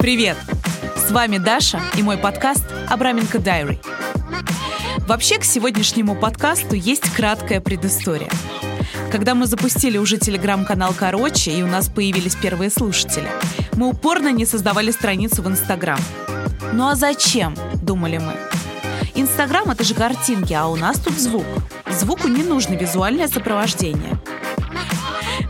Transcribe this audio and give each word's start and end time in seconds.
Привет! 0.00 0.36
С 0.96 1.12
вами 1.12 1.38
Даша 1.38 1.80
и 1.96 2.02
мой 2.02 2.18
подкаст 2.18 2.64
«Абраменко 2.88 3.38
Дайри». 3.38 3.78
Вообще, 5.06 5.38
к 5.38 5.44
сегодняшнему 5.44 6.16
подкасту 6.16 6.74
есть 6.74 7.08
краткая 7.14 7.60
предыстория. 7.60 8.30
Когда 9.12 9.36
мы 9.36 9.46
запустили 9.46 9.96
уже 9.96 10.18
телеграм-канал 10.18 10.92
«Короче» 10.98 11.52
и 11.52 11.62
у 11.62 11.68
нас 11.68 11.88
появились 11.88 12.34
первые 12.34 12.70
слушатели, 12.70 13.28
мы 13.74 13.86
упорно 13.86 14.32
не 14.32 14.46
создавали 14.46 14.90
страницу 14.90 15.42
в 15.42 15.48
Инстаграм. 15.48 16.00
Ну 16.72 16.88
а 16.88 16.96
зачем, 16.96 17.54
думали 17.80 18.18
мы. 18.18 18.34
Инстаграм— 19.14 19.70
это 19.70 19.84
же 19.84 19.94
картинки, 19.94 20.52
а 20.54 20.66
у 20.66 20.74
нас 20.74 20.98
тут 20.98 21.14
звук. 21.14 21.46
Звуку 21.98 22.28
не 22.28 22.42
нужно 22.42 22.74
визуальное 22.74 23.28
сопровождение. 23.28 24.18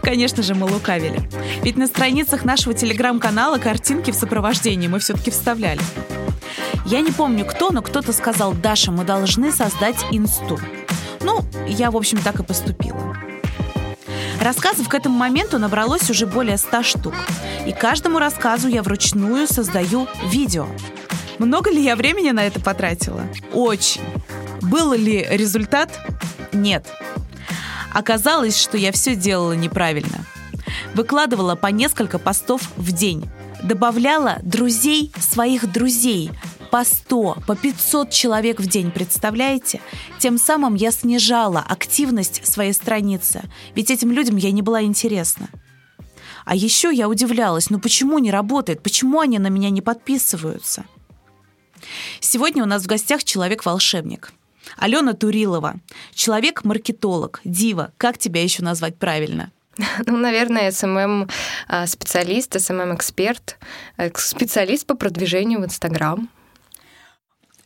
Конечно 0.02 0.42
же, 0.42 0.54
мы 0.54 0.66
лукавили. 0.66 1.20
Ведь 1.62 1.76
на 1.76 1.86
страницах 1.86 2.44
нашего 2.44 2.74
телеграм-канала 2.74 3.58
картинки 3.58 4.10
в 4.10 4.14
сопровождении 4.14 4.88
мы 4.88 4.98
все-таки 4.98 5.30
вставляли. 5.30 5.80
Я 6.86 7.00
не 7.02 7.12
помню 7.12 7.44
кто, 7.44 7.70
но 7.70 7.82
кто-то 7.82 8.12
сказал, 8.12 8.52
Даша, 8.52 8.90
мы 8.90 9.04
должны 9.04 9.52
создать 9.52 10.04
инсту. 10.10 10.58
Ну, 11.20 11.44
я, 11.68 11.90
в 11.90 11.96
общем, 11.96 12.18
так 12.18 12.40
и 12.40 12.42
поступила. 12.42 13.16
Рассказов 14.40 14.88
к 14.88 14.94
этому 14.94 15.18
моменту 15.18 15.58
набралось 15.58 16.08
уже 16.08 16.26
более 16.26 16.56
ста 16.56 16.82
штук. 16.82 17.14
И 17.66 17.72
каждому 17.72 18.18
рассказу 18.18 18.68
я 18.68 18.82
вручную 18.82 19.46
создаю 19.46 20.08
видео. 20.30 20.66
Много 21.38 21.70
ли 21.70 21.82
я 21.82 21.94
времени 21.94 22.30
на 22.30 22.46
это 22.46 22.58
потратила? 22.58 23.22
Очень. 23.52 24.00
Был 24.62 24.94
ли 24.94 25.26
результат? 25.30 25.90
Нет. 26.52 26.86
Оказалось, 27.92 28.60
что 28.60 28.76
я 28.76 28.92
все 28.92 29.14
делала 29.14 29.52
неправильно. 29.52 30.24
Выкладывала 30.94 31.56
по 31.56 31.68
несколько 31.68 32.18
постов 32.18 32.70
в 32.76 32.92
день. 32.92 33.28
Добавляла 33.62 34.38
друзей 34.42 35.12
своих 35.18 35.70
друзей. 35.70 36.30
По 36.70 36.84
100, 36.84 37.38
по 37.46 37.56
500 37.56 38.10
человек 38.10 38.60
в 38.60 38.66
день, 38.66 38.92
представляете? 38.92 39.80
Тем 40.18 40.38
самым 40.38 40.76
я 40.76 40.92
снижала 40.92 41.64
активность 41.68 42.46
своей 42.46 42.72
страницы, 42.72 43.42
ведь 43.74 43.90
этим 43.90 44.12
людям 44.12 44.36
я 44.36 44.52
не 44.52 44.62
была 44.62 44.82
интересна. 44.82 45.48
А 46.44 46.54
еще 46.54 46.94
я 46.94 47.08
удивлялась, 47.08 47.70
ну 47.70 47.80
почему 47.80 48.18
не 48.18 48.30
работает, 48.30 48.84
почему 48.84 49.18
они 49.18 49.40
на 49.40 49.48
меня 49.48 49.70
не 49.70 49.82
подписываются? 49.82 50.84
Сегодня 52.20 52.62
у 52.62 52.66
нас 52.66 52.84
в 52.84 52.86
гостях 52.86 53.24
человек-волшебник– 53.24 54.32
Алена 54.76 55.12
Турилова, 55.14 55.76
человек-маркетолог, 56.14 57.40
дива, 57.44 57.92
как 57.96 58.18
тебя 58.18 58.42
еще 58.42 58.62
назвать 58.62 58.96
правильно? 58.96 59.50
Ну, 60.06 60.16
наверное, 60.16 60.70
SMM-специалист, 60.70 62.58
SMM-эксперт, 62.58 63.56
специалист 64.16 64.86
по 64.86 64.94
продвижению 64.94 65.60
в 65.60 65.64
Инстаграм. 65.64 66.28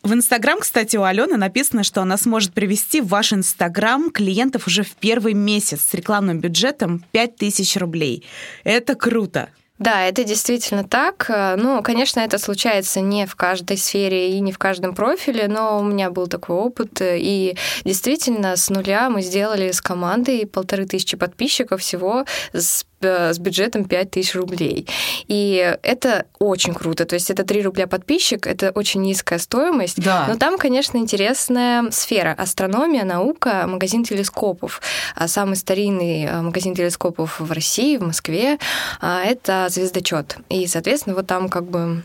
В 0.02 0.12
Инстаграм, 0.12 0.58
кстати, 0.60 0.98
у 0.98 1.02
Алены 1.02 1.38
написано, 1.38 1.82
что 1.82 2.02
она 2.02 2.18
сможет 2.18 2.52
привести 2.52 3.00
в 3.00 3.08
ваш 3.08 3.32
Инстаграм 3.32 4.10
клиентов 4.10 4.66
уже 4.66 4.82
в 4.82 4.90
первый 4.96 5.32
месяц 5.32 5.80
с 5.80 5.94
рекламным 5.94 6.40
бюджетом 6.40 7.02
5000 7.12 7.76
рублей. 7.78 8.22
Это 8.64 8.96
круто. 8.96 9.48
Да, 9.78 10.06
это 10.06 10.22
действительно 10.22 10.84
так. 10.84 11.28
Ну, 11.56 11.82
конечно, 11.82 12.20
это 12.20 12.38
случается 12.38 13.00
не 13.00 13.26
в 13.26 13.34
каждой 13.34 13.76
сфере 13.76 14.30
и 14.30 14.40
не 14.40 14.52
в 14.52 14.58
каждом 14.58 14.94
профиле, 14.94 15.48
но 15.48 15.80
у 15.80 15.82
меня 15.82 16.10
был 16.10 16.28
такой 16.28 16.56
опыт. 16.56 17.00
И 17.02 17.56
действительно, 17.84 18.56
с 18.56 18.70
нуля 18.70 19.10
мы 19.10 19.20
сделали 19.20 19.72
с 19.72 19.80
командой 19.80 20.46
полторы 20.46 20.86
тысячи 20.86 21.16
подписчиков 21.16 21.80
всего 21.80 22.24
с 22.52 22.86
с 23.00 23.38
бюджетом 23.38 23.84
5000 23.84 24.34
рублей. 24.34 24.86
И 25.28 25.76
это 25.82 26.26
очень 26.38 26.74
круто. 26.74 27.04
То 27.04 27.14
есть 27.14 27.30
это 27.30 27.44
3 27.44 27.62
рубля 27.62 27.86
подписчик, 27.86 28.46
это 28.46 28.70
очень 28.70 29.02
низкая 29.02 29.38
стоимость. 29.38 30.02
Да. 30.02 30.26
Но 30.28 30.36
там, 30.36 30.58
конечно, 30.58 30.98
интересная 30.98 31.90
сфера. 31.90 32.34
Астрономия, 32.36 33.04
наука, 33.04 33.64
магазин 33.66 34.04
телескопов. 34.04 34.80
А 35.14 35.28
самый 35.28 35.56
старинный 35.56 36.24
э, 36.24 36.40
магазин 36.40 36.74
телескопов 36.74 37.40
в 37.40 37.52
России, 37.52 37.96
в 37.96 38.02
Москве, 38.02 38.58
а, 39.00 39.22
это 39.22 39.66
звездочет. 39.70 40.36
И, 40.48 40.66
соответственно, 40.66 41.16
вот 41.16 41.26
там 41.26 41.48
как 41.48 41.64
бы 41.64 42.02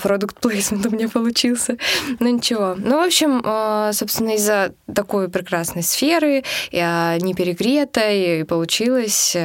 продукт 0.00 0.40
плейсмент 0.40 0.86
у 0.86 0.90
меня 0.90 1.08
получился. 1.08 1.76
Ну 2.20 2.28
ничего. 2.28 2.74
Ну, 2.76 3.00
в 3.00 3.04
общем, 3.04 3.42
э, 3.44 3.90
собственно, 3.92 4.34
из-за 4.34 4.72
такой 4.92 5.28
прекрасной 5.28 5.82
сферы, 5.82 6.42
я 6.72 7.16
не 7.20 7.34
перегретой, 7.34 8.40
и 8.40 8.44
получилось 8.44 9.36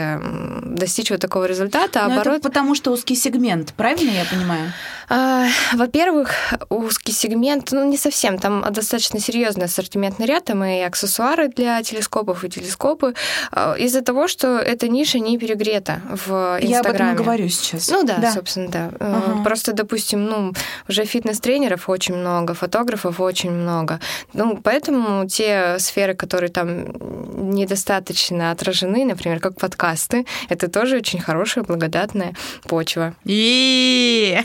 достичь 0.64 1.12
вот 1.12 1.20
такого 1.20 1.46
результата. 1.46 2.00
Но 2.08 2.16
оборот... 2.16 2.38
это 2.38 2.50
потому 2.50 2.76
что 2.76 2.92
узкий 2.92 3.16
сегмент, 3.16 3.74
правильно 3.74 4.12
я 4.12 4.26
понимаю? 4.26 4.72
А, 5.10 5.48
во-первых, 5.74 6.32
узкий 6.70 7.12
сегмент, 7.12 7.72
ну 7.72 7.86
не 7.86 7.98
совсем, 7.98 8.38
там 8.38 8.66
достаточно 8.72 9.20
серьезный 9.20 9.66
ассортиментный 9.66 10.26
ряд, 10.26 10.46
там 10.46 10.64
и 10.64 10.80
аксессуары 10.80 11.50
для 11.50 11.82
телескопов, 11.84 12.44
и 12.44 12.50
телескопы, 12.50 13.14
а, 13.52 13.76
из-за 13.76 14.02
того, 14.02 14.28
что 14.28 14.58
эта 14.58 14.88
ниша 14.88 15.20
не 15.20 15.38
перегрета 15.38 16.02
в 16.10 16.58
Инстаграме. 16.62 16.70
Я 16.70 16.80
об 16.80 16.88
этом 16.88 17.16
говорю 17.16 17.50
сейчас. 17.50 17.90
Ну 17.90 18.04
да, 18.04 18.18
да. 18.18 18.32
собственно, 18.32 18.70
да. 18.70 18.92
Ага. 19.00 19.44
Просто, 19.44 19.74
допустим, 19.74 20.23
ну, 20.30 20.54
уже 20.88 21.06
фитнес-тренеров 21.06 21.90
очень 21.90 22.16
много, 22.16 22.54
фотографов 22.54 23.20
очень 23.20 23.52
много. 23.52 24.00
Ну, 24.34 24.60
поэтому 24.62 25.28
те 25.28 25.78
сферы, 25.80 26.14
которые 26.14 26.50
там 26.50 27.52
недостаточно 27.52 28.52
отражены, 28.52 29.06
например, 29.06 29.40
как 29.40 29.58
подкасты, 29.58 30.26
это 30.50 30.70
тоже 30.70 30.98
очень 30.98 31.20
хорошая, 31.20 31.64
благодатная 31.64 32.36
почва. 32.68 33.16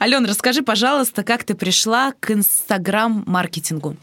Алена, 0.00 0.28
расскажи, 0.28 0.62
пожалуйста, 0.62 1.22
как 1.22 1.44
ты 1.44 1.54
пришла 1.54 2.12
к 2.20 2.30
инстаграм-маркетингу? 2.30 3.96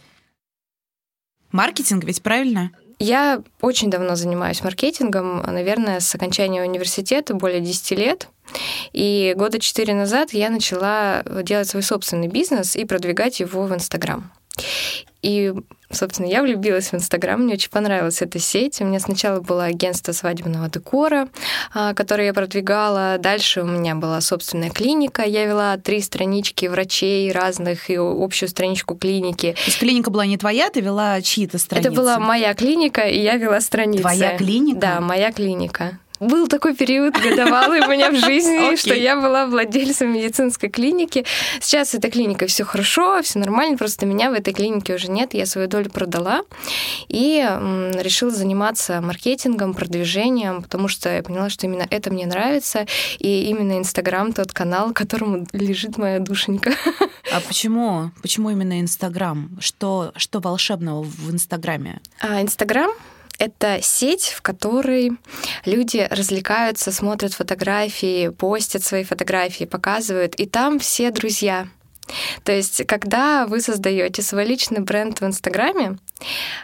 Маркетинг 1.51 2.05
ведь 2.05 2.21
правильно? 2.21 2.71
Я 3.01 3.41
очень 3.61 3.89
давно 3.89 4.15
занимаюсь 4.15 4.63
маркетингом, 4.63 5.41
наверное, 5.41 5.99
с 5.99 6.13
окончания 6.13 6.61
университета, 6.61 7.33
более 7.33 7.59
10 7.59 7.91
лет. 7.97 8.27
И 8.93 9.33
года 9.35 9.59
четыре 9.59 9.95
назад 9.95 10.33
я 10.33 10.51
начала 10.51 11.23
делать 11.41 11.67
свой 11.67 11.81
собственный 11.81 12.27
бизнес 12.27 12.75
и 12.75 12.85
продвигать 12.85 13.39
его 13.39 13.63
в 13.63 13.73
Инстаграм. 13.73 14.31
И, 15.21 15.53
собственно, 15.91 16.25
я 16.25 16.41
влюбилась 16.41 16.91
в 16.91 16.95
Инстаграм, 16.95 17.39
мне 17.39 17.53
очень 17.53 17.69
понравилась 17.69 18.21
эта 18.21 18.39
сеть. 18.39 18.81
У 18.81 18.85
меня 18.85 18.99
сначала 18.99 19.39
было 19.39 19.65
агентство 19.65 20.13
свадебного 20.13 20.67
декора, 20.69 21.27
а, 21.73 21.93
которое 21.93 22.27
я 22.27 22.33
продвигала. 22.33 23.17
Дальше 23.19 23.61
у 23.61 23.65
меня 23.65 23.93
была 23.93 24.19
собственная 24.21 24.71
клиника. 24.71 25.23
Я 25.23 25.45
вела 25.45 25.77
три 25.77 26.01
странички 26.01 26.65
врачей 26.65 27.31
разных 27.31 27.89
и 27.91 27.97
общую 27.97 28.49
страничку 28.49 28.95
клиники. 28.95 29.53
То 29.53 29.65
есть 29.67 29.77
клиника 29.77 30.09
была 30.09 30.25
не 30.25 30.37
твоя, 30.37 30.69
ты 30.69 30.81
вела 30.81 31.21
чьи-то 31.21 31.59
страницы? 31.59 31.89
Это 31.89 31.95
была 31.95 32.17
моя 32.17 32.55
клиника, 32.55 33.01
и 33.01 33.21
я 33.21 33.35
вела 33.35 33.61
страницы. 33.61 34.01
Твоя 34.01 34.37
клиника? 34.37 34.79
Да, 34.79 35.01
моя 35.01 35.31
клиника 35.31 35.99
был 36.21 36.47
такой 36.47 36.75
период 36.75 37.15
годовалый 37.15 37.81
у 37.81 37.89
меня 37.89 38.11
в 38.11 38.15
жизни, 38.15 38.75
что 38.75 38.93
я 38.93 39.15
была 39.15 39.47
владельцем 39.47 40.13
медицинской 40.13 40.69
клиники. 40.69 41.25
Сейчас 41.59 41.95
эта 41.95 42.09
клиника 42.09 42.45
все 42.45 42.63
хорошо, 42.63 43.21
все 43.23 43.39
нормально, 43.39 43.77
просто 43.77 44.05
меня 44.05 44.29
в 44.29 44.33
этой 44.33 44.53
клинике 44.53 44.95
уже 44.95 45.09
нет, 45.09 45.33
я 45.33 45.45
свою 45.45 45.67
долю 45.67 45.89
продала 45.89 46.43
и 47.07 47.39
решила 47.99 48.31
заниматься 48.31 49.01
маркетингом, 49.01 49.73
продвижением, 49.73 50.61
потому 50.61 50.87
что 50.87 51.09
я 51.09 51.23
поняла, 51.23 51.49
что 51.49 51.65
именно 51.65 51.87
это 51.89 52.11
мне 52.11 52.27
нравится, 52.27 52.85
и 53.17 53.45
именно 53.45 53.79
Инстаграм 53.79 54.31
тот 54.31 54.53
канал, 54.53 54.93
которому 54.93 55.47
лежит 55.53 55.97
моя 55.97 56.19
душенька. 56.19 56.73
А 57.33 57.39
почему? 57.39 58.11
Почему 58.21 58.49
именно 58.49 58.79
Инстаграм? 58.79 59.49
Что, 59.59 60.11
что 60.15 60.39
волшебного 60.39 61.01
в 61.03 61.31
Инстаграме? 61.31 62.01
А, 62.19 62.41
Инстаграм 62.41 62.91
это 63.41 63.79
сеть, 63.81 64.27
в 64.27 64.43
которой 64.43 65.13
люди 65.65 66.07
развлекаются, 66.11 66.91
смотрят 66.91 67.33
фотографии, 67.33 68.29
постят 68.29 68.83
свои 68.83 69.03
фотографии, 69.03 69.65
показывают, 69.65 70.35
и 70.35 70.45
там 70.45 70.77
все 70.77 71.09
друзья. 71.09 71.67
То 72.43 72.51
есть, 72.51 72.85
когда 72.87 73.45
вы 73.47 73.61
создаете 73.61 74.21
свой 74.21 74.45
личный 74.45 74.79
бренд 74.79 75.21
в 75.21 75.25
Инстаграме, 75.25 75.97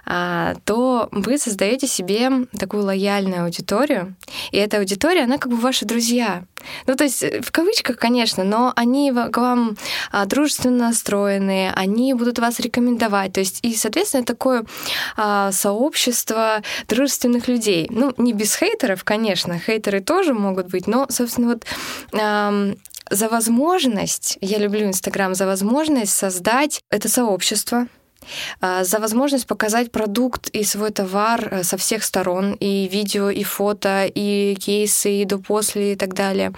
а, 0.06 0.56
то 0.66 1.10
вы 1.12 1.38
создаете 1.38 1.88
себе 1.88 2.30
такую 2.58 2.84
лояльную 2.84 3.46
аудиторию, 3.46 4.16
и 4.52 4.58
эта 4.58 4.78
аудитория, 4.78 5.24
она 5.24 5.38
как 5.38 5.52
бы 5.52 5.58
ваши 5.58 5.86
друзья. 5.86 6.44
Ну, 6.86 6.96
то 6.96 7.04
есть, 7.04 7.24
в 7.24 7.52
кавычках, 7.52 7.98
конечно, 7.98 8.44
но 8.44 8.74
они 8.76 9.12
к 9.12 9.38
вам 9.38 9.78
а, 10.12 10.26
дружественно 10.26 10.88
настроены, 10.88 11.72
они 11.76 12.14
будут 12.14 12.40
вас 12.40 12.60
рекомендовать. 12.60 13.34
То 13.34 13.40
есть, 13.40 13.60
и, 13.62 13.76
соответственно, 13.76 14.24
такое 14.24 14.66
а, 15.16 15.52
сообщество 15.52 16.62
дружественных 16.88 17.48
людей. 17.48 17.88
Ну, 17.90 18.14
не 18.18 18.34
без 18.34 18.56
хейтеров, 18.56 19.04
конечно, 19.04 19.60
хейтеры 19.60 20.02
тоже 20.02 20.34
могут 20.34 20.68
быть, 20.68 20.88
но, 20.88 21.08
собственно, 21.10 21.48
вот 21.48 21.66
за 23.10 23.30
возможность, 23.30 24.38
я 24.42 24.58
люблю 24.58 24.86
Инстаграм, 24.86 25.36
за 25.36 25.46
возможность 25.46 26.14
создать 26.14 26.82
это 26.90 27.10
сообщество, 27.10 27.88
а, 28.62 28.84
за 28.84 29.00
возможность 29.00 29.48
показать 29.48 29.92
продукт 29.92 30.50
и 30.50 30.64
свой 30.64 30.92
товар 30.92 31.48
э, 31.52 31.64
со 31.64 31.78
всех 31.78 32.04
сторон, 32.04 32.54
и 32.60 32.88
видео, 32.88 33.30
и 33.30 33.44
фото, 33.44 34.06
и 34.06 34.56
кейсы, 34.56 35.22
и 35.22 35.26
до-после, 35.26 35.94
и 35.94 35.96
так 35.96 36.14
далее. 36.14 36.52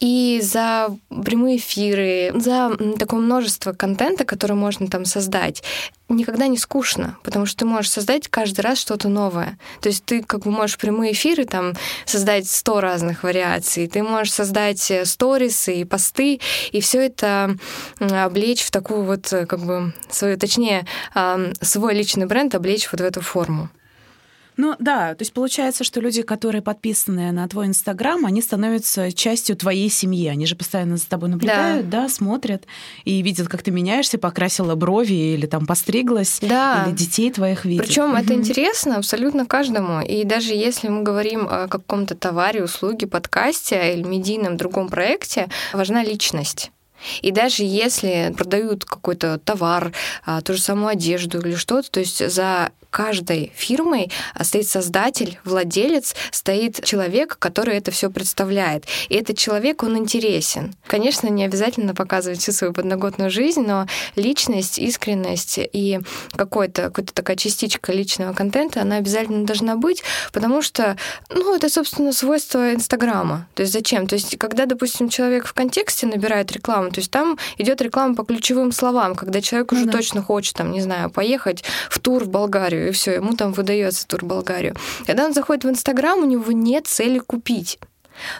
И 0.00 0.40
за 0.42 0.88
прямые 1.24 1.56
эфиры, 1.56 2.32
за 2.34 2.70
такое 2.98 3.20
множество 3.20 3.72
контента, 3.72 4.24
который 4.24 4.56
можно 4.56 4.88
там 4.88 5.04
создать 5.04 5.62
никогда 6.08 6.46
не 6.46 6.58
скучно, 6.58 7.16
потому 7.22 7.46
что 7.46 7.60
ты 7.60 7.64
можешь 7.64 7.90
создать 7.90 8.28
каждый 8.28 8.60
раз 8.60 8.78
что-то 8.78 9.08
новое. 9.08 9.58
То 9.80 9.88
есть 9.88 10.04
ты 10.04 10.22
как 10.22 10.40
бы 10.42 10.50
можешь 10.50 10.78
прямые 10.78 11.12
эфиры 11.12 11.44
там 11.44 11.74
создать 12.04 12.48
сто 12.48 12.80
разных 12.80 13.22
вариаций, 13.22 13.86
ты 13.86 14.02
можешь 14.02 14.32
создать 14.32 14.90
э, 14.90 15.04
сторисы 15.04 15.76
и 15.76 15.84
посты, 15.84 16.40
и 16.72 16.80
все 16.80 17.06
это 17.06 17.56
облечь 17.98 18.62
в 18.62 18.70
такую 18.70 19.02
вот 19.04 19.32
э, 19.32 19.46
как 19.46 19.60
бы 19.60 19.94
свою, 20.10 20.38
точнее, 20.38 20.86
свой 21.60 21.94
личный 21.94 22.26
бренд 22.26 22.54
облечь 22.54 22.88
вот 22.90 23.00
в 23.00 23.04
эту 23.04 23.20
форму. 23.20 23.70
Ну 24.56 24.76
да, 24.78 25.14
то 25.14 25.22
есть 25.22 25.32
получается, 25.32 25.82
что 25.84 26.00
люди, 26.00 26.22
которые 26.22 26.62
подписаны 26.62 27.32
на 27.32 27.48
твой 27.48 27.66
Инстаграм, 27.66 28.24
они 28.24 28.40
становятся 28.40 29.12
частью 29.12 29.56
твоей 29.56 29.90
семьи. 29.90 30.28
Они 30.28 30.46
же 30.46 30.54
постоянно 30.54 30.96
за 30.96 31.08
тобой 31.08 31.28
наблюдают, 31.28 31.88
да, 31.88 32.02
да 32.02 32.08
смотрят 32.08 32.64
и 33.04 33.20
видят, 33.22 33.48
как 33.48 33.62
ты 33.62 33.70
меняешься, 33.70 34.18
покрасила 34.18 34.74
брови 34.74 35.34
или 35.34 35.46
там 35.46 35.66
постриглась, 35.66 36.38
да. 36.40 36.84
или 36.86 36.94
детей 36.94 37.30
твоих 37.32 37.64
видят. 37.64 37.86
Причем 37.86 38.12
угу. 38.12 38.16
это 38.16 38.34
интересно 38.34 38.98
абсолютно 38.98 39.46
каждому. 39.46 40.00
И 40.00 40.24
даже 40.24 40.52
если 40.54 40.88
мы 40.88 41.02
говорим 41.02 41.48
о 41.48 41.66
каком-то 41.66 42.14
товаре, 42.14 42.62
услуге, 42.62 43.06
подкасте 43.06 43.94
или 43.94 44.02
медийном 44.02 44.56
другом 44.56 44.88
проекте, 44.88 45.48
важна 45.72 46.04
личность. 46.04 46.70
И 47.22 47.30
даже 47.30 47.64
если 47.64 48.32
продают 48.36 48.84
какой-то 48.84 49.38
товар, 49.38 49.92
а, 50.24 50.40
ту 50.40 50.54
же 50.54 50.62
самую 50.62 50.88
одежду 50.88 51.40
или 51.40 51.54
что-то, 51.54 51.90
то 51.90 52.00
есть 52.00 52.30
за 52.30 52.70
каждой 52.94 53.50
фирмой 53.56 54.08
стоит 54.40 54.68
создатель, 54.68 55.40
владелец, 55.44 56.14
стоит 56.30 56.84
человек, 56.84 57.36
который 57.40 57.76
это 57.76 57.90
все 57.90 58.08
представляет. 58.08 58.84
И 59.08 59.16
этот 59.16 59.36
человек, 59.36 59.82
он 59.82 59.98
интересен. 59.98 60.76
Конечно, 60.86 61.26
не 61.26 61.44
обязательно 61.44 61.92
показывать 61.92 62.38
всю 62.38 62.52
свою 62.52 62.72
подноготную 62.72 63.30
жизнь, 63.30 63.62
но 63.66 63.88
личность, 64.14 64.78
искренность 64.78 65.58
и 65.58 65.98
какой-то, 66.36 66.82
какая-то 66.90 67.12
такая 67.12 67.36
частичка 67.36 67.92
личного 67.92 68.32
контента, 68.32 68.82
она 68.82 68.96
обязательно 68.96 69.44
должна 69.44 69.74
быть, 69.74 70.04
потому 70.32 70.62
что, 70.62 70.96
ну, 71.30 71.56
это, 71.56 71.68
собственно, 71.68 72.12
свойство 72.12 72.74
Инстаграма. 72.74 73.48
То 73.54 73.62
есть 73.62 73.72
зачем? 73.72 74.06
То 74.06 74.14
есть 74.14 74.38
когда, 74.38 74.66
допустим, 74.66 75.08
человек 75.08 75.46
в 75.46 75.52
контексте 75.52 76.06
набирает 76.06 76.52
рекламу, 76.52 76.90
то 76.90 77.00
есть 77.00 77.10
там 77.10 77.38
идет 77.58 77.82
реклама 77.82 78.14
по 78.14 78.24
ключевым 78.24 78.70
словам, 78.70 79.16
когда 79.16 79.40
человек 79.40 79.72
ну, 79.72 79.78
уже 79.78 79.86
да. 79.86 79.92
точно 79.92 80.22
хочет, 80.22 80.54
там, 80.54 80.70
не 80.70 80.80
знаю, 80.80 81.10
поехать 81.10 81.64
в 81.90 81.98
тур 81.98 82.22
в 82.22 82.28
Болгарию, 82.28 82.83
и 82.88 82.92
все, 82.92 83.14
ему 83.14 83.34
там 83.34 83.52
выдается 83.52 84.06
тур 84.06 84.24
Болгарию. 84.24 84.74
Когда 85.06 85.24
он 85.24 85.34
заходит 85.34 85.64
в 85.64 85.70
Инстаграм, 85.70 86.18
у 86.18 86.24
него 86.24 86.52
нет 86.52 86.86
цели 86.86 87.18
купить. 87.18 87.78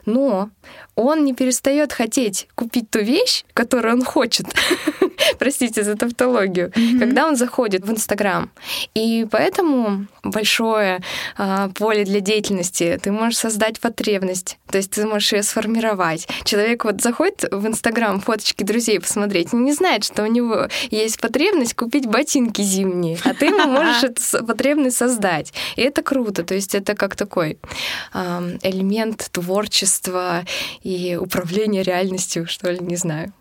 Но 0.07 0.51
он 0.97 1.25
не 1.25 1.35
перестает 1.35 1.93
хотеть 1.93 2.49
купить 2.55 2.91
ту 2.91 3.01
вещь, 3.01 3.45
которую 3.55 3.95
он 3.95 4.05
хочет. 4.05 4.47
Простите 5.39 5.83
за 5.83 5.97
тавтологию. 5.97 6.71
Mm-hmm. 6.71 6.99
Когда 6.99 7.27
он 7.27 7.37
заходит 7.37 7.85
в 7.85 7.91
Инстаграм. 7.91 8.51
И 8.95 9.27
поэтому 9.31 10.07
большое 10.23 11.03
а, 11.37 11.69
поле 11.71 12.05
для 12.05 12.21
деятельности. 12.21 12.99
Ты 13.03 13.13
можешь 13.13 13.39
создать 13.39 13.81
потребность. 13.81 14.59
То 14.71 14.79
есть 14.79 14.93
ты 14.93 15.07
можешь 15.07 15.33
ее 15.33 15.43
сформировать. 15.43 16.29
Человек 16.45 16.85
вот 16.85 17.01
заходит 17.01 17.45
в 17.51 17.67
Инстаграм 17.67 18.21
фоточки 18.21 18.65
друзей 18.65 19.01
посмотреть, 19.01 19.53
не 19.53 19.73
знает, 19.73 20.05
что 20.05 20.23
у 20.23 20.27
него 20.27 20.69
есть 20.91 21.21
потребность 21.21 21.75
купить 21.75 22.07
ботинки 22.07 22.63
зимние, 22.63 23.19
а 23.25 23.35
ты 23.35 23.47
ему 23.47 23.67
можешь 23.67 24.03
эту 24.03 24.45
потребность 24.45 24.97
создать. 24.97 25.53
И 25.77 25.83
это 25.83 26.03
круто. 26.03 26.45
То 26.45 26.55
есть 26.55 26.75
это 26.75 26.95
как 26.95 27.17
такой 27.17 27.59
элемент 28.13 29.29
творчества 29.33 30.45
и 30.85 31.17
управление 31.17 31.83
реальностью, 31.83 32.47
что 32.47 32.71
ли, 32.71 32.79
не 32.79 32.97
знаю. 32.97 33.33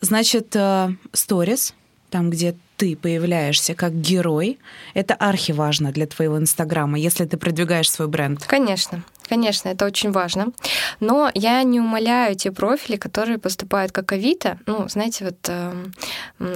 Значит, 0.00 0.54
э, 0.54 0.90
сторис, 1.12 1.74
там, 2.10 2.30
где 2.30 2.54
ты 2.76 2.94
появляешься 2.94 3.74
как 3.74 3.94
герой, 3.94 4.58
это 4.92 5.14
архиважно 5.14 5.92
для 5.92 6.06
твоего 6.06 6.38
Инстаграма, 6.38 6.98
если 6.98 7.24
ты 7.24 7.36
продвигаешь 7.36 7.90
свой 7.90 8.08
бренд. 8.08 8.44
Конечно. 8.46 9.02
Конечно, 9.28 9.68
это 9.70 9.86
очень 9.86 10.12
важно. 10.12 10.52
Но 11.00 11.30
я 11.34 11.62
не 11.62 11.80
умоляю 11.80 12.34
те 12.36 12.52
профили, 12.52 12.96
которые 12.96 13.38
поступают 13.38 13.92
как 13.92 14.12
Авито. 14.12 14.58
Ну, 14.66 14.86
знаете, 14.88 15.24
вот 15.24 15.36
э, 15.48 15.72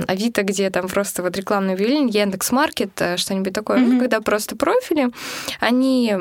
Авито, 0.07 0.43
где 0.43 0.71
там 0.71 0.89
просто 0.89 1.23
вот 1.23 1.37
рекламный 1.37 1.75
объявление, 1.75 2.21
Яндекс.Маркет, 2.21 2.91
э, 3.01 3.17
что-нибудь 3.17 3.53
такое. 3.53 3.79
Mm-hmm. 3.79 4.01
Когда 4.01 4.21
просто 4.21 4.57
профили, 4.57 5.11
они... 5.61 6.15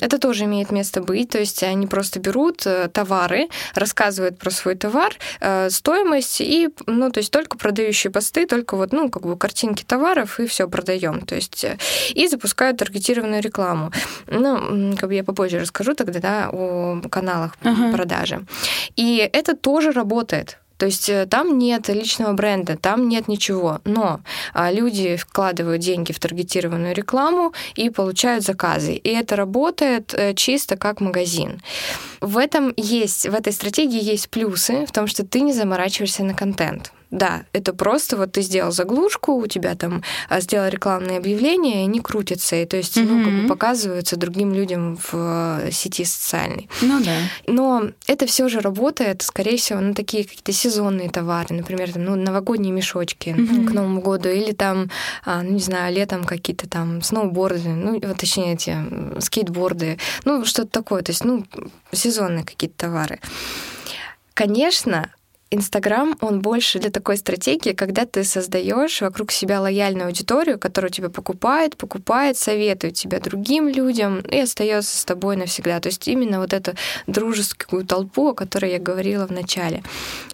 Это 0.00 0.18
тоже 0.18 0.44
имеет 0.44 0.70
место 0.70 1.02
быть. 1.02 1.30
То 1.30 1.38
есть 1.38 1.62
они 1.62 1.86
просто 1.86 2.18
берут 2.18 2.66
э, 2.66 2.88
товары, 2.88 3.48
рассказывают 3.74 4.38
про 4.38 4.50
свой 4.50 4.76
товар, 4.76 5.14
э, 5.40 5.68
стоимость 5.70 6.40
и, 6.40 6.70
ну, 6.86 7.10
то 7.10 7.18
есть 7.18 7.30
только 7.30 7.58
продающие 7.58 8.10
посты, 8.10 8.46
только 8.46 8.76
вот, 8.76 8.92
ну, 8.92 9.10
как 9.10 9.22
бы 9.22 9.36
картинки 9.36 9.84
товаров 9.84 10.40
и 10.40 10.46
все 10.46 10.68
продаем. 10.68 11.20
То 11.20 11.34
есть 11.34 11.64
э, 11.64 11.78
и 12.14 12.26
запускают 12.26 12.78
таргетированную 12.78 13.42
рекламу. 13.42 13.92
Ну, 14.26 14.96
как 14.96 15.08
бы 15.08 15.14
я 15.14 15.24
попозже 15.24 15.58
расскажу 15.60 15.89
тогда 15.94 16.20
да, 16.20 16.50
о 16.52 17.00
каналах 17.10 17.56
uh-huh. 17.62 17.92
продажи. 17.92 18.44
И 18.96 19.28
это 19.32 19.56
тоже 19.56 19.92
работает. 19.92 20.58
То 20.80 20.86
есть 20.86 21.10
э, 21.10 21.26
там 21.26 21.58
нет 21.58 21.88
личного 21.88 22.32
бренда, 22.32 22.76
там 22.76 23.06
нет 23.08 23.28
ничего. 23.28 23.80
Но 23.84 24.20
а, 24.54 24.72
люди 24.72 25.16
вкладывают 25.16 25.82
деньги 25.82 26.12
в 26.12 26.18
таргетированную 26.18 26.94
рекламу 26.94 27.52
и 27.74 27.90
получают 27.90 28.44
заказы. 28.44 28.94
И 28.94 29.10
это 29.10 29.36
работает 29.36 30.14
э, 30.14 30.32
чисто 30.34 30.78
как 30.78 31.02
магазин. 31.02 31.60
В 32.22 32.38
этом 32.38 32.72
есть, 32.78 33.28
в 33.28 33.34
этой 33.34 33.52
стратегии 33.52 34.02
есть 34.02 34.30
плюсы 34.30 34.86
в 34.86 34.92
том, 34.92 35.06
что 35.06 35.26
ты 35.26 35.42
не 35.42 35.52
заморачиваешься 35.52 36.24
на 36.24 36.32
контент. 36.32 36.92
Да, 37.10 37.42
это 37.52 37.72
просто 37.72 38.16
вот 38.16 38.32
ты 38.32 38.42
сделал 38.42 38.70
заглушку, 38.70 39.34
у 39.34 39.46
тебя 39.48 39.74
там 39.74 40.02
а, 40.28 40.40
сделал 40.40 40.68
рекламные 40.68 41.18
объявления, 41.18 41.82
и 41.82 41.84
они 41.84 42.00
крутятся, 42.00 42.56
и 42.56 42.64
то 42.66 42.76
есть 42.76 42.96
mm-hmm. 42.96 43.04
ну, 43.04 43.24
как 43.24 43.42
бы 43.42 43.48
показываются 43.48 44.16
другим 44.16 44.54
людям 44.54 44.96
в 44.96 45.10
э, 45.12 45.70
сети 45.72 46.04
социальной. 46.04 46.68
Ну 46.82 47.00
да. 47.02 47.16
Но 47.48 47.90
это 48.06 48.26
все 48.26 48.48
же 48.48 48.60
работает, 48.60 49.22
скорее 49.22 49.56
всего, 49.56 49.80
на 49.80 49.94
такие 49.94 50.24
какие-то 50.24 50.52
сезонные 50.52 51.10
товары, 51.10 51.54
например, 51.54 51.92
там, 51.92 52.04
ну, 52.04 52.14
новогодние 52.14 52.72
мешочки 52.72 53.30
mm-hmm. 53.30 53.66
к 53.66 53.72
Новому 53.72 54.00
году, 54.00 54.28
или 54.28 54.52
там, 54.52 54.88
а, 55.24 55.42
ну 55.42 55.50
не 55.50 55.60
знаю, 55.60 55.92
летом 55.92 56.24
какие-то 56.24 56.68
там 56.68 57.02
сноуборды, 57.02 57.70
ну, 57.70 58.00
точнее, 58.00 58.54
эти 58.54 58.76
скейтборды, 59.18 59.98
ну, 60.24 60.44
что-то 60.44 60.70
такое, 60.70 61.02
то 61.02 61.10
есть, 61.10 61.24
ну, 61.24 61.44
сезонные 61.92 62.44
какие-то 62.44 62.76
товары. 62.76 63.18
Конечно, 64.34 65.10
Инстаграм, 65.52 66.16
он 66.20 66.40
больше 66.40 66.78
для 66.78 66.90
такой 66.90 67.16
стратегии, 67.16 67.72
когда 67.72 68.06
ты 68.06 68.22
создаешь 68.22 69.00
вокруг 69.00 69.32
себя 69.32 69.60
лояльную 69.60 70.06
аудиторию, 70.06 70.60
которая 70.60 70.92
тебя 70.92 71.08
покупает, 71.08 71.76
покупает, 71.76 72.36
советует 72.36 72.94
тебя 72.94 73.18
другим 73.18 73.66
людям 73.66 74.20
и 74.20 74.38
остается 74.38 74.96
с 74.96 75.04
тобой 75.04 75.36
навсегда. 75.36 75.80
То 75.80 75.88
есть 75.88 76.06
именно 76.06 76.38
вот 76.38 76.52
эту 76.52 76.74
дружескую 77.08 77.84
толпу, 77.84 78.28
о 78.28 78.34
которой 78.34 78.70
я 78.70 78.78
говорила 78.78 79.26
в 79.26 79.32
начале. 79.32 79.82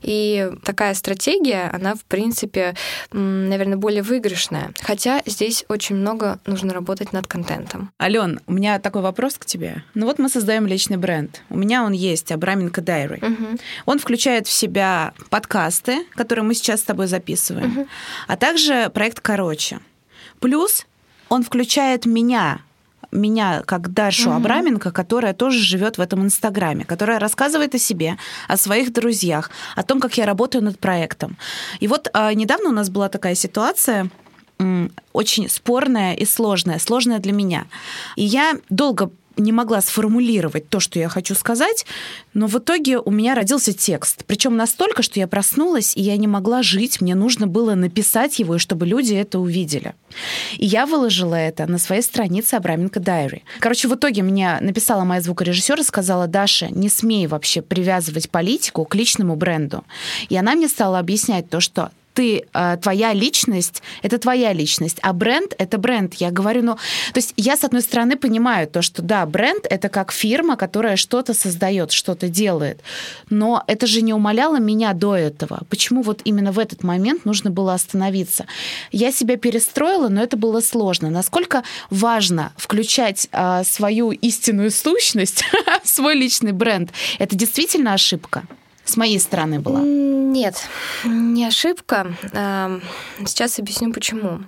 И 0.02 0.50
такая 0.64 0.92
стратегия, 0.92 1.70
она, 1.72 1.94
в 1.94 2.04
принципе, 2.04 2.74
наверное, 3.10 3.78
более 3.78 4.02
выигрышная. 4.02 4.72
Хотя 4.82 5.22
здесь 5.24 5.64
очень 5.68 5.96
много 5.96 6.40
нужно 6.44 6.74
работать 6.74 7.14
над 7.14 7.26
контентом. 7.26 7.90
Ален, 8.00 8.40
у 8.46 8.52
меня 8.52 8.78
такой 8.80 9.00
вопрос 9.00 9.38
к 9.38 9.46
тебе. 9.46 9.82
Ну 9.94 10.04
вот 10.04 10.18
мы 10.18 10.28
создаем 10.28 10.66
личный 10.66 10.98
бренд. 10.98 11.40
У 11.48 11.56
меня 11.56 11.84
он 11.84 11.92
есть, 11.92 12.30
Абраменко 12.32 12.82
Дайри. 12.82 13.16
Угу. 13.22 13.58
Он 13.86 13.98
включает 13.98 14.46
в 14.46 14.52
себя 14.52 15.05
подкасты, 15.30 16.04
которые 16.14 16.44
мы 16.44 16.54
сейчас 16.54 16.80
с 16.80 16.84
тобой 16.84 17.06
записываем, 17.06 17.78
угу. 17.78 17.88
а 18.26 18.36
также 18.36 18.90
проект 18.92 19.20
«Короче». 19.20 19.80
Плюс 20.40 20.86
он 21.28 21.42
включает 21.42 22.06
меня, 22.06 22.60
меня 23.10 23.62
как 23.66 23.92
Дашу 23.92 24.30
угу. 24.30 24.36
Абраменко, 24.36 24.90
которая 24.90 25.34
тоже 25.34 25.58
живет 25.58 25.98
в 25.98 26.00
этом 26.00 26.22
Инстаграме, 26.22 26.84
которая 26.84 27.18
рассказывает 27.18 27.74
о 27.74 27.78
себе, 27.78 28.16
о 28.48 28.56
своих 28.56 28.92
друзьях, 28.92 29.50
о 29.74 29.82
том, 29.82 30.00
как 30.00 30.16
я 30.18 30.26
работаю 30.26 30.62
над 30.64 30.78
проектом. 30.78 31.36
И 31.80 31.88
вот 31.88 32.08
а, 32.12 32.32
недавно 32.34 32.70
у 32.70 32.72
нас 32.72 32.90
была 32.90 33.08
такая 33.08 33.34
ситуация, 33.34 34.10
очень 35.12 35.48
спорная 35.48 36.14
и 36.14 36.24
сложная, 36.24 36.78
сложная 36.78 37.18
для 37.18 37.32
меня. 37.32 37.66
И 38.16 38.24
я 38.24 38.54
долго 38.70 39.10
не 39.36 39.52
могла 39.52 39.80
сформулировать 39.80 40.68
то, 40.68 40.80
что 40.80 40.98
я 40.98 41.08
хочу 41.08 41.34
сказать, 41.34 41.86
но 42.34 42.46
в 42.46 42.58
итоге 42.58 42.98
у 42.98 43.10
меня 43.10 43.34
родился 43.34 43.72
текст. 43.72 44.24
Причем 44.26 44.56
настолько, 44.56 45.02
что 45.02 45.20
я 45.20 45.26
проснулась, 45.26 45.96
и 45.96 46.02
я 46.02 46.16
не 46.16 46.26
могла 46.26 46.62
жить, 46.62 47.00
мне 47.00 47.14
нужно 47.14 47.46
было 47.46 47.74
написать 47.74 48.38
его, 48.38 48.56
и 48.56 48.58
чтобы 48.58 48.86
люди 48.86 49.14
это 49.14 49.38
увидели. 49.38 49.94
И 50.56 50.66
я 50.66 50.86
выложила 50.86 51.34
это 51.34 51.66
на 51.66 51.78
своей 51.78 52.02
странице 52.02 52.54
Абраменко 52.54 53.00
Дайри. 53.00 53.44
Короче, 53.60 53.88
в 53.88 53.94
итоге 53.94 54.22
мне 54.22 54.58
написала 54.60 55.04
моя 55.04 55.20
звукорежиссер 55.20 55.80
и 55.80 55.84
сказала, 55.84 56.26
Даша, 56.26 56.68
не 56.70 56.88
смей 56.88 57.26
вообще 57.26 57.62
привязывать 57.62 58.30
политику 58.30 58.84
к 58.84 58.94
личному 58.94 59.36
бренду. 59.36 59.84
И 60.28 60.36
она 60.36 60.54
мне 60.54 60.68
стала 60.68 60.98
объяснять 60.98 61.48
то, 61.48 61.60
что 61.60 61.90
ты, 62.16 62.46
э, 62.54 62.76
твоя 62.82 63.12
личность— 63.12 63.82
это 64.02 64.18
твоя 64.18 64.54
личность, 64.54 64.98
а 65.02 65.12
бренд— 65.12 65.54
это 65.58 65.76
бренд. 65.78 66.14
Я 66.14 66.30
говорю, 66.30 66.62
ну, 66.62 66.74
то 67.12 67.18
есть 67.18 67.34
я, 67.36 67.56
с 67.56 67.64
одной 67.64 67.82
стороны, 67.82 68.16
понимаю 68.16 68.66
то, 68.66 68.80
что 68.82 69.02
да, 69.02 69.26
бренд— 69.26 69.66
это 69.70 69.90
как 69.90 70.12
фирма, 70.12 70.56
которая 70.56 70.96
что-то 70.96 71.34
создает, 71.34 71.92
что-то 71.92 72.28
делает, 72.28 72.80
но 73.30 73.62
это 73.66 73.86
же 73.86 74.00
не 74.00 74.14
умаляло 74.14 74.58
меня 74.58 74.94
до 74.94 75.14
этого. 75.14 75.60
Почему 75.68 76.02
вот 76.02 76.22
именно 76.24 76.52
в 76.52 76.58
этот 76.58 76.82
момент 76.82 77.26
нужно 77.26 77.50
было 77.50 77.74
остановиться? 77.74 78.46
Я 78.92 79.12
себя 79.12 79.36
перестроила, 79.36 80.08
но 80.08 80.22
это 80.22 80.38
было 80.38 80.60
сложно. 80.60 81.10
Насколько 81.10 81.64
важно 81.90 82.52
включать 82.56 83.28
э, 83.30 83.62
свою 83.64 84.12
истинную 84.12 84.70
сущность 84.70 85.44
свой 85.84 86.14
личный 86.14 86.52
бренд? 86.52 86.90
Это 87.18 87.36
действительно 87.36 87.92
ошибка? 87.92 88.44
С 88.86 88.96
моей 88.96 89.20
стороны 89.20 89.60
была? 89.60 89.80
Нет, 89.80 90.56
не 91.04 91.44
ошибка. 91.44 92.14
Сейчас 93.26 93.58
объясню 93.58 93.92
почему. 93.92 94.40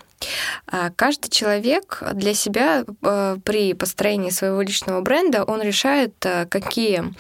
А, 0.67 0.91
каждый 0.97 1.31
человек 1.31 2.03
для 2.15 2.35
себя 2.35 2.85
э, 3.03 3.37
при 3.45 3.73
построении 3.75 4.31
своего 4.31 4.63
личного 4.63 5.01
бренда 5.01 5.45
он 5.45 5.63
решает, 5.63 6.15
какие 6.49 7.15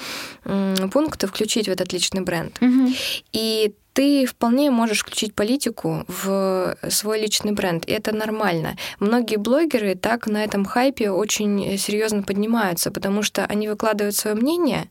пункты 0.92 1.28
включить 1.28 1.68
в 1.68 1.70
этот 1.70 1.92
личный 1.92 2.22
бренд. 2.22 2.58
Угу. 2.60 2.92
И 3.32 3.72
ты 3.98 4.26
вполне 4.26 4.70
можешь 4.70 5.00
включить 5.00 5.34
политику 5.34 6.04
в 6.06 6.76
свой 6.88 7.20
личный 7.20 7.50
бренд, 7.50 7.84
и 7.84 7.90
это 7.90 8.14
нормально. 8.14 8.76
Многие 9.00 9.38
блогеры 9.38 9.96
так 9.96 10.28
на 10.28 10.44
этом 10.44 10.64
хайпе 10.64 11.10
очень 11.10 11.76
серьезно 11.76 12.22
поднимаются, 12.22 12.92
потому 12.92 13.24
что 13.24 13.44
они 13.46 13.66
выкладывают 13.66 14.14
свое 14.14 14.36
мнение, 14.36 14.88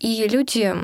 и 0.00 0.26
люди, 0.28 0.74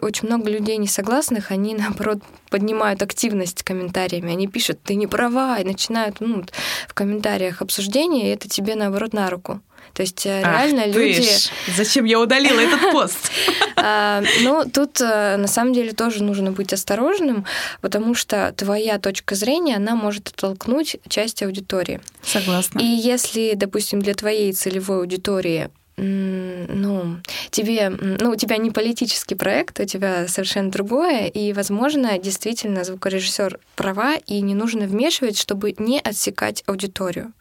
очень 0.00 0.28
много 0.28 0.48
людей 0.48 0.78
несогласных, 0.78 1.50
они 1.50 1.74
наоборот 1.78 2.22
поднимают 2.48 3.02
активность 3.02 3.62
комментариями, 3.64 4.32
они 4.32 4.46
пишут, 4.46 4.82
ты 4.82 4.94
не 4.94 5.06
права, 5.06 5.58
и 5.58 5.64
начинают 5.64 6.20
ну, 6.20 6.42
в 6.88 6.94
комментариях 6.94 7.60
обсуждения, 7.60 8.30
и 8.30 8.34
это 8.34 8.48
тебе 8.48 8.76
наоборот 8.76 9.12
на 9.12 9.28
руку. 9.28 9.60
То 9.92 10.02
есть 10.02 10.24
э, 10.26 10.42
Ах 10.42 10.52
реально 10.52 10.86
люди... 10.86 11.22
Ж. 11.22 11.50
Зачем 11.76 12.04
я 12.04 12.20
удалила 12.20 12.60
этот 12.60 12.80
пост? 12.92 13.30
А, 13.76 14.22
ну, 14.42 14.64
тут 14.64 15.00
э, 15.00 15.36
на 15.36 15.48
самом 15.48 15.72
деле 15.72 15.92
тоже 15.92 16.22
нужно 16.22 16.52
быть 16.52 16.72
осторожным, 16.72 17.44
потому 17.80 18.14
что 18.14 18.52
твоя 18.56 18.98
точка 18.98 19.34
зрения, 19.34 19.76
она 19.76 19.94
может 19.94 20.28
оттолкнуть 20.28 20.96
часть 21.08 21.42
аудитории. 21.42 22.00
Согласна. 22.22 22.78
И 22.78 22.84
если, 22.84 23.52
допустим, 23.54 24.00
для 24.00 24.14
твоей 24.14 24.52
целевой 24.52 24.98
аудитории 24.98 25.70
ну, 25.96 27.18
тебе, 27.50 27.90
ну, 27.90 28.30
у 28.30 28.36
тебя 28.36 28.56
не 28.56 28.70
политический 28.70 29.34
проект, 29.34 29.78
у 29.80 29.84
тебя 29.84 30.26
совершенно 30.28 30.70
другое, 30.70 31.26
и, 31.26 31.52
возможно, 31.52 32.18
действительно 32.18 32.84
звукорежиссер 32.84 33.58
права, 33.76 34.16
и 34.16 34.40
не 34.40 34.54
нужно 34.54 34.86
вмешивать, 34.86 35.38
чтобы 35.38 35.74
не 35.78 36.00
отсекать 36.00 36.64
аудиторию. 36.66 37.32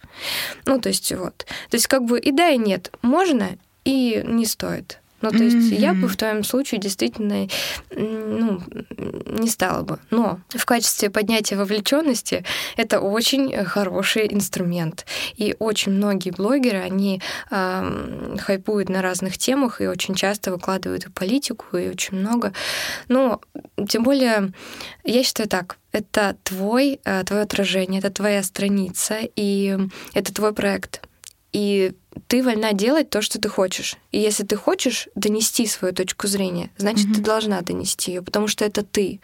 Ну, 0.65 0.79
то 0.79 0.89
есть 0.89 1.11
вот. 1.13 1.45
То 1.69 1.75
есть 1.75 1.87
как 1.87 2.03
бы 2.03 2.19
и 2.19 2.31
да, 2.31 2.49
и 2.49 2.57
нет. 2.57 2.91
Можно, 3.01 3.57
и 3.85 4.21
не 4.25 4.45
стоит. 4.45 4.99
Ну, 5.21 5.29
то 5.29 5.43
есть 5.43 5.71
mm-hmm. 5.71 5.79
я 5.79 5.93
бы 5.93 6.07
в 6.07 6.17
твоем 6.17 6.43
случае 6.43 6.79
действительно 6.79 7.47
ну, 7.91 8.61
не 9.25 9.47
стала 9.47 9.83
бы. 9.83 9.99
Но 10.09 10.39
в 10.49 10.65
качестве 10.65 11.09
поднятия 11.09 11.55
вовлеченности 11.55 12.43
это 12.77 12.99
очень 12.99 13.63
хороший 13.65 14.27
инструмент. 14.33 15.05
И 15.35 15.55
очень 15.59 15.91
многие 15.91 16.31
блогеры, 16.31 16.79
они 16.79 17.21
э, 17.49 18.37
хайпуют 18.39 18.89
на 18.89 19.01
разных 19.01 19.37
темах 19.37 19.81
и 19.81 19.87
очень 19.87 20.15
часто 20.15 20.51
выкладывают 20.51 21.05
и 21.05 21.09
политику, 21.09 21.77
и 21.77 21.89
очень 21.89 22.17
много. 22.17 22.53
Но 23.07 23.41
тем 23.87 24.03
более, 24.03 24.51
я 25.03 25.23
считаю 25.23 25.49
так, 25.49 25.77
это 25.91 26.35
твой, 26.43 26.99
э, 27.03 27.23
твое 27.23 27.43
отражение, 27.43 27.99
это 27.99 28.09
твоя 28.09 28.43
страница, 28.43 29.19
и 29.35 29.77
это 30.13 30.33
твой 30.33 30.53
проект. 30.53 31.01
И 31.53 31.93
ты 32.27 32.43
вольна 32.43 32.73
делать 32.73 33.09
то, 33.09 33.21
что 33.21 33.39
ты 33.39 33.49
хочешь. 33.49 33.97
И 34.11 34.19
если 34.19 34.43
ты 34.43 34.55
хочешь 34.55 35.07
донести 35.15 35.65
свою 35.65 35.93
точку 35.93 36.27
зрения, 36.27 36.69
значит, 36.77 37.07
mm-hmm. 37.07 37.15
ты 37.15 37.21
должна 37.21 37.61
донести 37.61 38.11
ее, 38.11 38.21
потому 38.21 38.47
что 38.47 38.65
это 38.65 38.83
ты. 38.83 39.21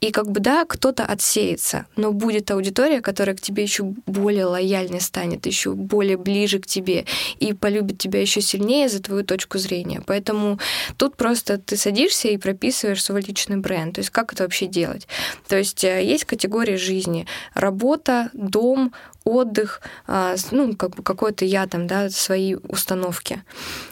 И 0.00 0.10
как 0.10 0.30
бы 0.30 0.40
да, 0.40 0.64
кто-то 0.64 1.04
отсеется, 1.04 1.86
но 1.96 2.12
будет 2.12 2.50
аудитория, 2.50 3.00
которая 3.00 3.36
к 3.36 3.40
тебе 3.40 3.62
еще 3.62 3.84
более 3.84 4.46
лояльной 4.46 5.00
станет, 5.00 5.46
еще 5.46 5.72
более 5.72 6.16
ближе 6.16 6.58
к 6.58 6.66
тебе 6.66 7.06
и 7.38 7.52
полюбит 7.52 7.98
тебя 7.98 8.20
еще 8.20 8.40
сильнее 8.40 8.88
за 8.88 9.00
твою 9.00 9.24
точку 9.24 9.58
зрения. 9.58 10.02
Поэтому 10.06 10.58
тут 10.96 11.16
просто 11.16 11.58
ты 11.58 11.76
садишься 11.76 12.28
и 12.28 12.36
прописываешь 12.36 13.02
свой 13.02 13.22
личный 13.22 13.56
бренд. 13.56 13.94
То 13.94 14.00
есть 14.00 14.10
как 14.10 14.32
это 14.32 14.42
вообще 14.42 14.66
делать? 14.66 15.06
То 15.48 15.56
есть 15.56 15.84
э, 15.84 16.04
есть 16.04 16.24
категории 16.24 16.76
жизни: 16.76 17.26
работа, 17.54 18.30
дом, 18.32 18.92
отдых, 19.24 19.80
а, 20.06 20.36
ну, 20.50 20.76
как 20.76 20.96
бы 20.96 21.02
какой-то 21.02 21.44
я 21.44 21.66
там, 21.66 21.86
да, 21.86 22.10
свои 22.10 22.54
установки. 22.54 23.42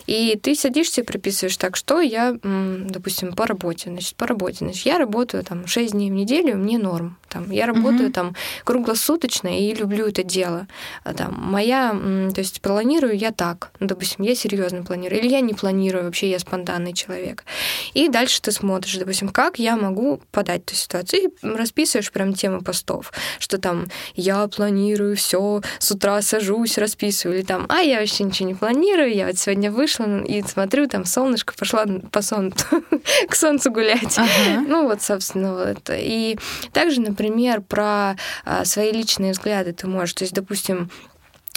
И 0.06 0.31
ты 0.36 0.54
садишься 0.54 1.00
и 1.00 1.04
прописываешь 1.04 1.56
так, 1.56 1.76
что 1.76 2.00
я, 2.00 2.36
допустим, 2.42 3.32
по 3.32 3.46
работе. 3.46 3.90
Значит, 3.90 4.16
по 4.16 4.26
работе. 4.26 4.58
Значит, 4.60 4.86
я 4.86 4.98
работаю 4.98 5.44
там 5.44 5.66
6 5.66 5.92
дней 5.92 6.10
в 6.10 6.14
неделю, 6.14 6.56
мне 6.56 6.78
норм. 6.78 7.16
Там, 7.28 7.50
я 7.50 7.66
работаю 7.66 8.06
угу. 8.06 8.12
там 8.12 8.36
круглосуточно 8.64 9.48
и 9.48 9.74
люблю 9.74 10.06
это 10.06 10.22
дело. 10.22 10.66
А, 11.02 11.14
там, 11.14 11.34
моя, 11.38 11.90
то 12.34 12.40
есть 12.40 12.60
планирую 12.60 13.16
я 13.16 13.32
так. 13.32 13.70
Ну, 13.80 13.86
допустим, 13.86 14.24
я 14.24 14.34
серьезно 14.34 14.82
планирую. 14.82 15.20
Или 15.20 15.28
я 15.28 15.40
не 15.40 15.54
планирую, 15.54 16.04
вообще 16.04 16.30
я 16.30 16.38
спонтанный 16.38 16.92
человек. 16.92 17.44
И 17.94 18.08
дальше 18.08 18.42
ты 18.42 18.52
смотришь, 18.52 18.96
допустим, 18.96 19.30
как 19.30 19.58
я 19.58 19.76
могу 19.76 20.20
подать 20.30 20.62
эту 20.62 20.74
ситуацию. 20.74 21.22
И 21.22 21.46
расписываешь 21.46 22.12
прям 22.12 22.34
темы 22.34 22.60
постов, 22.60 23.12
что 23.38 23.58
там 23.58 23.86
я 24.14 24.46
планирую 24.48 25.16
все, 25.16 25.62
с 25.78 25.90
утра 25.90 26.20
сажусь, 26.20 26.76
расписываю. 26.76 27.38
Или 27.38 27.44
там, 27.44 27.66
а 27.68 27.78
я 27.78 28.00
вообще 28.00 28.24
ничего 28.24 28.48
не 28.48 28.54
планирую, 28.54 29.14
я 29.14 29.26
вот 29.26 29.38
сегодня 29.38 29.70
вышла 29.70 30.04
и 30.22 30.42
смотрю, 30.42 30.88
там 30.88 31.04
солнышко, 31.04 31.54
пошла 31.56 31.86
по 32.10 32.22
сон 32.22 32.52
к 33.28 33.34
солнцу 33.34 33.70
гулять. 33.70 34.18
Ага. 34.18 34.64
Ну 34.66 34.84
вот, 34.88 35.02
собственно, 35.02 35.54
вот. 35.54 35.90
И 35.90 36.38
также, 36.72 37.00
например, 37.00 37.22
например, 37.22 37.62
про 37.62 38.16
а, 38.44 38.64
свои 38.64 38.92
личные 38.92 39.32
взгляды 39.32 39.72
ты 39.72 39.86
можешь. 39.86 40.14
То 40.14 40.24
есть, 40.24 40.34
допустим, 40.34 40.90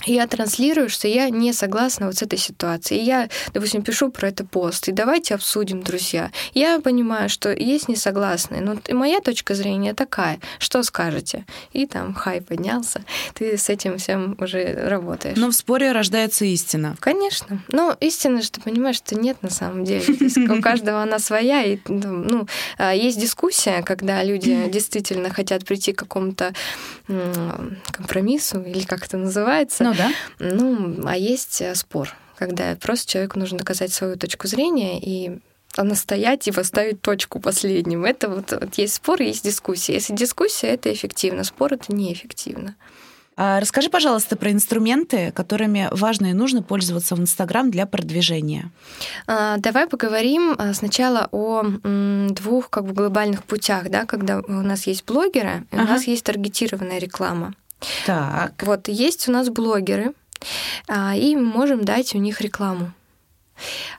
я 0.03 0.27
транслирую, 0.27 0.89
что 0.89 1.07
я 1.07 1.29
не 1.29 1.53
согласна 1.53 2.07
вот 2.07 2.15
с 2.15 2.21
этой 2.21 2.37
ситуацией. 2.37 3.03
Я, 3.03 3.29
допустим, 3.53 3.81
пишу 3.81 4.11
про 4.11 4.27
это 4.27 4.43
пост, 4.43 4.87
и 4.87 4.91
давайте 4.91 5.33
обсудим, 5.35 5.81
друзья. 5.81 6.31
Я 6.53 6.79
понимаю, 6.79 7.29
что 7.29 7.51
есть 7.51 7.87
несогласные, 7.87 8.61
но 8.61 8.77
моя 8.91 9.19
точка 9.21 9.55
зрения 9.55 9.93
такая. 9.93 10.39
Что 10.59 10.83
скажете? 10.83 11.45
И 11.73 11.87
там 11.87 12.13
хай 12.13 12.41
поднялся. 12.41 13.03
Ты 13.33 13.57
с 13.57 13.69
этим 13.69 13.97
всем 13.97 14.35
уже 14.39 14.73
работаешь. 14.87 15.37
Но 15.37 15.49
в 15.49 15.53
споре 15.53 15.91
рождается 15.91 16.45
истина. 16.45 16.95
Конечно. 16.99 17.63
Но 17.71 17.95
истина 17.99 18.41
ты 18.41 18.61
понимаешь, 18.61 18.97
что 18.97 19.15
нет 19.15 19.41
на 19.41 19.49
самом 19.49 19.85
деле. 19.85 20.03
у 20.49 20.61
каждого 20.61 21.01
она 21.01 21.19
своя. 21.19 21.63
И, 21.63 21.79
ну, 21.87 22.47
а, 22.77 22.93
есть 22.93 23.19
дискуссия, 23.19 23.81
когда 23.81 24.23
люди 24.23 24.67
действительно 24.69 25.29
хотят 25.29 25.65
прийти 25.65 25.93
к 25.93 25.99
какому-то 25.99 26.53
компромиссу, 27.91 28.61
или 28.61 28.83
как 28.83 29.05
это 29.05 29.17
называется. 29.17 29.84
Ну 29.85 29.93
да. 29.93 30.11
Ну, 30.39 31.07
а 31.07 31.15
есть 31.15 31.61
э, 31.61 31.75
спор, 31.75 32.09
когда 32.37 32.75
просто 32.75 33.11
человеку 33.11 33.37
нужно 33.37 33.59
доказать 33.59 33.93
свою 33.93 34.17
точку 34.17 34.47
зрения 34.47 34.99
и 34.99 35.39
настоять 35.77 36.47
и 36.47 36.51
поставить 36.51 37.01
точку 37.01 37.39
последним. 37.39 38.05
Это 38.05 38.29
вот, 38.29 38.51
вот 38.51 38.75
есть 38.75 38.95
спор, 38.95 39.21
есть 39.21 39.43
дискуссия. 39.43 39.93
Если 39.93 40.15
дискуссия, 40.15 40.67
это 40.67 40.91
эффективно, 40.91 41.43
спор 41.43 41.73
это 41.73 41.93
неэффективно. 41.93 42.75
А 43.37 43.59
расскажи, 43.59 43.89
пожалуйста, 43.89 44.37
про 44.37 44.51
инструменты, 44.51 45.31
которыми 45.33 45.89
важно 45.91 46.27
и 46.27 46.33
нужно 46.33 46.63
пользоваться 46.63 47.15
в 47.15 47.19
Инстаграм 47.19 47.69
для 47.69 47.85
продвижения. 47.85 48.71
А, 49.27 49.57
давай 49.57 49.87
поговорим 49.87 50.55
а, 50.57 50.73
сначала 50.73 51.27
о 51.31 51.63
двух 52.29 52.69
как 52.69 52.85
бы 52.85 52.93
глобальных 52.93 53.43
путях, 53.43 53.89
да, 53.89 54.05
когда 54.05 54.39
у 54.39 54.51
нас 54.61 54.87
есть 54.87 55.03
блогеры, 55.05 55.65
и 55.71 55.75
ага. 55.75 55.83
у 55.83 55.87
нас 55.87 56.07
есть 56.07 56.23
таргетированная 56.23 56.97
реклама. 56.97 57.53
Так. 58.05 58.53
Вот 58.63 58.87
есть 58.87 59.27
у 59.27 59.31
нас 59.31 59.49
блогеры, 59.49 60.13
и 60.89 61.35
мы 61.35 61.43
можем 61.43 61.83
дать 61.83 62.15
у 62.15 62.17
них 62.17 62.41
рекламу. 62.41 62.91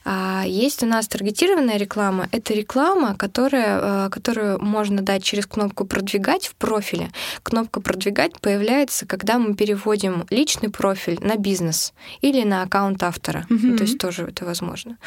А, 0.05 0.45
есть 0.47 0.83
у 0.83 0.87
нас 0.87 1.09
таргетированная 1.09 1.77
реклама. 1.77 2.29
Это 2.33 2.55
реклама, 2.55 3.17
которая, 3.17 4.07
э, 4.07 4.11
которую 4.11 4.63
можно 4.63 5.03
дать 5.03 5.25
через 5.25 5.47
кнопку 5.47 5.85
«Продвигать» 5.85 6.47
в 6.47 6.55
профиле. 6.55 7.11
Кнопка 7.43 7.81
«Продвигать» 7.81 8.39
появляется, 8.41 9.07
когда 9.07 9.39
мы 9.39 9.55
переводим 9.55 10.27
личный 10.31 10.71
профиль 10.71 11.19
на 11.21 11.37
бизнес 11.37 11.93
или 12.21 12.45
на 12.45 12.63
аккаунт 12.63 13.03
автора. 13.03 13.47
Mm-hmm. 13.49 13.77
То 13.77 13.83
есть 13.85 13.99
тоже 13.99 14.25
это 14.25 14.45
возможно. 14.45 14.99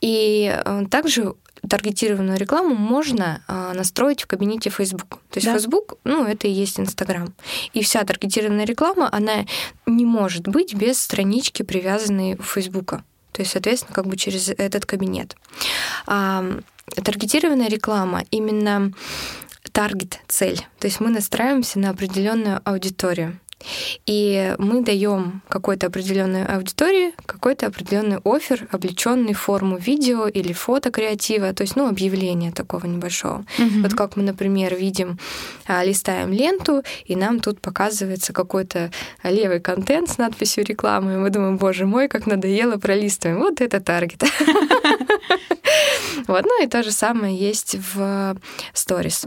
И 0.00 0.52
э, 0.52 0.84
также 0.90 1.34
таргетированную 1.68 2.38
рекламу 2.38 2.74
можно 2.74 3.42
э, 3.48 3.72
настроить 3.74 4.22
в 4.22 4.26
кабинете 4.26 4.70
Facebook. 4.70 5.20
То 5.30 5.38
есть 5.38 5.46
да. 5.46 5.54
Facebook, 5.54 5.98
ну, 6.04 6.24
это 6.24 6.48
и 6.48 6.50
есть 6.50 6.78
Instagram. 6.78 7.32
И 7.72 7.82
вся 7.82 8.04
таргетированная 8.04 8.64
реклама, 8.64 9.08
она 9.12 9.46
не 9.86 10.04
может 10.04 10.48
быть 10.48 10.74
без 10.74 11.00
странички, 11.00 11.62
привязанной 11.62 12.36
в 12.36 12.44
Facebook. 12.44 13.00
То 13.32 13.42
есть, 13.42 13.52
соответственно, 13.52 13.94
как 13.94 14.06
бы 14.06 14.16
через 14.16 14.48
этот 14.48 14.86
кабинет. 14.86 15.36
А, 16.06 16.44
таргетированная 16.94 17.68
реклама 17.68 18.24
именно 18.30 18.92
таргет, 19.72 20.20
цель. 20.26 20.66
То 20.78 20.86
есть 20.86 21.00
мы 21.00 21.10
настраиваемся 21.10 21.78
на 21.78 21.90
определенную 21.90 22.62
аудиторию. 22.64 23.38
И 24.04 24.54
мы 24.58 24.82
даем 24.82 25.42
какой-то 25.48 25.86
определенной 25.86 26.44
аудитории 26.44 27.12
какой-то 27.24 27.66
определенный 27.66 28.18
офер, 28.24 28.68
облеченный 28.70 29.32
в 29.32 29.40
форму 29.40 29.78
видео 29.78 30.28
или 30.28 30.52
фото 30.52 30.90
креатива, 30.90 31.52
то 31.52 31.62
есть, 31.62 31.76
ну, 31.76 31.88
объявление 31.88 32.52
такого 32.52 32.86
небольшого. 32.86 33.44
Mm-hmm. 33.58 33.82
Вот 33.82 33.94
как 33.94 34.16
мы, 34.16 34.22
например, 34.22 34.74
видим, 34.74 35.18
а, 35.66 35.84
листаем 35.84 36.32
ленту, 36.32 36.82
и 37.04 37.16
нам 37.16 37.40
тут 37.40 37.60
показывается 37.60 38.32
какой-то 38.32 38.90
левый 39.22 39.60
контент 39.60 40.10
с 40.10 40.18
надписью 40.18 40.64
рекламы, 40.64 41.14
и 41.14 41.16
мы 41.16 41.30
думаем, 41.30 41.56
боже 41.56 41.86
мой, 41.86 42.08
как 42.08 42.26
надоело, 42.26 42.76
пролистываем. 42.76 43.38
Вот 43.38 43.60
это 43.60 43.80
таргет. 43.80 44.22
Вот, 46.28 46.44
ну 46.44 46.64
и 46.64 46.66
то 46.66 46.82
же 46.82 46.90
самое 46.90 47.36
есть 47.36 47.76
в 47.76 48.36
сторис 48.72 49.26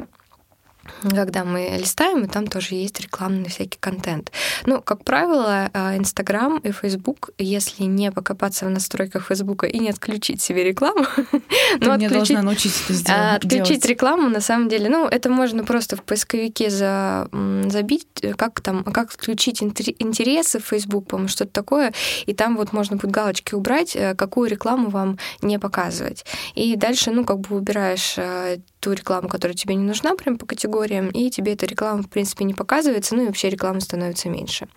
когда 1.01 1.43
мы 1.43 1.77
листаем, 1.77 2.23
и 2.23 2.27
там 2.27 2.47
тоже 2.47 2.75
есть 2.75 2.99
рекламный 2.99 3.49
всякий 3.49 3.79
контент. 3.79 4.31
Ну, 4.65 4.81
как 4.81 5.03
правило, 5.03 5.69
а, 5.73 5.97
Инстаграм 5.97 6.57
и 6.59 6.71
Фейсбук, 6.71 7.31
если 7.37 7.83
не 7.83 8.11
покопаться 8.11 8.65
в 8.65 8.69
настройках 8.69 9.27
Фейсбука 9.27 9.67
и 9.67 9.79
не 9.79 9.89
отключить 9.89 10.41
себе 10.41 10.63
рекламу, 10.63 11.05
ну, 11.79 11.95
мне 11.95 12.09
должна 12.09 12.41
научить 12.41 12.73
это 12.83 12.93
сделать. 12.93 13.19
А, 13.19 13.35
отключить 13.35 13.85
рекламу, 13.85 14.29
на 14.29 14.41
самом 14.41 14.69
деле, 14.69 14.89
ну, 14.89 15.07
это 15.07 15.29
можно 15.29 15.63
просто 15.63 15.95
в 15.95 16.03
поисковике 16.03 16.69
за, 16.69 17.29
забить, 17.67 18.07
как 18.37 18.61
там, 18.61 18.83
как 18.83 19.09
отключить 19.11 19.61
интересы 19.61 20.59
в 20.59 20.65
Facebook, 20.65 21.07
по-моему, 21.07 21.29
что-то 21.29 21.51
такое, 21.51 21.93
и 22.25 22.33
там 22.33 22.57
вот 22.57 22.73
можно 22.73 22.97
будет 22.97 23.11
галочки 23.11 23.55
убрать, 23.55 23.95
э, 23.95 24.15
какую 24.15 24.49
рекламу 24.49 24.89
вам 24.89 25.17
не 25.41 25.59
показывать. 25.59 26.25
И 26.55 26.75
дальше, 26.75 27.11
ну, 27.11 27.25
как 27.25 27.39
бы 27.39 27.55
убираешь 27.55 28.15
э, 28.17 28.57
ту 28.79 28.93
рекламу, 28.93 29.27
которая 29.27 29.55
тебе 29.55 29.75
не 29.75 29.83
нужна, 29.83 30.15
прям 30.15 30.37
по 30.37 30.45
категориям, 30.45 31.09
и 31.09 31.29
тебе 31.29 31.53
эта 31.53 31.65
реклама, 31.65 32.03
в 32.03 32.09
принципе, 32.09 32.45
не 32.45 32.53
показывается, 32.53 33.15
ну 33.15 33.23
и 33.23 33.27
вообще 33.27 33.49
реклама 33.49 33.79
становится 33.79 34.29
меньше. 34.29 34.67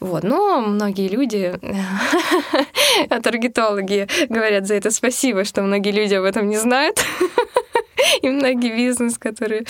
Вот. 0.00 0.22
Но 0.22 0.60
многие 0.60 1.08
люди, 1.08 1.58
таргетологи, 3.22 4.06
говорят 4.28 4.66
за 4.66 4.74
это 4.74 4.90
спасибо, 4.90 5.44
что 5.44 5.62
многие 5.62 5.90
люди 5.90 6.14
об 6.14 6.24
этом 6.24 6.48
не 6.48 6.56
знают. 6.56 7.04
и 8.22 8.28
многие 8.28 8.74
бизнес, 8.74 9.18
который 9.18 9.66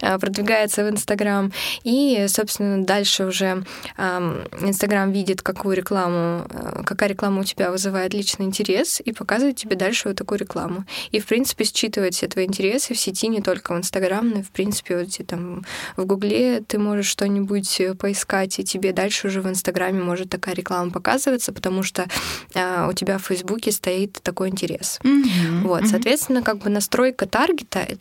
а, 0.00 0.18
продвигается 0.18 0.84
в 0.84 0.90
Инстаграм. 0.90 1.52
И, 1.84 2.26
собственно, 2.28 2.84
дальше 2.84 3.24
уже 3.24 3.64
Инстаграм 3.96 5.10
видит, 5.10 5.42
какую 5.42 5.76
рекламу, 5.76 6.46
а, 6.48 6.82
какая 6.84 7.10
реклама 7.10 7.40
у 7.40 7.44
тебя 7.44 7.70
вызывает 7.70 8.14
личный 8.14 8.46
интерес, 8.46 9.00
и 9.04 9.12
показывает 9.12 9.56
тебе 9.56 9.76
дальше 9.76 10.08
вот 10.08 10.16
такую 10.16 10.38
рекламу. 10.38 10.84
И, 11.10 11.20
в 11.20 11.26
принципе, 11.26 11.64
считывает 11.64 12.14
все 12.14 12.28
твои 12.28 12.46
интересы 12.46 12.94
в 12.94 12.98
сети, 12.98 13.28
не 13.28 13.40
только 13.40 13.74
в 13.74 13.78
Инстаграм, 13.78 14.28
но 14.28 14.40
и, 14.40 14.42
в 14.42 14.50
принципе, 14.50 14.98
вот 14.98 15.26
там 15.26 15.64
в 15.96 16.04
Гугле 16.04 16.62
ты 16.66 16.78
можешь 16.78 17.06
что-нибудь 17.06 17.80
поискать, 17.98 18.58
и 18.58 18.64
тебе 18.64 18.92
дальше 18.92 19.28
уже 19.28 19.40
в 19.40 19.48
Инстаграме 19.48 20.02
может 20.02 20.30
такая 20.30 20.54
реклама 20.54 20.90
показываться, 20.90 21.52
потому 21.52 21.82
что 21.82 22.06
а, 22.54 22.88
у 22.88 22.92
тебя 22.92 23.18
в 23.18 23.22
Фейсбуке 23.26 23.72
стоит 23.72 24.20
такой 24.22 24.48
интерес. 24.48 24.98
Mm-hmm. 25.02 25.62
Вот, 25.62 25.82
mm-hmm. 25.82 25.86
соответственно, 25.86 26.42
как 26.42 26.58
бы 26.58 26.70
настройка 26.70 27.26
таргета 27.26 27.71
tai 27.72 27.96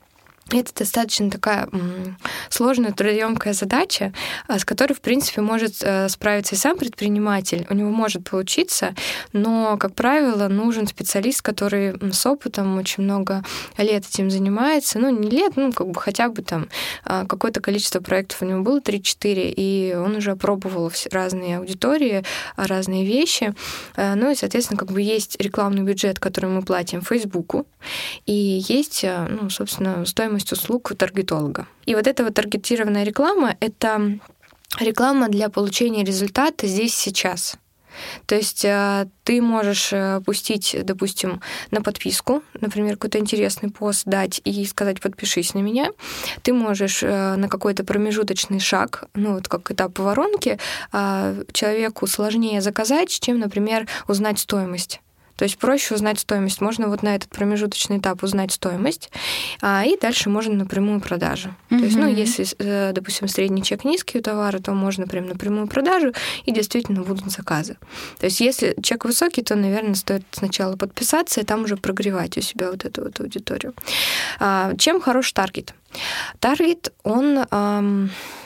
это 0.60 0.74
достаточно 0.76 1.30
такая 1.30 1.68
сложная, 2.50 2.92
трудоемкая 2.92 3.54
задача, 3.54 4.14
а, 4.48 4.60
с 4.60 4.66
которой, 4.66 4.94
в 4.94 5.02
принципе, 5.02 5.42
может 5.42 5.76
э, 5.82 6.10
справиться 6.10 6.56
и 6.56 6.58
сам 6.58 6.78
предприниматель. 6.78 7.66
У 7.70 7.74
него 7.74 7.90
может 7.90 8.30
получиться, 8.30 8.94
но, 9.34 9.78
как 9.78 9.96
правило, 9.96 10.48
нужен 10.48 10.88
специалист, 10.88 11.42
который 11.42 11.96
с 12.12 12.26
опытом 12.26 12.78
очень 12.78 13.04
много 13.04 13.44
лет 13.78 14.06
этим 14.08 14.30
занимается. 14.30 15.00
Ну, 15.00 15.10
не 15.10 15.30
лет, 15.30 15.54
ну, 15.56 15.72
как 15.72 15.88
бы 15.88 16.00
хотя 16.00 16.30
бы 16.30 16.42
там 16.42 16.68
а, 17.04 17.26
какое-то 17.26 17.62
количество 17.62 18.00
проектов 18.00 18.42
у 18.42 18.46
него 18.46 18.62
было 18.62 18.80
3-4, 18.80 19.54
и 19.56 19.96
он 19.96 20.16
уже 20.16 20.32
опробовал 20.32 20.92
разные 21.12 21.58
аудитории, 21.58 22.24
разные 22.56 23.06
вещи. 23.06 23.54
Э, 23.96 24.16
ну 24.16 24.32
и, 24.32 24.36
соответственно, 24.36 24.80
как 24.80 24.92
бы 24.92 25.02
есть 25.02 25.38
рекламный 25.40 25.84
бюджет, 25.84 26.20
который 26.20 26.50
мы 26.50 26.62
платим 26.62 27.02
Фейсбуку, 27.02 27.66
и 28.26 28.64
есть, 28.68 29.04
э, 29.04 29.28
ну, 29.30 29.50
собственно, 29.50 30.06
стоимость 30.06 30.41
стоимость 30.42 30.52
услуг 30.52 30.94
таргетолога. 30.98 31.68
И 31.86 31.96
вот 31.96 32.08
эта 32.08 32.24
вот 32.24 32.34
таргетированная 32.34 33.04
реклама— 33.04 33.56
это 33.60 34.20
реклама 34.80 35.30
для 35.30 35.50
получения 35.50 36.04
результата 36.04 36.68
здесь 36.68 36.96
сейчас. 36.96 37.56
То 38.26 38.36
есть 38.36 38.64
э, 38.64 39.08
ты 39.26 39.42
можешь 39.42 39.92
э, 39.92 40.22
пустить, 40.26 40.78
допустим, 40.84 41.42
на 41.72 41.82
подписку, 41.82 42.42
например, 42.62 42.94
какой-то 42.94 43.20
интересный 43.20 43.70
пост 43.70 44.04
дать 44.06 44.42
и 44.46 44.66
сказать 44.66 45.02
«подпишись 45.02 45.54
на 45.54 45.60
меня». 45.60 45.92
Ты 46.42 46.54
можешь 46.54 47.04
э, 47.04 47.36
на 47.36 47.50
какой-то 47.50 47.84
промежуточный 47.84 48.62
шаг, 48.62 49.10
ну 49.14 49.34
вот 49.34 49.48
как 49.50 49.70
этап 49.72 50.00
воронки, 50.00 50.58
человеку 51.52 52.08
сложнее 52.08 52.62
заказать, 52.62 53.10
чем, 53.10 53.40
например, 53.40 53.88
узнать 54.08 54.40
стоимость. 54.40 55.02
То 55.36 55.44
есть 55.44 55.58
проще 55.58 55.96
узнать 55.96 56.20
стоимость. 56.20 56.62
Можно 56.62 56.88
вот 56.88 57.04
на 57.04 57.16
этот 57.16 57.30
промежуточный 57.30 57.98
этап 57.98 58.24
узнать 58.24 58.52
стоимость, 58.52 59.10
а, 59.62 59.84
и 59.86 59.98
дальше 60.00 60.30
можно 60.30 60.54
напрямую 60.54 61.02
продажу. 61.02 61.50
Mm-hmm. 61.70 61.80
То 61.80 61.86
есть, 61.86 61.98
ну, 61.98 62.08
если, 62.08 62.46
э, 62.60 62.92
допустим, 62.94 63.28
средний 63.28 63.64
чек 63.64 63.84
низкий 63.84 64.20
у 64.20 64.22
товара, 64.22 64.60
то 64.60 64.74
можно 64.74 65.08
прям 65.08 65.28
напрямую 65.28 65.68
продажу, 65.68 66.14
и 66.46 66.52
действительно 66.52 67.02
будут 67.02 67.32
заказы. 67.32 67.78
То 68.20 68.26
есть, 68.26 68.40
если 68.42 68.76
чек 68.82 69.06
высокий, 69.06 69.42
то, 69.42 69.56
наверное, 69.56 69.96
стоит 69.96 70.24
сначала 70.32 70.76
подписаться 70.76 71.42
и 71.42 71.44
там 71.44 71.64
уже 71.64 71.78
прогревать 71.78 72.38
у 72.38 72.42
себя 72.42 72.72
вот 72.72 72.86
эту 72.86 73.04
вот 73.04 73.20
аудиторию. 73.20 73.74
А, 74.40 74.76
чем 74.78 75.02
хорош 75.02 75.32
таргет? 75.32 75.74
Таргет, 76.40 76.94
он, 77.04 77.46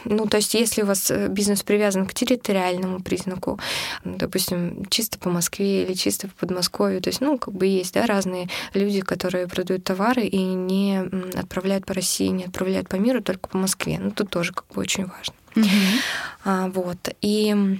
ну, 0.05 0.27
то 0.27 0.37
есть 0.37 0.53
если 0.53 0.83
у 0.83 0.85
вас 0.85 1.09
э, 1.11 1.27
бизнес 1.27 1.63
привязан 1.63 2.05
к 2.05 2.13
территориальному 2.13 3.01
признаку, 3.01 3.59
допустим, 4.03 4.85
чисто 4.89 5.17
по 5.17 5.29
Москве 5.29 5.83
или 5.83 5.93
чисто 5.93 6.27
по 6.27 6.35
Подмосковью, 6.45 7.01
то 7.01 7.09
есть, 7.09 7.21
ну, 7.21 7.37
как 7.37 7.53
бы 7.53 7.65
есть, 7.65 7.93
да, 7.93 8.05
разные 8.05 8.49
люди, 8.73 9.01
которые 9.01 9.47
продают 9.47 9.83
товары 9.83 10.23
и 10.23 10.37
не 10.37 10.99
отправляют 11.35 11.85
по 11.85 11.93
России, 11.93 12.27
не 12.27 12.45
отправляют 12.45 12.87
по 12.87 12.95
миру, 12.95 13.21
только 13.21 13.49
по 13.49 13.57
Москве. 13.57 13.99
Ну, 13.99 14.11
тут 14.11 14.29
тоже 14.29 14.53
как 14.53 14.67
бы 14.73 14.81
очень 14.81 15.05
важно. 15.05 15.33
Mm-hmm. 15.55 15.99
А, 16.45 16.67
вот. 16.69 17.09
И, 17.21 17.79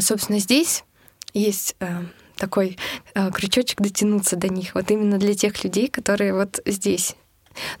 собственно, 0.00 0.38
здесь 0.38 0.84
есть 1.32 1.76
э, 1.80 2.02
такой 2.36 2.78
э, 3.14 3.30
крючочек 3.30 3.80
дотянуться 3.80 4.36
до 4.36 4.48
них. 4.48 4.74
Вот 4.74 4.90
именно 4.90 5.18
для 5.18 5.34
тех 5.34 5.62
людей, 5.64 5.88
которые 5.88 6.34
вот 6.34 6.60
здесь 6.66 7.16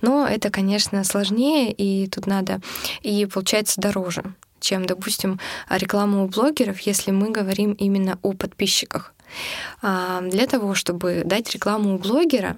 но 0.00 0.26
это, 0.26 0.50
конечно, 0.50 1.04
сложнее, 1.04 1.72
и 1.72 2.08
тут 2.08 2.26
надо, 2.26 2.60
и 3.02 3.26
получается 3.26 3.80
дороже 3.80 4.22
чем, 4.60 4.86
допустим, 4.86 5.38
реклама 5.68 6.24
у 6.24 6.26
блогеров, 6.26 6.80
если 6.80 7.10
мы 7.10 7.30
говорим 7.30 7.72
именно 7.72 8.18
о 8.22 8.32
подписчиках. 8.32 9.12
А, 9.82 10.20
для 10.22 10.46
того, 10.46 10.74
чтобы 10.74 11.22
дать 11.24 11.52
рекламу 11.52 11.94
у 11.94 11.98
блогера, 11.98 12.56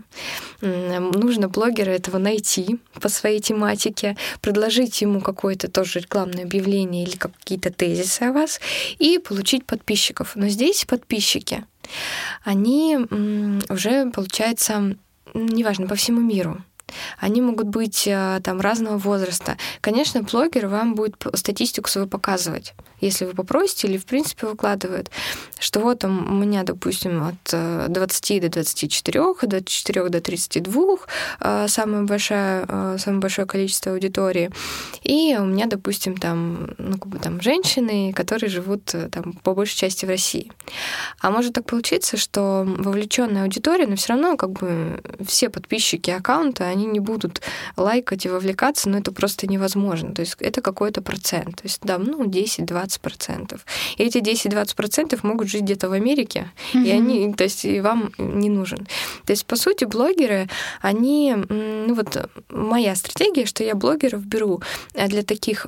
нужно 0.60 1.48
блогера 1.48 1.90
этого 1.90 2.18
найти 2.18 2.78
по 3.00 3.08
своей 3.08 3.40
тематике, 3.40 4.16
предложить 4.40 5.00
ему 5.02 5.20
какое-то 5.20 5.68
тоже 5.68 6.00
рекламное 6.00 6.44
объявление 6.44 7.04
или 7.04 7.16
какие-то 7.16 7.70
тезисы 7.70 8.22
о 8.22 8.32
вас 8.32 8.60
и 8.98 9.18
получить 9.18 9.64
подписчиков. 9.64 10.32
Но 10.36 10.48
здесь 10.48 10.84
подписчики, 10.84 11.64
они 12.44 12.96
уже, 13.68 14.10
получается, 14.10 14.96
неважно, 15.34 15.86
по 15.86 15.94
всему 15.94 16.20
миру. 16.20 16.62
Они 17.18 17.40
могут 17.40 17.68
быть 17.68 18.06
э, 18.06 18.40
там 18.42 18.60
разного 18.60 18.98
возраста. 18.98 19.56
Конечно, 19.80 20.22
блогер 20.22 20.68
вам 20.68 20.94
будет 20.94 21.16
статистику 21.34 21.88
свою 21.88 22.06
показывать 22.06 22.74
если 23.00 23.24
вы 23.26 23.34
попросите, 23.34 23.88
или 23.88 23.98
в 23.98 24.06
принципе 24.06 24.46
выкладывают, 24.46 25.10
что 25.58 25.80
вот 25.80 26.00
там 26.00 26.30
у 26.30 26.34
меня, 26.34 26.62
допустим, 26.62 27.22
от 27.22 27.90
20 27.90 28.30
э, 28.30 28.40
до 28.40 28.48
24, 28.48 29.20
от 29.20 29.48
24 29.48 30.08
до 30.08 30.20
32 30.20 30.96
э, 31.40 31.66
самое 31.68 32.04
большое, 32.04 32.64
э, 32.68 32.96
самое 32.98 33.20
большое 33.20 33.46
количество 33.46 33.92
аудитории. 33.92 34.50
И 35.02 35.36
у 35.38 35.44
меня, 35.44 35.66
допустим, 35.66 36.16
там, 36.16 36.70
ну, 36.78 36.98
как 36.98 37.08
бы 37.08 37.18
там 37.18 37.40
женщины, 37.40 38.12
которые 38.12 38.48
живут 38.48 38.84
там 38.84 39.34
по 39.42 39.54
большей 39.54 39.76
части 39.76 40.06
в 40.06 40.08
России. 40.08 40.50
А 41.20 41.30
может 41.30 41.54
так 41.54 41.66
получиться, 41.66 42.16
что 42.16 42.64
вовлеченная 42.66 43.42
аудитория, 43.42 43.86
но 43.86 43.96
все 43.96 44.14
равно 44.14 44.36
как 44.36 44.50
бы 44.50 45.02
все 45.26 45.50
подписчики 45.50 46.10
аккаунта, 46.10 46.64
они 46.76 46.86
не 46.86 47.00
будут 47.00 47.42
лайкать 47.76 48.26
и 48.26 48.28
вовлекаться, 48.28 48.88
но 48.88 48.98
это 48.98 49.12
просто 49.12 49.46
невозможно. 49.46 50.14
То 50.14 50.20
есть 50.20 50.36
это 50.40 50.60
какой-то 50.60 51.02
процент. 51.02 51.56
То 51.56 51.64
есть, 51.64 51.80
да, 51.82 51.98
ну, 51.98 52.24
10-20 52.24 52.76
20%. 52.76 53.60
И 53.96 54.02
эти 54.02 54.18
10-20% 54.18 55.18
могут 55.22 55.48
жить 55.48 55.62
где-то 55.62 55.88
в 55.88 55.92
Америке, 55.92 56.52
mm-hmm. 56.72 56.84
и 56.84 56.90
они, 56.90 57.34
то 57.34 57.44
есть 57.44 57.64
и 57.64 57.80
вам 57.80 58.12
не 58.18 58.48
нужен. 58.48 58.86
То 59.24 59.32
есть, 59.32 59.46
по 59.46 59.56
сути, 59.56 59.84
блогеры, 59.84 60.48
они, 60.80 61.34
ну 61.48 61.94
вот 61.94 62.30
моя 62.50 62.94
стратегия, 62.96 63.46
что 63.46 63.64
я 63.64 63.74
блогеров 63.74 64.24
беру 64.24 64.62
для 64.94 65.22
таких 65.22 65.66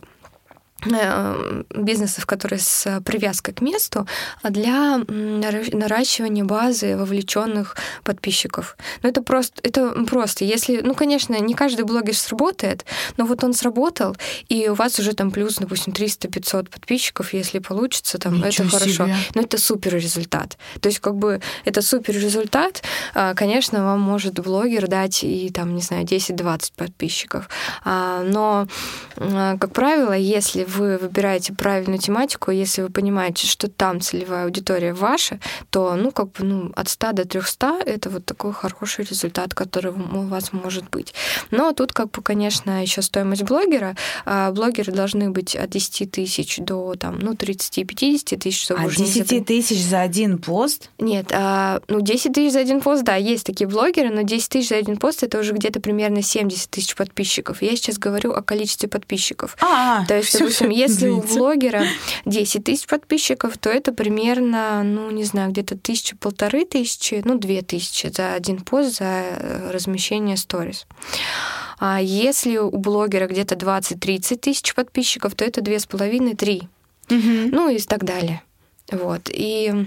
бизнесов, 1.74 2.24
которые 2.26 2.60
с 2.60 3.00
привязкой 3.04 3.52
к 3.52 3.60
месту, 3.60 4.06
а 4.42 4.50
для 4.50 4.98
наращивания 5.08 6.44
базы 6.44 6.96
вовлеченных 6.96 7.76
подписчиков. 8.04 8.76
Ну, 9.02 9.08
это 9.08 9.22
просто, 9.22 9.60
это 9.64 9.90
просто. 10.04 10.44
Если, 10.44 10.80
ну, 10.80 10.94
конечно, 10.94 11.34
не 11.40 11.54
каждый 11.54 11.84
блогер 11.84 12.16
сработает, 12.16 12.84
но 13.16 13.24
вот 13.24 13.42
он 13.42 13.54
сработал, 13.54 14.16
и 14.48 14.68
у 14.68 14.74
вас 14.74 15.00
уже 15.00 15.14
там 15.14 15.32
плюс, 15.32 15.56
допустим, 15.56 15.92
300-500 15.92 16.70
подписчиков, 16.70 17.32
если 17.32 17.58
получится, 17.58 18.18
там, 18.18 18.34
Ничего 18.36 18.68
это 18.68 18.78
хорошо. 18.78 19.06
Себе. 19.06 19.16
Но 19.34 19.42
это 19.42 19.58
супер 19.58 19.94
результат. 19.94 20.58
То 20.80 20.88
есть, 20.88 21.00
как 21.00 21.16
бы, 21.16 21.40
это 21.64 21.82
супер 21.82 22.14
результат. 22.14 22.82
А, 23.14 23.34
конечно, 23.34 23.82
вам 23.82 24.00
может 24.00 24.38
блогер 24.38 24.86
дать 24.86 25.24
и, 25.24 25.50
там, 25.50 25.74
не 25.74 25.82
знаю, 25.82 26.04
10-20 26.04 26.72
подписчиков. 26.76 27.48
А, 27.84 28.22
но, 28.22 28.68
как 29.16 29.72
правило, 29.72 30.12
если 30.12 30.67
вы 30.68 30.98
выбираете 30.98 31.52
правильную 31.52 31.98
тематику, 31.98 32.50
если 32.50 32.82
вы 32.82 32.90
понимаете, 32.90 33.46
что 33.46 33.68
там 33.68 34.00
целевая 34.00 34.44
аудитория 34.44 34.92
ваша, 34.92 35.40
то, 35.70 35.94
ну, 35.94 36.10
как 36.10 36.32
бы, 36.32 36.44
ну, 36.44 36.72
от 36.76 36.88
100 36.88 37.12
до 37.12 37.24
300— 37.24 37.80
это 37.86 38.10
вот 38.10 38.24
такой 38.24 38.52
хороший 38.52 39.04
результат, 39.04 39.54
который 39.54 39.92
у 39.92 40.26
вас 40.26 40.52
может 40.52 40.88
быть. 40.90 41.14
Но 41.50 41.72
тут, 41.72 41.92
как 41.92 42.10
бы, 42.10 42.22
конечно, 42.22 42.82
еще 42.82 43.02
стоимость 43.02 43.42
блогера. 43.42 43.96
А 44.24 44.50
блогеры 44.52 44.92
должны 44.92 45.30
быть 45.30 45.56
от 45.56 45.70
10 45.70 46.10
тысяч 46.10 46.58
до, 46.58 46.94
там, 46.94 47.18
ну, 47.18 47.32
30-50 47.32 48.36
тысяч. 48.36 48.64
Чтобы 48.64 48.82
а 48.82 48.88
10 48.88 49.46
тысяч 49.46 49.82
за 49.82 50.00
один 50.00 50.38
пост? 50.38 50.90
Нет, 50.98 51.30
а, 51.32 51.80
ну, 51.88 52.00
10 52.00 52.32
тысяч 52.32 52.52
за 52.52 52.60
один 52.60 52.80
пост, 52.80 53.04
да, 53.04 53.16
есть 53.16 53.46
такие 53.46 53.66
блогеры, 53.66 54.10
но 54.10 54.22
10 54.22 54.48
тысяч 54.48 54.68
за 54.68 54.76
один 54.76 54.96
пост— 54.96 55.22
это 55.24 55.38
уже 55.38 55.52
где-то 55.52 55.80
примерно 55.80 56.22
70 56.22 56.70
тысяч 56.70 56.94
подписчиков. 56.94 57.62
Я 57.62 57.70
сейчас 57.76 57.98
говорю 57.98 58.32
о 58.32 58.42
количестве 58.42 58.88
подписчиков. 58.88 59.56
А, 59.60 60.04
То 60.06 60.16
есть, 60.16 60.36
допустим, 60.58 60.70
если 60.70 61.08
у 61.08 61.20
блогера 61.20 61.84
10 62.24 62.64
тысяч 62.64 62.86
подписчиков, 62.86 63.56
то 63.58 63.70
это 63.70 63.92
примерно, 63.92 64.82
ну, 64.82 65.10
не 65.10 65.24
знаю, 65.24 65.50
где-то 65.50 65.76
тысяча, 65.76 66.16
полторы 66.16 66.64
тысячи, 66.64 67.22
ну, 67.24 67.38
две 67.38 67.62
тысячи 67.62 68.08
за 68.08 68.34
один 68.34 68.60
пост 68.60 68.98
за 68.98 69.04
э, 69.04 69.70
размещение 69.70 70.36
сторис. 70.36 70.86
А 71.78 72.00
если 72.00 72.56
у 72.56 72.76
блогера 72.76 73.26
где-то 73.26 73.54
20-30 73.54 74.36
тысяч 74.36 74.74
подписчиков, 74.74 75.34
то 75.34 75.44
это 75.44 75.60
две 75.60 75.78
с 75.78 75.86
половиной, 75.86 76.34
три. 76.34 76.68
Угу. 77.08 77.50
Ну 77.52 77.68
и 77.70 77.78
так 77.78 78.04
далее. 78.04 78.42
Вот. 78.90 79.30
И 79.32 79.86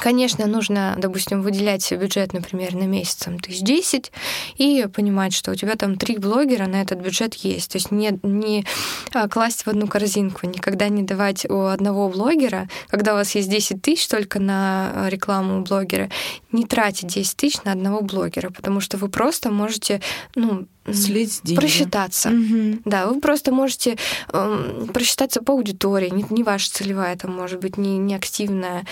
Конечно, 0.00 0.46
нужно, 0.46 0.94
допустим, 0.98 1.42
выделять 1.42 1.90
бюджет, 1.92 2.32
например, 2.32 2.74
на 2.74 2.84
месяц 2.84 3.26
тысяч 3.42 3.60
десять, 3.60 4.12
и 4.56 4.86
понимать, 4.92 5.34
что 5.34 5.52
у 5.52 5.54
тебя 5.54 5.76
там 5.76 5.96
три 5.96 6.18
блогера 6.18 6.66
на 6.66 6.82
этот 6.82 7.00
бюджет 7.00 7.34
есть. 7.34 7.72
То 7.72 7.76
есть 7.76 7.90
не, 7.90 8.18
не 8.22 8.64
а, 9.12 9.28
класть 9.28 9.64
в 9.64 9.68
одну 9.68 9.86
корзинку, 9.86 10.46
никогда 10.46 10.88
не 10.88 11.02
давать 11.02 11.48
у 11.48 11.66
одного 11.66 12.08
блогера, 12.08 12.68
когда 12.88 13.12
у 13.12 13.16
вас 13.16 13.34
есть 13.34 13.48
10 13.48 13.82
тысяч 13.82 14.08
только 14.08 14.40
на 14.40 15.08
рекламу 15.08 15.62
блогера, 15.62 16.10
не 16.50 16.64
тратить 16.64 17.08
10 17.08 17.36
тысяч 17.36 17.62
на 17.64 17.72
одного 17.72 18.00
блогера, 18.00 18.50
потому 18.50 18.80
что 18.80 18.96
вы 18.96 19.08
просто 19.08 19.50
можете 19.50 20.00
ну, 20.34 20.66
слить 20.90 21.40
деньги. 21.44 21.60
Просчитаться. 21.60 22.30
Угу. 22.30 22.80
Да, 22.84 23.06
вы 23.06 23.20
просто 23.20 23.52
можете 23.52 23.96
э, 24.32 24.86
просчитаться 24.92 25.42
по 25.42 25.52
аудитории, 25.52 26.10
не, 26.10 26.24
не 26.30 26.42
ваша 26.42 26.70
целевая, 26.70 27.16
там 27.16 27.34
может 27.34 27.60
быть 27.60 27.76
не, 27.76 27.98
не 27.98 28.14
активная, 28.14 28.84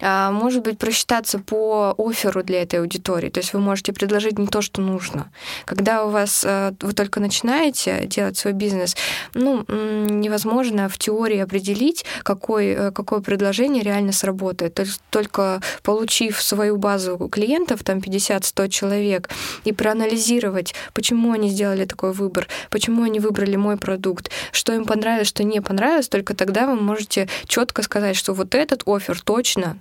а 0.00 0.30
может 0.30 0.62
быть 0.62 0.78
просчитаться 0.78 1.38
по 1.38 1.94
оферу 1.98 2.42
для 2.42 2.62
этой 2.62 2.80
аудитории. 2.80 3.30
То 3.30 3.40
есть 3.40 3.52
вы 3.52 3.60
можете 3.60 3.92
предложить 3.92 4.38
не 4.38 4.48
то, 4.48 4.60
что 4.60 4.80
нужно. 4.80 5.30
Когда 5.64 6.04
у 6.04 6.10
вас 6.10 6.44
э, 6.44 6.72
вы 6.80 6.92
только 6.92 7.20
начинаете 7.20 8.06
делать 8.06 8.36
свой 8.36 8.52
бизнес, 8.52 8.96
ну, 9.34 9.64
невозможно 9.68 10.88
в 10.88 10.98
теории 10.98 11.38
определить, 11.38 12.04
какой, 12.22 12.66
э, 12.66 12.90
какое 12.90 13.20
предложение 13.20 13.82
реально 13.82 14.12
сработает. 14.12 14.74
То 14.74 14.82
есть 14.82 15.00
только 15.10 15.60
получив 15.82 16.42
свою 16.42 16.76
базу 16.76 17.16
клиентов, 17.30 17.84
там 17.84 17.98
50-100 17.98 18.68
человек, 18.68 19.30
и 19.64 19.72
проанализировать, 19.72 20.74
почему 20.92 21.35
они 21.36 21.48
сделали 21.48 21.84
такой 21.84 22.12
выбор, 22.12 22.48
почему 22.70 23.04
они 23.04 23.20
выбрали 23.20 23.56
мой 23.56 23.76
продукт, 23.76 24.30
что 24.52 24.74
им 24.74 24.84
понравилось, 24.84 25.28
что 25.28 25.44
не 25.44 25.60
понравилось, 25.60 26.08
только 26.08 26.34
тогда 26.34 26.66
вы 26.66 26.74
можете 26.74 27.28
четко 27.46 27.82
сказать, 27.82 28.16
что 28.16 28.34
вот 28.34 28.54
этот 28.54 28.82
офер 28.86 29.20
точно 29.20 29.78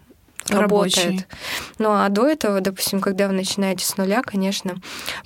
Рабочий. 0.49 1.01
работает. 1.01 1.27
Ну 1.79 1.91
а 1.91 2.08
до 2.10 2.27
этого, 2.27 2.62
допустим, 2.62 3.01
когда 3.01 3.27
вы 3.27 3.34
начинаете 3.34 3.86
с 3.86 3.97
нуля, 3.97 4.21
конечно. 4.21 4.75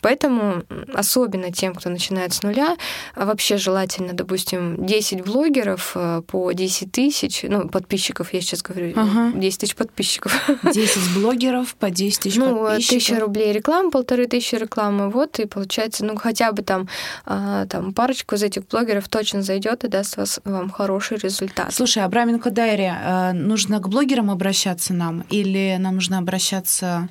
Поэтому 0.02 0.64
особенно 0.94 1.52
тем, 1.52 1.76
кто 1.76 1.90
начинает 1.90 2.34
с 2.34 2.42
нуля, 2.42 2.78
вообще 3.16 3.58
желательно, 3.58 4.14
допустим, 4.14 4.86
10 4.86 5.24
блогеров 5.26 5.92
э, 5.96 6.22
по 6.26 6.52
10 6.52 6.92
тысяч, 6.92 7.44
ну, 7.44 7.68
подписчиков, 7.68 8.34
я 8.34 8.42
сейчас 8.42 8.62
говорю, 8.62 8.94
ага. 8.96 9.32
10 9.38 9.60
тысяч 9.60 9.76
подписчиков. 9.76 10.34
10 10.64 11.14
блогеров 11.16 11.76
по 11.76 11.90
10 11.90 12.20
тысяч 12.20 12.38
ну, 12.38 12.56
подписчиков. 12.56 12.94
Ну, 12.94 13.00
тысяча 13.00 13.20
рублей 13.20 13.54
рекламы, 13.54 13.92
полторы 13.92 14.28
тысячи 14.28 14.56
рекламы, 14.56 15.10
вот, 15.10 15.40
и 15.40 15.46
получается, 15.46 16.06
ну, 16.06 16.16
хотя 16.16 16.52
бы 16.52 16.62
там, 16.62 16.88
а, 17.26 17.66
там 17.66 17.94
парочку 17.94 18.36
из 18.36 18.44
этих 18.44 18.68
блогеров 18.68 19.08
точно 19.10 19.42
зайдет 19.42 19.84
и 19.84 19.88
даст 19.88 20.18
вас, 20.18 20.40
вам 20.46 20.70
хороший 20.70 21.18
результат. 21.18 21.74
Слушай, 21.74 22.04
Абраменко 22.04 22.52
Дайри, 22.52 22.92
э, 22.92 23.34
нужно 23.34 23.80
к 23.80 23.90
блогерам 23.90 24.32
обращаться 24.32 24.94
на 24.94 25.09
нам, 25.10 25.26
или 25.30 25.78
нам 25.80 25.96
нужно 25.96 26.18
обращаться 26.18 27.10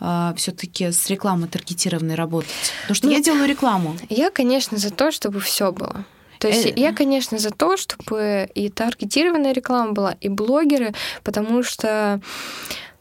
э, 0.00 0.32
все-таки 0.36 0.90
с 0.90 1.08
рекламой 1.10 1.48
таргетированной 1.48 2.14
работать? 2.14 2.50
Потому 2.82 2.94
что 2.94 3.06
ну, 3.06 3.12
я 3.12 3.20
делаю 3.20 3.48
рекламу. 3.48 3.96
Я, 4.08 4.30
конечно, 4.30 4.78
за 4.78 4.90
то, 4.90 5.10
чтобы 5.10 5.40
все 5.40 5.72
было. 5.72 6.04
То 6.38 6.48
есть 6.48 6.66
э... 6.66 6.72
я, 6.76 6.92
конечно, 6.92 7.38
за 7.38 7.50
то, 7.50 7.76
чтобы 7.76 8.48
и 8.54 8.70
таргетированная 8.70 9.52
реклама 9.52 9.92
была, 9.92 10.12
и 10.20 10.28
блогеры, 10.28 10.94
потому 11.22 11.62
что 11.62 12.20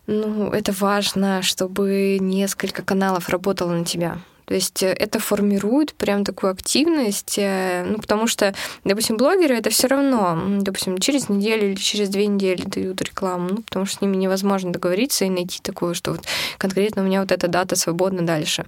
ну, 0.08 0.50
это 0.50 0.72
важно, 0.72 1.42
чтобы 1.42 2.18
несколько 2.20 2.82
каналов 2.82 3.30
работало 3.30 3.72
на 3.72 3.86
тебя. 3.86 4.18
То 4.50 4.56
есть 4.56 4.82
э, 4.82 4.88
это 4.88 5.20
формирует 5.20 5.94
прям 5.94 6.26
такую 6.26 6.52
активность, 6.52 7.36
э, 7.38 7.84
ну, 7.88 8.00
потому 8.00 8.26
что, 8.26 8.56
допустим, 8.84 9.16
блогеры 9.16 9.56
это 9.56 9.70
все 9.70 9.88
равно, 9.88 10.42
допустим, 10.62 10.98
через 10.98 11.30
неделю 11.30 11.70
или 11.70 11.76
через 11.76 12.10
две 12.10 12.26
недели 12.26 12.64
дают 12.64 13.00
рекламу, 13.04 13.50
ну, 13.52 13.62
потому 13.62 13.86
что 13.86 13.98
с 13.98 14.02
ними 14.02 14.18
невозможно 14.18 14.74
договориться 14.74 15.26
и 15.26 15.30
найти 15.30 15.60
такую, 15.62 15.94
что 15.94 16.14
вот 16.14 16.22
конкретно 16.58 17.04
у 17.04 17.06
меня 17.06 17.22
вот 17.22 17.32
эта 17.32 17.48
дата 17.48 17.76
свободна 17.76 18.26
дальше. 18.26 18.66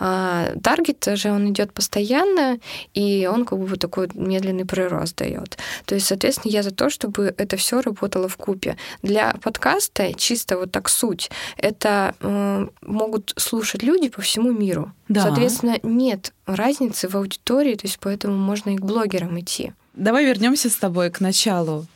А 0.00 0.48
таргет 0.64 1.06
же 1.14 1.30
он 1.30 1.48
идет 1.50 1.72
постоянно, 1.72 2.58
и 2.92 3.30
он 3.32 3.44
как 3.44 3.60
бы 3.60 3.66
вот 3.66 3.78
такой 3.78 4.08
медленный 4.14 4.64
прирост 4.64 5.14
дает. 5.14 5.58
То 5.84 5.94
есть, 5.94 6.08
соответственно, 6.08 6.50
я 6.50 6.64
за 6.64 6.72
то, 6.72 6.90
чтобы 6.90 7.32
это 7.38 7.56
все 7.56 7.80
работало 7.80 8.28
в 8.28 8.36
купе. 8.36 8.76
Для 9.02 9.36
подкаста 9.40 10.12
чисто 10.14 10.58
вот 10.58 10.72
так 10.72 10.88
суть. 10.88 11.30
Это 11.56 12.16
э, 12.18 12.66
могут 12.82 13.32
слушать 13.36 13.84
люди 13.84 14.08
по 14.08 14.20
всему 14.20 14.50
миру. 14.50 14.90
Да. 15.08 15.22
Соответственно, 15.22 15.78
нет 15.82 16.32
разницы 16.46 17.08
в 17.08 17.16
аудитории, 17.16 17.74
то 17.74 17.86
есть 17.86 17.98
поэтому 18.00 18.36
можно 18.36 18.70
и 18.70 18.76
к 18.76 18.80
блогерам 18.82 19.38
идти. 19.38 19.72
Давай 19.94 20.24
вернемся 20.24 20.70
с 20.70 20.76
тобой 20.76 21.10
к 21.10 21.20
началу 21.20 21.86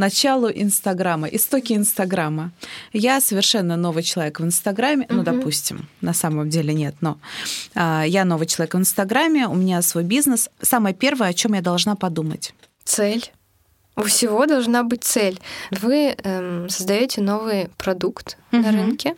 началу 0.00 0.48
Инстаграма, 0.48 1.28
истоки 1.28 1.74
Инстаграма. 1.74 2.50
Я 2.92 3.20
совершенно 3.20 3.76
новый 3.76 4.02
человек 4.02 4.40
в 4.40 4.44
Инстаграме, 4.44 5.04
угу. 5.04 5.16
ну, 5.16 5.22
допустим, 5.22 5.88
на 6.00 6.14
самом 6.14 6.48
деле 6.48 6.74
нет, 6.74 6.96
но 7.00 7.18
а, 7.74 8.04
я 8.04 8.24
новый 8.24 8.46
человек 8.46 8.74
в 8.74 8.78
Инстаграме, 8.78 9.46
у 9.46 9.54
меня 9.54 9.82
свой 9.82 10.02
бизнес. 10.02 10.48
Самое 10.62 10.94
первое, 10.94 11.28
о 11.28 11.34
чем 11.34 11.52
я 11.54 11.60
должна 11.60 11.94
подумать. 11.94 12.54
Цель. 12.84 13.30
У 14.00 14.04
всего 14.04 14.46
должна 14.46 14.82
быть 14.82 15.04
цель. 15.04 15.38
Вы 15.70 16.16
эм, 16.16 16.70
создаете 16.70 17.20
новый 17.20 17.68
продукт 17.76 18.38
угу. 18.50 18.62
на 18.62 18.72
рынке, 18.72 19.14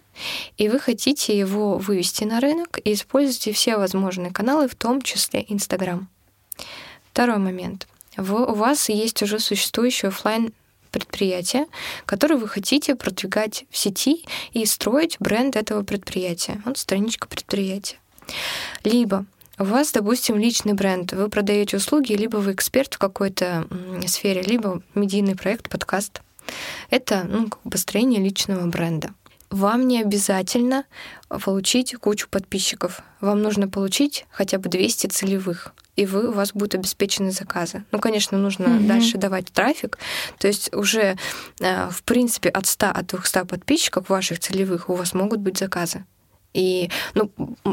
и 0.56 0.68
вы 0.68 0.80
хотите 0.80 1.38
его 1.38 1.78
вывести 1.78 2.24
на 2.24 2.40
рынок 2.40 2.80
и 2.82 2.92
используете 2.92 3.52
все 3.52 3.76
возможные 3.76 4.32
каналы, 4.32 4.66
в 4.66 4.74
том 4.74 5.00
числе 5.00 5.44
Инстаграм. 5.46 6.08
Второй 7.12 7.38
момент. 7.38 7.86
Вы, 8.16 8.44
у 8.44 8.54
вас 8.54 8.88
есть 8.88 9.22
уже 9.22 9.38
существующий 9.38 10.08
офлайн 10.08 10.52
предприятие, 10.90 11.66
которое 12.04 12.36
вы 12.36 12.48
хотите 12.48 12.96
продвигать 12.96 13.66
в 13.70 13.76
сети 13.78 14.24
и 14.52 14.66
строить 14.66 15.16
бренд 15.20 15.54
этого 15.54 15.84
предприятия. 15.84 16.60
Вот 16.64 16.76
страничка 16.76 17.28
предприятия. 17.28 17.98
Либо 18.82 19.26
у 19.62 19.64
вас, 19.64 19.92
допустим, 19.92 20.36
личный 20.36 20.72
бренд, 20.72 21.12
вы 21.12 21.28
продаете 21.28 21.76
услуги, 21.76 22.14
либо 22.14 22.38
вы 22.38 22.52
эксперт 22.52 22.94
в 22.94 22.98
какой-то 22.98 23.68
сфере, 24.08 24.42
либо 24.42 24.82
медийный 24.96 25.36
проект, 25.36 25.70
подкаст. 25.70 26.20
Это 26.90 27.22
ну, 27.28 27.48
построение 27.70 28.20
личного 28.20 28.66
бренда. 28.66 29.10
Вам 29.50 29.86
не 29.86 30.02
обязательно 30.02 30.84
получить 31.28 31.94
кучу 31.94 32.28
подписчиков. 32.28 33.02
Вам 33.20 33.40
нужно 33.40 33.68
получить 33.68 34.26
хотя 34.32 34.58
бы 34.58 34.68
200 34.68 35.06
целевых 35.06 35.72
и 35.94 36.06
вы, 36.06 36.30
у 36.30 36.32
вас 36.32 36.52
будут 36.54 36.74
обеспечены 36.74 37.30
заказы. 37.30 37.84
Ну, 37.92 38.00
конечно, 38.00 38.38
нужно 38.38 38.64
mm-hmm. 38.64 38.86
дальше 38.86 39.18
давать 39.18 39.52
трафик. 39.52 39.98
То 40.38 40.48
есть 40.48 40.74
уже, 40.74 41.16
э, 41.60 41.90
в 41.90 42.02
принципе, 42.02 42.48
от 42.48 42.66
100, 42.66 42.86
от 42.86 43.06
200 43.06 43.44
подписчиков 43.44 44.08
ваших 44.08 44.40
целевых 44.40 44.88
у 44.88 44.94
вас 44.94 45.12
могут 45.12 45.40
быть 45.40 45.58
заказы. 45.58 46.04
И 46.54 46.90
ну, 47.14 47.30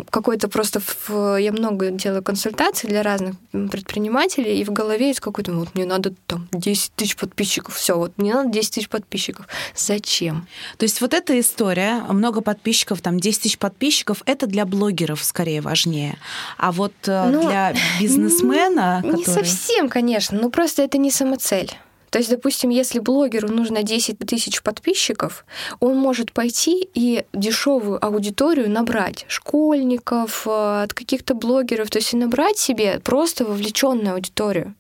какой-то 0.09 0.47
просто... 0.47 0.79
В... 0.79 1.37
Я 1.37 1.51
много 1.51 1.91
делаю 1.91 2.23
консультаций 2.23 2.89
для 2.89 3.03
разных 3.03 3.35
предпринимателей, 3.51 4.59
и 4.59 4.63
в 4.63 4.71
голове 4.71 5.07
есть 5.07 5.19
какой-то, 5.19 5.51
вот 5.53 5.75
мне 5.75 5.85
надо 5.85 6.13
там 6.27 6.47
10 6.51 6.93
тысяч 6.93 7.15
подписчиков, 7.15 7.75
все, 7.75 7.97
вот 7.97 8.13
мне 8.17 8.33
надо 8.33 8.49
10 8.49 8.73
тысяч 8.73 8.89
подписчиков. 8.89 9.47
Зачем? 9.75 10.47
То 10.77 10.83
есть 10.83 11.01
вот 11.01 11.13
эта 11.13 11.39
история, 11.39 12.03
много 12.09 12.41
подписчиков, 12.41 13.01
там 13.01 13.19
10 13.19 13.41
тысяч 13.41 13.57
подписчиков, 13.57 14.23
это 14.25 14.47
для 14.47 14.65
блогеров 14.65 15.23
скорее 15.23 15.61
важнее. 15.61 16.17
А 16.57 16.71
вот 16.71 16.93
э, 17.07 17.29
ну, 17.29 17.47
для 17.47 17.73
бизнесмена... 17.99 19.01
Не 19.03 19.23
который... 19.23 19.45
совсем, 19.45 19.89
конечно, 19.89 20.39
ну 20.39 20.49
просто 20.49 20.83
это 20.83 20.97
не 20.97 21.11
самоцель. 21.11 21.71
То 22.10 22.17
есть, 22.19 22.30
допустим, 22.30 22.69
если 22.69 23.00
блогеру 23.00 23.50
нужно 23.50 23.84
10 23.84 24.19
тысяч 24.19 24.62
подписчиков, 24.62 25.45
он 25.80 25.98
может 25.98 26.32
пойти 26.32 26.89
и 26.93 27.26
дешевую 27.34 28.04
аудиторию 28.04 28.69
набрать 28.69 29.26
школьников, 29.28 30.48
э, 30.48 30.84
от 30.84 30.93
каких-то 30.93 31.34
блогеров, 31.34 31.89
то 31.89 32.00
есть 32.00 32.13
набрать 32.13 32.58
себе 32.58 33.00
просто 33.04 33.45
вовлеченную 33.45 34.15
аудиторию. 34.15 34.76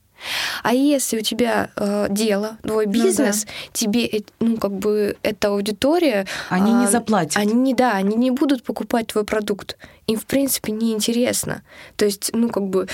А 0.63 0.73
если 0.73 1.19
у 1.19 1.21
тебя 1.21 1.69
э, 1.75 2.07
дело, 2.09 2.57
твой 2.63 2.85
бизнес, 2.85 3.45
ну, 3.45 3.51
да. 3.51 3.69
тебе, 3.73 4.23
ну, 4.39 4.57
как 4.57 4.71
бы, 4.71 5.17
эта 5.23 5.49
аудитория... 5.49 6.25
Они 6.49 6.71
э, 6.71 6.75
не 6.81 6.87
заплатят. 6.87 7.37
Они 7.37 7.53
не, 7.53 7.73
да, 7.73 7.93
они 7.93 8.15
не 8.15 8.31
будут 8.31 8.63
покупать 8.63 9.07
твой 9.07 9.23
продукт 9.23 9.77
им, 10.09 10.19
в 10.19 10.25
принципе, 10.25 10.71
не 10.71 10.93
интересно. 10.93 11.61
То 11.95 12.05
есть, 12.05 12.31
ну, 12.33 12.49
как 12.49 12.63
бы, 12.67 12.87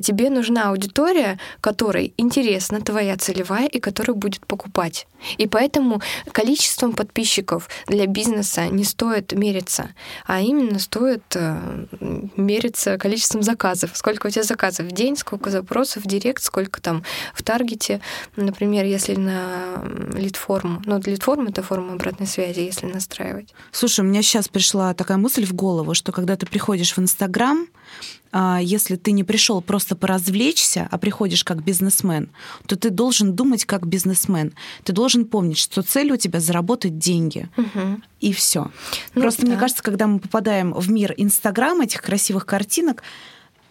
тебе 0.00 0.30
нужна 0.30 0.70
аудитория, 0.70 1.38
которой 1.60 2.14
интересна 2.16 2.80
твоя 2.80 3.16
целевая 3.16 3.66
и 3.66 3.80
которая 3.80 4.16
будет 4.16 4.46
покупать. 4.46 5.06
И 5.38 5.46
поэтому 5.46 6.00
количеством 6.32 6.92
подписчиков 6.92 7.68
для 7.86 8.06
бизнеса 8.06 8.68
не 8.68 8.84
стоит 8.84 9.32
мериться, 9.32 9.90
а 10.26 10.40
именно 10.40 10.78
стоит 10.78 11.22
э, 11.34 11.86
мериться 12.36 12.98
количеством 12.98 13.42
заказов. 13.42 13.90
Сколько 13.94 14.26
у 14.26 14.30
тебя 14.30 14.42
заказов 14.42 14.86
в 14.86 14.92
день, 14.92 15.16
сколько 15.16 15.50
запросов 15.50 16.04
в 16.04 16.08
директ, 16.08 16.42
сколько 16.42 16.80
там 16.80 17.04
в 17.34 17.42
таргете. 17.42 18.00
Например, 18.36 18.84
если 18.84 19.14
на 19.14 19.82
лид-форму. 20.14 20.82
Ну, 20.84 21.00
лид-форма— 21.04 21.48
это 21.50 21.62
форма 21.62 21.94
обратной 21.94 22.26
связи, 22.26 22.60
если 22.60 22.86
настраивать. 22.86 23.54
Слушай, 23.72 24.00
у 24.00 24.08
меня 24.08 24.22
сейчас 24.22 24.48
пришла 24.48 24.94
такая 24.94 25.18
мысль 25.18 25.44
в 25.44 25.54
голову, 25.54 25.94
что 25.94 26.12
когда 26.12 26.36
ты 26.36 26.46
приходишь 26.54 26.96
в 26.96 27.00
Инстаграм, 27.00 27.66
а, 28.30 28.60
если 28.62 28.94
ты 28.94 29.10
не 29.10 29.24
пришел 29.24 29.60
просто 29.60 29.96
поразвлечься, 29.96 30.86
а 30.88 30.98
приходишь 30.98 31.42
как 31.42 31.64
бизнесмен, 31.64 32.30
то 32.68 32.76
ты 32.76 32.90
должен 32.90 33.34
думать 33.34 33.64
как 33.64 33.88
бизнесмен. 33.88 34.52
Ты 34.84 34.92
должен 34.92 35.24
помнить, 35.24 35.58
что 35.58 35.82
цель 35.82 36.12
у 36.12 36.16
тебя 36.16 36.38
заработать 36.38 36.96
деньги. 36.96 37.48
Угу. 37.56 38.00
И 38.20 38.32
все. 38.32 38.70
Ну, 39.16 39.22
просто 39.22 39.42
да. 39.42 39.48
мне 39.48 39.56
кажется, 39.56 39.82
когда 39.82 40.06
мы 40.06 40.20
попадаем 40.20 40.72
в 40.74 40.88
мир 40.92 41.12
Инстаграма, 41.16 41.84
этих 41.84 42.02
красивых 42.02 42.46
картинок, 42.46 43.02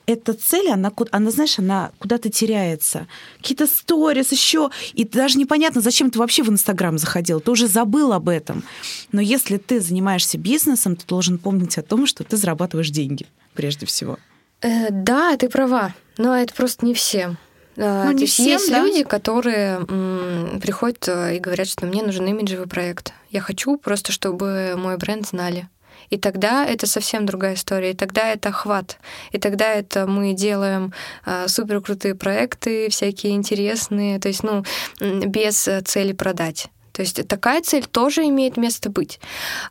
эта 0.05 0.33
цель, 0.33 0.69
она, 0.69 0.91
она, 1.11 1.31
знаешь, 1.31 1.59
она 1.59 1.91
куда-то 1.99 2.29
теряется. 2.29 3.07
Какие-то 3.37 3.67
сторис 3.67 4.31
еще. 4.31 4.69
И 4.93 5.05
даже 5.05 5.37
непонятно, 5.37 5.81
зачем 5.81 6.09
ты 6.11 6.19
вообще 6.19 6.43
в 6.43 6.49
Инстаграм 6.49 6.97
заходил. 6.97 7.39
Ты 7.39 7.51
уже 7.51 7.67
забыл 7.67 8.13
об 8.13 8.29
этом. 8.29 8.63
Но 9.11 9.21
если 9.21 9.57
ты 9.57 9.79
занимаешься 9.79 10.37
бизнесом, 10.37 10.95
ты 10.95 11.05
должен 11.05 11.37
помнить 11.37 11.77
о 11.77 11.83
том, 11.83 12.05
что 12.05 12.23
ты 12.23 12.37
зарабатываешь 12.37 12.89
деньги 12.89 13.27
прежде 13.53 13.85
всего. 13.85 14.17
Э, 14.61 14.89
да, 14.89 15.35
ты 15.37 15.49
права. 15.49 15.93
Но 16.17 16.35
это 16.35 16.53
просто 16.53 16.85
не 16.85 16.93
все. 16.93 17.37
Э, 17.75 18.05
ну, 18.05 18.11
не 18.11 18.25
всем, 18.25 18.45
есть 18.45 18.69
да? 18.69 18.79
люди, 18.79 19.03
которые 19.03 19.79
м, 19.87 20.59
приходят 20.61 21.07
э, 21.07 21.37
и 21.37 21.39
говорят, 21.39 21.67
что 21.67 21.85
мне 21.85 22.03
нужен 22.03 22.25
имиджевый 22.25 22.67
проект. 22.67 23.13
Я 23.29 23.41
хочу 23.41 23.77
просто, 23.77 24.11
чтобы 24.11 24.75
мой 24.77 24.97
бренд 24.97 25.27
знали. 25.27 25.67
И 26.13 26.17
тогда 26.17 26.63
это 26.63 26.85
совсем 26.85 27.25
другая 27.25 27.55
история. 27.55 27.91
И 27.91 27.95
тогда 27.95 28.29
это 28.29 28.49
охват. 28.49 28.99
И 29.31 29.39
тогда 29.39 29.73
это 29.73 30.05
мы 30.05 30.33
делаем 30.33 30.93
э, 31.25 31.47
супер 31.47 31.81
крутые 31.81 32.13
проекты, 32.13 32.89
всякие 32.89 33.33
интересные, 33.33 34.19
то 34.19 34.27
есть, 34.27 34.43
ну, 34.43 34.63
без 34.99 35.67
цели 35.85 36.13
продать. 36.13 36.69
То 36.93 37.01
есть 37.01 37.27
такая 37.27 37.61
цель 37.61 37.85
тоже 37.85 38.21
имеет 38.27 38.55
место 38.55 38.89
быть. 38.89 39.19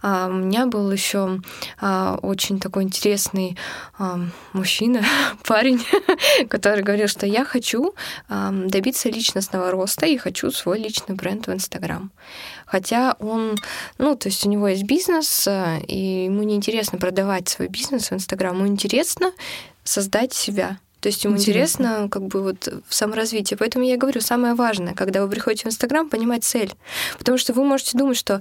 А, 0.03 0.27
у 0.27 0.33
меня 0.33 0.67
был 0.67 0.91
еще 0.91 1.41
а, 1.81 2.19
очень 2.21 2.59
такой 2.59 2.83
интересный 2.83 3.57
а, 3.97 4.21
мужчина, 4.53 5.03
парень, 5.47 5.83
который 6.49 6.83
говорил, 6.83 7.09
что 7.09 7.25
я 7.25 7.45
хочу 7.45 7.95
добиться 8.29 9.09
личностного 9.09 9.71
роста 9.71 10.07
и 10.07 10.17
хочу 10.17 10.51
свой 10.51 10.79
личный 10.79 11.15
бренд 11.15 11.47
в 11.47 11.53
Инстаграм. 11.53 12.11
Хотя 12.67 13.15
он, 13.21 13.57
ну, 13.99 14.17
то 14.17 14.29
есть 14.29 14.45
у 14.45 14.49
него 14.49 14.69
есть 14.69 14.85
бизнес, 14.85 15.47
и 15.87 16.25
ему 16.25 16.43
не 16.43 16.57
интересно 16.57 16.99
продавать 16.99 17.49
свой 17.49 17.69
бизнес 17.69 18.11
в 18.11 18.15
Инстаграм, 18.15 18.57
ему 18.57 18.67
интересно 18.67 19.33
создать 19.85 20.33
себя. 20.33 20.79
То 21.03 21.09
есть 21.09 21.25
ему 21.25 21.35
интересно. 21.35 21.83
интересно 21.83 22.09
как 22.09 22.23
бы 22.29 22.43
вот 22.43 22.69
в 22.89 22.95
саморазвитии. 22.95 23.57
Поэтому 23.57 23.85
я 23.85 23.97
говорю, 23.97 24.21
самое 24.21 24.55
важное, 24.55 24.95
когда 24.95 25.21
вы 25.21 25.29
приходите 25.29 25.65
в 25.65 25.67
Инстаграм, 25.67 26.09
понимать 26.09 26.45
цель. 26.45 26.73
Потому 27.19 27.39
что 27.39 27.53
вы 27.53 27.65
можете 27.65 27.99
думать, 27.99 28.17
что, 28.17 28.41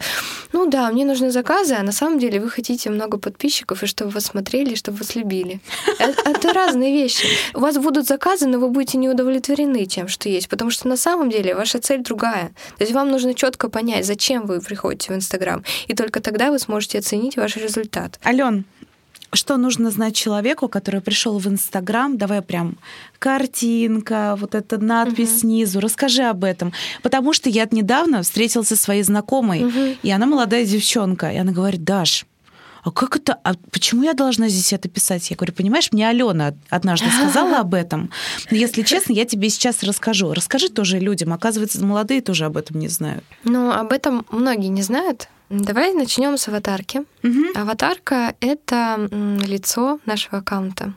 ну 0.54 0.70
да, 0.70 0.92
мне 0.92 1.04
нужны 1.04 1.32
заказы, 1.32 1.74
а 1.74 1.82
на 1.82 1.92
самом 1.92 2.20
деле 2.20 2.40
вы 2.40 2.52
хотите 2.52 2.92
много 2.92 3.18
подписчиков, 3.18 3.82
и 3.82 3.88
чтобы 3.88 4.12
вас 4.12 4.26
смотрели, 4.26 4.74
и 4.74 4.76
чтобы 4.76 5.00
вас 5.00 5.16
любили. 5.16 5.60
Это, 5.98 6.30
это 6.30 6.54
разные 6.54 6.94
вещи. 6.94 7.26
У 7.56 7.60
вас 7.62 7.80
будут 7.80 8.06
заказы, 8.06 8.48
но 8.48 8.60
вы 8.60 8.70
будете 8.70 9.00
не 9.00 9.10
удовлетворены 9.10 9.88
тем, 9.88 10.08
что 10.08 10.30
есть, 10.30 10.48
потому 10.48 10.70
что 10.70 10.88
на 10.88 10.98
самом 10.98 11.32
деле 11.32 11.56
ваша 11.56 11.80
цель 11.80 12.04
другая. 12.04 12.50
То 12.78 12.84
есть 12.84 12.94
вам 12.94 13.10
нужно 13.10 13.34
четко 13.34 13.70
понять, 13.70 14.06
зачем 14.06 14.46
вы 14.46 14.62
приходите 14.62 15.12
в 15.12 15.16
Инстаграм, 15.16 15.64
и 15.88 15.96
только 15.96 16.22
тогда 16.22 16.52
вы 16.52 16.60
сможете 16.60 17.00
оценить 17.00 17.38
ваш 17.38 17.58
результат. 17.58 18.20
Ален, 18.24 18.66
что 19.34 19.58
нужно 19.58 19.92
знать 19.92 20.16
человеку, 20.16 20.68
который 20.68 21.02
пришел 21.02 21.38
в 21.38 21.48
Инстаграм, 21.48 22.18
давай 22.18 22.42
прям 22.42 22.78
картинка, 23.20 24.36
вот 24.38 24.56
эта 24.56 24.78
надпись 24.78 25.32
угу. 25.32 25.40
снизу, 25.40 25.80
расскажи 25.80 26.24
об 26.24 26.44
этом. 26.44 26.74
Потому 27.02 27.34
что 27.34 27.50
я 27.50 27.68
недавно 27.72 28.24
встретился 28.24 28.76
со 28.76 28.82
своей 28.82 29.04
знакомой, 29.04 29.66
угу. 29.66 29.96
и 30.02 30.12
она 30.12 30.26
молодая 30.26 30.66
девчонка, 30.66 31.32
и 31.32 31.38
она 31.38 31.52
говорит, 31.52 31.84
Даш, 31.84 32.26
а 32.84 32.92
как 32.92 33.16
это, 33.16 33.38
а 33.44 33.54
почему 33.72 34.04
я 34.04 34.14
должна 34.14 34.50
здесь 34.50 34.74
это 34.74 34.90
писать? 34.90 35.30
Я 35.30 35.36
говорю, 35.36 35.54
понимаешь, 35.54 35.92
мне 35.92 36.08
Алена 36.08 36.56
однажды 36.70 37.10
сказала 37.12 37.60
об 37.60 37.74
этом. 37.74 38.10
Но 38.50 38.58
если 38.58 38.82
честно, 38.82 39.14
я 39.14 39.26
тебе 39.26 39.50
сейчас 39.50 39.84
расскажу. 39.84 40.34
Расскажи 40.34 40.70
тоже 40.70 41.00
людям. 41.00 41.32
Оказывается, 41.32 41.84
молодые 41.84 42.22
тоже 42.22 42.46
об 42.46 42.58
этом 42.58 42.80
не 42.80 42.88
знают. 42.88 43.24
Ну, 43.44 43.72
об 43.72 43.92
этом 43.92 44.26
многие 44.32 44.68
не 44.68 44.82
знают. 44.82 45.30
Давай 45.52 45.94
начнем 45.94 46.38
с 46.38 46.48
аватарки. 46.48 47.04
Угу. 47.24 47.60
Аватарка 47.60 48.36
это 48.40 49.10
лицо 49.12 50.00
нашего 50.06 50.38
аккаунта. 50.38 50.94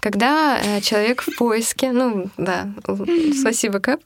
Когда 0.00 0.58
э, 0.58 0.80
человек 0.80 1.22
в 1.22 1.36
поиске, 1.36 1.92
ну 1.92 2.30
да, 2.36 2.72
спасибо, 3.38 3.80
Кэп, 3.80 4.00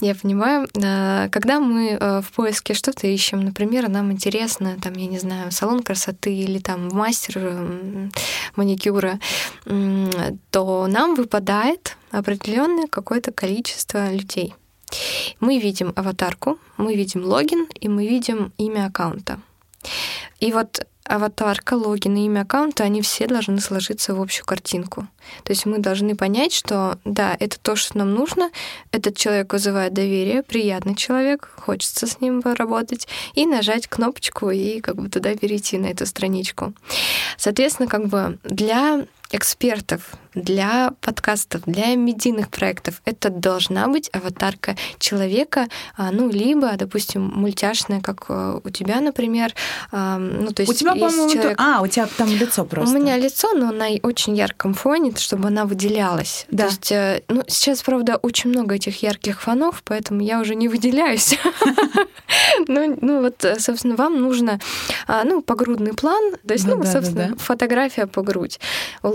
я 0.00 0.14
понимаю, 0.14 0.68
э, 0.74 1.28
когда 1.30 1.60
мы 1.60 1.96
э, 1.98 2.20
в 2.20 2.32
поиске 2.32 2.74
что-то 2.74 3.06
ищем, 3.06 3.40
например, 3.40 3.88
нам 3.88 4.12
интересно, 4.12 4.76
там, 4.82 4.92
я 4.94 5.06
не 5.06 5.18
знаю, 5.18 5.50
салон 5.50 5.82
красоты 5.82 6.34
или 6.34 6.58
там 6.58 6.88
мастер 6.88 7.38
маникюра, 8.56 9.18
то 10.50 10.86
нам 10.88 11.14
выпадает 11.14 11.96
определенное 12.10 12.86
какое-то 12.88 13.32
количество 13.32 14.12
людей. 14.12 14.54
Мы 15.40 15.58
видим 15.58 15.92
аватарку, 15.96 16.58
мы 16.76 16.94
видим 16.94 17.24
логин 17.24 17.66
и 17.80 17.88
мы 17.88 18.06
видим 18.06 18.52
имя 18.58 18.86
аккаунта. 18.86 19.40
И 20.40 20.52
вот 20.52 20.86
аватарка, 21.08 21.74
логин 21.74 22.16
и 22.16 22.26
имя 22.26 22.42
аккаунта, 22.42 22.84
они 22.84 23.02
все 23.02 23.26
должны 23.26 23.60
сложиться 23.60 24.14
в 24.14 24.20
общую 24.20 24.44
картинку. 24.44 25.06
То 25.42 25.52
есть 25.52 25.66
мы 25.66 25.78
должны 25.78 26.14
понять, 26.14 26.52
что 26.52 26.98
да, 27.04 27.36
это 27.40 27.58
то, 27.58 27.76
что 27.76 27.98
нам 27.98 28.14
нужно, 28.14 28.50
этот 28.92 29.16
человек 29.16 29.52
вызывает 29.52 29.94
доверие, 29.94 30.42
приятный 30.42 30.94
человек, 30.94 31.50
хочется 31.56 32.06
с 32.06 32.20
ним 32.20 32.42
поработать, 32.42 33.08
и 33.34 33.46
нажать 33.46 33.88
кнопочку 33.88 34.50
и 34.50 34.80
как 34.80 34.96
бы 34.96 35.08
туда 35.08 35.34
перейти 35.34 35.78
на 35.78 35.86
эту 35.86 36.06
страничку. 36.06 36.74
Соответственно, 37.36 37.88
как 37.88 38.06
бы 38.06 38.38
для 38.44 39.06
экспертов, 39.30 40.18
для 40.42 40.92
подкастов, 41.00 41.62
для 41.66 41.94
медийных 41.94 42.48
проектов 42.48 43.02
это 43.04 43.30
должна 43.30 43.88
быть 43.88 44.10
аватарка 44.12 44.76
человека, 44.98 45.68
а, 45.96 46.10
ну, 46.10 46.30
либо, 46.30 46.72
допустим, 46.76 47.22
мультяшная, 47.22 48.00
как 48.00 48.26
э, 48.28 48.60
у 48.62 48.70
тебя, 48.70 49.00
например. 49.00 49.54
А, 49.90 50.18
ну, 50.18 50.52
то 50.52 50.62
есть 50.62 50.72
у 50.72 50.74
тебя, 50.74 50.92
по-моему, 50.92 51.30
человек... 51.30 51.60
а, 51.60 51.80
у 51.82 51.86
тебя 51.86 52.06
там 52.06 52.28
лицо 52.28 52.64
просто. 52.64 52.94
У 52.94 53.00
меня 53.00 53.16
лицо, 53.16 53.52
но 53.54 53.72
на 53.72 53.88
очень 54.02 54.36
ярком 54.36 54.74
фоне, 54.74 55.12
чтобы 55.16 55.48
она 55.48 55.64
выделялась. 55.64 56.46
Да. 56.50 56.64
То 56.64 56.70
есть, 56.70 56.92
э, 56.92 57.22
ну, 57.28 57.42
сейчас, 57.46 57.82
правда, 57.82 58.16
очень 58.16 58.50
много 58.50 58.74
этих 58.74 59.02
ярких 59.02 59.40
фонов, 59.40 59.82
поэтому 59.84 60.22
я 60.22 60.40
уже 60.40 60.54
не 60.54 60.68
выделяюсь. 60.68 61.38
Ну, 62.66 62.98
ну 63.00 63.22
вот, 63.22 63.44
собственно, 63.58 63.96
вам 63.96 64.20
нужно, 64.20 64.60
а, 65.06 65.24
ну, 65.24 65.40
погрудный 65.40 65.94
план, 65.94 66.34
то 66.46 66.54
есть, 66.54 66.66
ну, 66.66 66.76
ну 66.76 66.84
собственно, 66.84 67.36
фотография 67.38 68.06
по 68.06 68.22
грудь. 68.22 68.58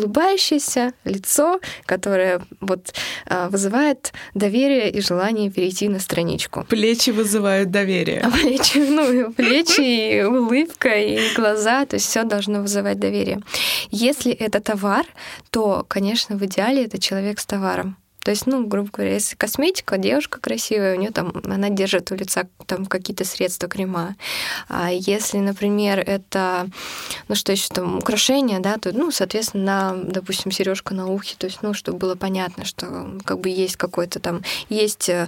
Улыбающееся 0.03 0.93
лицо, 1.05 1.59
которое 1.85 2.41
вот 2.59 2.93
а, 3.25 3.49
вызывает 3.49 4.11
доверие 4.33 4.91
и 4.91 5.01
желание 5.01 5.49
перейти 5.49 5.87
на 5.87 5.99
страничку. 5.99 6.65
Плечи 6.69 7.11
вызывают 7.11 7.71
доверие. 7.71 8.21
А 8.21 8.29
плечи, 8.29 8.79
ну, 8.79 9.31
плечи, 9.31 10.17
и 10.17 10.23
улыбка, 10.23 10.89
и 10.89 11.33
глаза, 11.35 11.85
то 11.85 11.95
есть 11.95 12.07
все 12.07 12.23
должно 12.23 12.61
вызывать 12.61 12.99
доверие. 12.99 13.41
Если 13.91 14.33
это 14.33 14.59
товар, 14.59 15.05
то, 15.51 15.85
конечно, 15.87 16.35
в 16.35 16.43
идеале 16.45 16.85
это 16.85 16.99
человек 16.99 17.39
с 17.39 17.45
товаром. 17.45 17.95
То 18.23 18.31
есть, 18.31 18.47
ну, 18.47 18.65
грубо 18.65 18.89
говоря, 18.91 19.13
если 19.13 19.35
косметика, 19.35 19.97
девушка 19.97 20.39
красивая, 20.39 20.95
у 20.95 20.99
нее 20.99 21.11
там, 21.11 21.33
она 21.43 21.69
держит 21.69 22.11
у 22.11 22.15
лица 22.15 22.47
там 22.65 22.85
какие-то 22.85 23.25
средства, 23.25 23.67
крема. 23.67 24.15
А 24.69 24.91
если, 24.91 25.39
например, 25.39 25.99
это, 25.99 26.67
ну, 27.27 27.35
что 27.35 27.51
еще 27.51 27.67
там, 27.67 27.97
украшения, 27.97 28.59
да, 28.59 28.77
то, 28.77 28.93
ну, 28.93 29.11
соответственно, 29.11 29.63
на, 29.63 30.03
допустим, 30.03 30.51
сережка 30.51 30.93
на 30.93 31.07
ухе, 31.07 31.35
то 31.37 31.47
есть, 31.47 31.59
ну, 31.61 31.73
чтобы 31.73 31.97
было 31.97 32.15
понятно, 32.15 32.63
что 32.63 33.11
как 33.25 33.39
бы 33.39 33.49
есть 33.49 33.75
какой-то 33.75 34.19
там, 34.19 34.41
есть 34.69 35.09
э, 35.09 35.27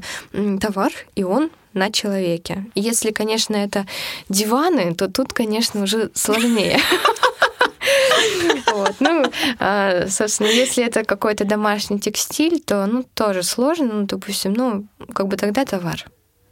товар, 0.61 0.91
и 1.15 1.23
он 1.23 1.51
на 1.73 1.91
человеке. 1.91 2.65
Если, 2.75 3.11
конечно, 3.11 3.55
это 3.55 3.85
диваны, 4.29 4.95
то 4.95 5.09
тут, 5.09 5.33
конечно, 5.33 5.83
уже 5.83 6.09
сложнее. 6.13 6.79
Вот. 8.73 8.95
Ну, 8.99 9.23
а, 9.59 10.07
собственно, 10.07 10.47
если 10.47 10.83
это 10.83 11.03
какой-то 11.03 11.45
домашний 11.45 11.99
текстиль, 11.99 12.61
то, 12.61 12.85
ну, 12.85 13.03
тоже 13.13 13.43
сложно, 13.43 13.93
ну, 13.93 14.03
допустим, 14.03 14.53
ну, 14.53 14.87
как 15.13 15.27
бы 15.27 15.37
тогда 15.37 15.65
товар. 15.65 16.05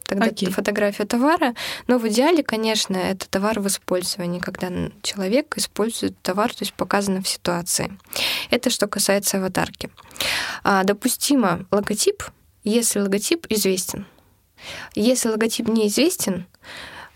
Тогда 0.06 0.28
okay. 0.28 0.50
фотография 0.52 1.06
товара. 1.06 1.56
Но 1.88 1.98
в 1.98 2.08
идеале, 2.08 2.44
конечно, 2.44 2.98
это 2.98 3.28
товар 3.30 3.60
в 3.60 3.68
использовании, 3.68 4.40
когда 4.40 4.70
человек 5.02 5.58
использует 5.58 6.22
товар, 6.22 6.52
то 6.52 6.62
есть 6.62 6.74
показано 6.74 7.22
в 7.22 7.28
ситуации. 7.28 7.98
Это 8.52 8.70
что 8.70 8.88
касается 8.88 9.38
аватарки. 9.38 9.90
А, 10.64 10.84
допустимо 10.84 11.66
логотип, 11.72 12.24
если 12.64 13.00
логотип 13.00 13.48
известен. 13.50 14.06
Если 14.96 15.30
логотип 15.30 15.68
неизвестен, 15.68 16.46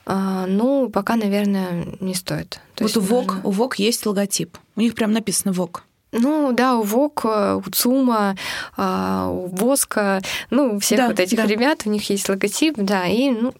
ну, 0.07 0.89
пока, 0.89 1.15
наверное, 1.15 1.85
не 1.99 2.15
стоит. 2.15 2.61
То 2.75 2.83
вот 2.83 2.95
есть, 2.95 2.97
у 2.97 3.01
ВОК, 3.01 3.37
у 3.43 3.51
ВОК 3.51 3.79
есть 3.79 4.05
логотип. 4.05 4.57
У 4.75 4.81
них 4.81 4.95
прям 4.95 5.11
написано 5.11 5.53
ВОК. 5.53 5.83
Ну 6.11 6.53
да, 6.53 6.75
у 6.77 6.83
ВОК, 6.83 7.25
у 7.25 7.69
ЦУМа, 7.69 8.37
а, 8.77 9.29
у 9.29 9.47
ВОСКа, 9.47 10.21
ну, 10.49 10.75
у 10.75 10.79
всех 10.79 10.99
да, 10.99 11.07
вот 11.07 11.19
этих 11.19 11.37
да. 11.37 11.45
ребят, 11.45 11.81
у 11.85 11.89
них 11.89 12.09
есть 12.09 12.29
логотип, 12.29 12.75
да, 12.77 13.05
и, 13.05 13.29
ну, 13.29 13.53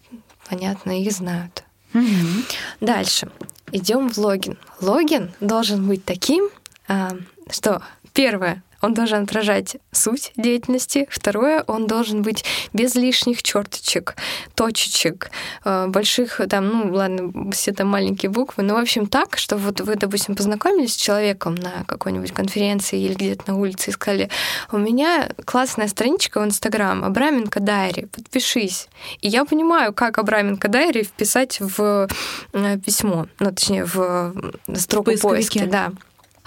понятно, 0.48 0.98
их 0.98 1.12
знают. 1.12 1.64
Угу. 1.92 2.02
Дальше. 2.80 3.28
Идем 3.70 4.08
в 4.08 4.18
логин. 4.18 4.56
Логин 4.80 5.32
должен 5.40 5.86
быть 5.86 6.04
таким, 6.04 6.48
а, 6.88 7.10
что 7.50 7.82
первое, 8.14 8.62
он 8.80 8.94
должен 8.94 9.24
отражать 9.24 9.76
суть 9.92 10.32
деятельности. 10.36 11.06
Второе, 11.10 11.64
он 11.66 11.86
должен 11.86 12.22
быть 12.22 12.44
без 12.72 12.94
лишних 12.94 13.42
черточек, 13.42 14.16
точечек, 14.54 15.30
э, 15.64 15.86
больших, 15.88 16.40
там, 16.48 16.68
ну, 16.68 16.94
ладно, 16.94 17.50
все 17.52 17.72
там 17.72 17.88
маленькие 17.88 18.30
буквы, 18.30 18.62
но, 18.62 18.74
в 18.74 18.78
общем, 18.78 19.06
так, 19.06 19.36
что 19.36 19.56
вот 19.56 19.80
вы, 19.80 19.96
допустим, 19.96 20.36
познакомились 20.36 20.94
с 20.94 20.96
человеком 20.96 21.54
на 21.54 21.84
какой-нибудь 21.86 22.32
конференции 22.32 23.00
или 23.00 23.14
где-то 23.14 23.52
на 23.52 23.58
улице 23.58 23.90
и 23.90 23.92
сказали, 23.92 24.30
у 24.72 24.78
меня 24.78 25.28
классная 25.44 25.88
страничка 25.88 26.40
в 26.40 26.44
Инстаграм, 26.44 27.04
Абраменко 27.04 27.60
Дайри, 27.60 28.06
подпишись. 28.06 28.88
И 29.20 29.28
я 29.28 29.44
понимаю, 29.44 29.92
как 29.92 30.18
Абраменко 30.18 30.68
Дайри 30.68 31.02
вписать 31.02 31.60
в 31.60 32.08
э, 32.52 32.78
письмо, 32.78 33.26
ну, 33.40 33.50
точнее, 33.50 33.84
в 33.84 34.34
строку 34.74 35.12
поиска, 35.18 35.66
да. 35.66 35.92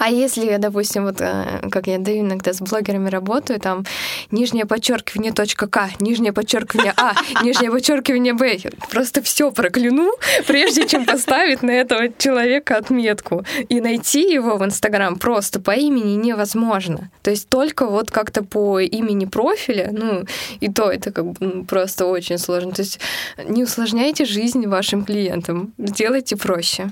А 0.01 0.09
если, 0.09 0.57
допустим, 0.57 1.05
вот 1.05 1.21
э, 1.21 1.59
как 1.69 1.85
я 1.85 1.99
даю 1.99 2.21
иногда 2.21 2.53
с 2.53 2.59
блогерами 2.59 3.07
работаю, 3.07 3.59
там 3.59 3.85
нижнее 4.31 4.65
подчеркивание 4.65 5.31
точка 5.31 5.67
К, 5.67 5.91
нижнее 5.99 6.33
подчеркивание 6.33 6.95
А, 6.97 7.13
нижнее 7.43 7.69
подчеркивание 7.69 8.33
Б, 8.33 8.57
просто 8.89 9.21
все 9.21 9.51
прокляну, 9.51 10.11
прежде 10.47 10.87
чем 10.87 11.05
поставить 11.05 11.61
на 11.61 11.69
этого 11.69 12.11
человека 12.17 12.77
отметку. 12.77 13.45
И 13.69 13.79
найти 13.79 14.21
его 14.21 14.57
в 14.57 14.65
Инстаграм 14.65 15.19
просто 15.19 15.59
по 15.59 15.69
имени 15.69 16.15
невозможно. 16.15 17.11
То 17.21 17.29
есть 17.29 17.47
только 17.47 17.85
вот 17.85 18.09
как-то 18.09 18.43
по 18.43 18.79
имени 18.79 19.25
профиля, 19.25 19.89
ну, 19.91 20.25
и 20.59 20.71
то 20.71 20.89
это 20.89 21.11
как 21.11 21.25
бы 21.25 21.63
просто 21.65 22.07
очень 22.07 22.39
сложно. 22.39 22.71
То 22.71 22.81
есть 22.81 22.99
не 23.45 23.61
усложняйте 23.61 24.25
жизнь 24.25 24.65
вашим 24.65 25.05
клиентам, 25.05 25.73
сделайте 25.77 26.37
проще 26.37 26.91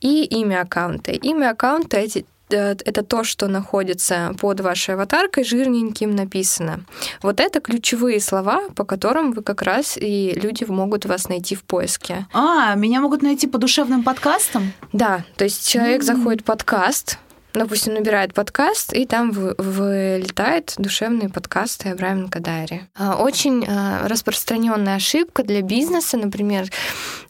и 0.00 0.24
имя 0.24 0.62
аккаунта. 0.62 1.12
Имя 1.12 1.50
аккаунта 1.50 1.96
эти 1.96 2.24
э, 2.50 2.76
это 2.84 3.02
то, 3.02 3.24
что 3.24 3.48
находится 3.48 4.34
под 4.40 4.60
вашей 4.60 4.94
аватаркой, 4.94 5.44
жирненьким 5.44 6.14
написано. 6.14 6.84
Вот 7.22 7.40
это 7.40 7.60
ключевые 7.60 8.20
слова, 8.20 8.68
по 8.74 8.84
которым 8.84 9.32
вы 9.32 9.42
как 9.42 9.62
раз 9.62 9.96
и 9.96 10.32
люди 10.34 10.64
могут 10.64 11.04
вас 11.04 11.28
найти 11.28 11.54
в 11.54 11.64
поиске. 11.64 12.26
А, 12.32 12.74
меня 12.74 13.00
могут 13.00 13.22
найти 13.22 13.46
по 13.46 13.58
душевным 13.58 14.02
подкастам? 14.02 14.72
Да, 14.92 15.24
то 15.36 15.44
есть 15.44 15.68
человек 15.68 16.02
mm-hmm. 16.02 16.16
заходит 16.16 16.40
в 16.42 16.44
подкаст, 16.44 17.18
допустим, 17.54 17.94
набирает 17.94 18.34
подкаст, 18.34 18.92
и 18.92 19.06
там 19.06 19.30
вылетает 19.32 20.74
душевные 20.78 21.28
подкасты 21.28 21.90
Абраменко 21.90 22.40
Дайри. 22.40 22.82
А, 22.94 23.16
очень 23.16 23.64
а, 23.66 24.06
распространенная 24.06 24.96
ошибка 24.96 25.42
для 25.42 25.62
бизнеса, 25.62 26.16
например, 26.16 26.70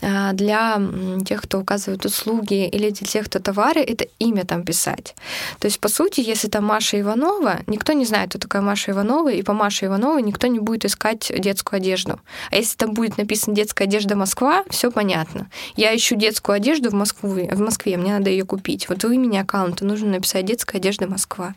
а, 0.02 0.32
для 0.32 0.80
тех, 1.24 1.42
кто 1.42 1.60
указывает 1.60 2.04
услуги, 2.04 2.66
или 2.68 2.90
для 2.90 3.06
тех, 3.06 3.26
кто 3.26 3.38
товары, 3.38 3.80
это 3.80 4.06
имя 4.18 4.44
там 4.44 4.64
писать. 4.64 5.14
То 5.60 5.66
есть, 5.66 5.80
по 5.80 5.88
сути, 5.88 6.20
если 6.20 6.48
там 6.48 6.64
Маша 6.64 7.00
Иванова, 7.00 7.60
никто 7.66 7.92
не 7.92 8.04
знает, 8.04 8.30
кто 8.30 8.38
такая 8.38 8.62
Маша 8.62 8.92
Иванова, 8.92 9.30
и 9.30 9.42
по 9.42 9.52
Маше 9.52 9.86
Ивановой 9.86 10.22
никто 10.22 10.46
не 10.46 10.58
будет 10.58 10.84
искать 10.84 11.30
детскую 11.36 11.78
одежду. 11.78 12.20
А 12.50 12.56
если 12.56 12.76
там 12.76 12.94
будет 12.94 13.18
написано 13.18 13.54
детская 13.54 13.84
одежда 13.84 14.16
Москва, 14.16 14.64
все 14.68 14.90
понятно. 14.90 15.48
Я 15.76 15.94
ищу 15.94 16.16
детскую 16.16 16.56
одежду 16.56 16.90
в 16.90 16.94
Москве, 16.94 17.48
в 17.52 17.60
Москве, 17.60 17.96
мне 17.96 18.12
надо 18.12 18.30
ее 18.30 18.44
купить. 18.44 18.88
Вот 18.88 19.04
у 19.04 19.10
имени 19.10 19.36
аккаунта 19.36 19.84
нужно 19.84 20.07
написать 20.08 20.44
детская 20.44 20.78
одежда 20.78 21.06
Москва. 21.06 21.54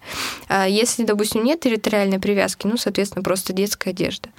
А 0.47 0.67
если, 0.67 1.03
допустим, 1.03 1.43
нет 1.43 1.59
территориальной 1.61 2.19
привязки, 2.19 2.67
ну, 2.67 2.77
соответственно, 2.77 3.23
просто 3.23 3.53
детская 3.53 3.91
одежда. 3.91 4.29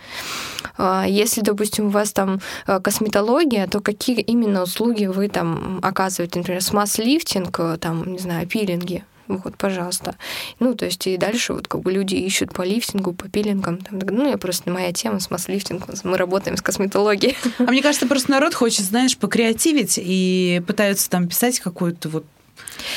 А 0.79 1.05
если, 1.07 1.41
допустим, 1.41 1.87
у 1.87 1.91
вас 1.91 2.13
там 2.13 2.41
э, 2.67 2.81
косметология, 2.81 3.67
то 3.67 3.81
какие 3.81 4.21
именно 4.21 4.63
услуги 4.63 5.07
вы 5.07 5.29
там 5.29 5.81
оказываете? 5.83 6.39
Например, 6.39 6.63
смаз-лифтинг, 6.63 7.59
э, 7.59 7.79
там, 7.79 8.13
не 8.13 8.19
знаю, 8.19 8.47
пилинги, 8.47 9.05
вот, 9.29 9.57
пожалуйста. 9.57 10.17
Ну, 10.59 10.75
то 10.75 10.85
есть 10.85 11.07
и 11.07 11.17
дальше 11.17 11.53
вот 11.55 11.69
как 11.69 11.81
бы 11.81 11.93
люди 11.93 12.15
ищут 12.15 12.53
по 12.53 12.63
лифтингу, 12.63 13.13
по 13.13 13.29
пилингам. 13.29 13.79
Там, 13.79 13.99
ну, 13.99 14.29
я 14.29 14.37
просто, 14.37 14.71
моя 14.71 14.93
тема 14.93 15.21
с 15.21 15.31
масс-лифтингом, 15.31 15.95
мы 16.05 16.17
работаем 16.17 16.57
с 16.57 16.63
косметологией. 16.63 17.37
А 17.59 17.65
мне 17.65 17.83
кажется, 17.83 18.07
просто 18.07 18.31
народ 18.31 18.55
хочет, 18.55 18.85
знаешь, 18.85 19.17
покреативить 19.17 19.99
и 20.03 20.63
пытаются 20.67 21.09
там 21.09 21.29
писать 21.29 21.61
какую-то 21.61 22.09
вот 22.09 22.25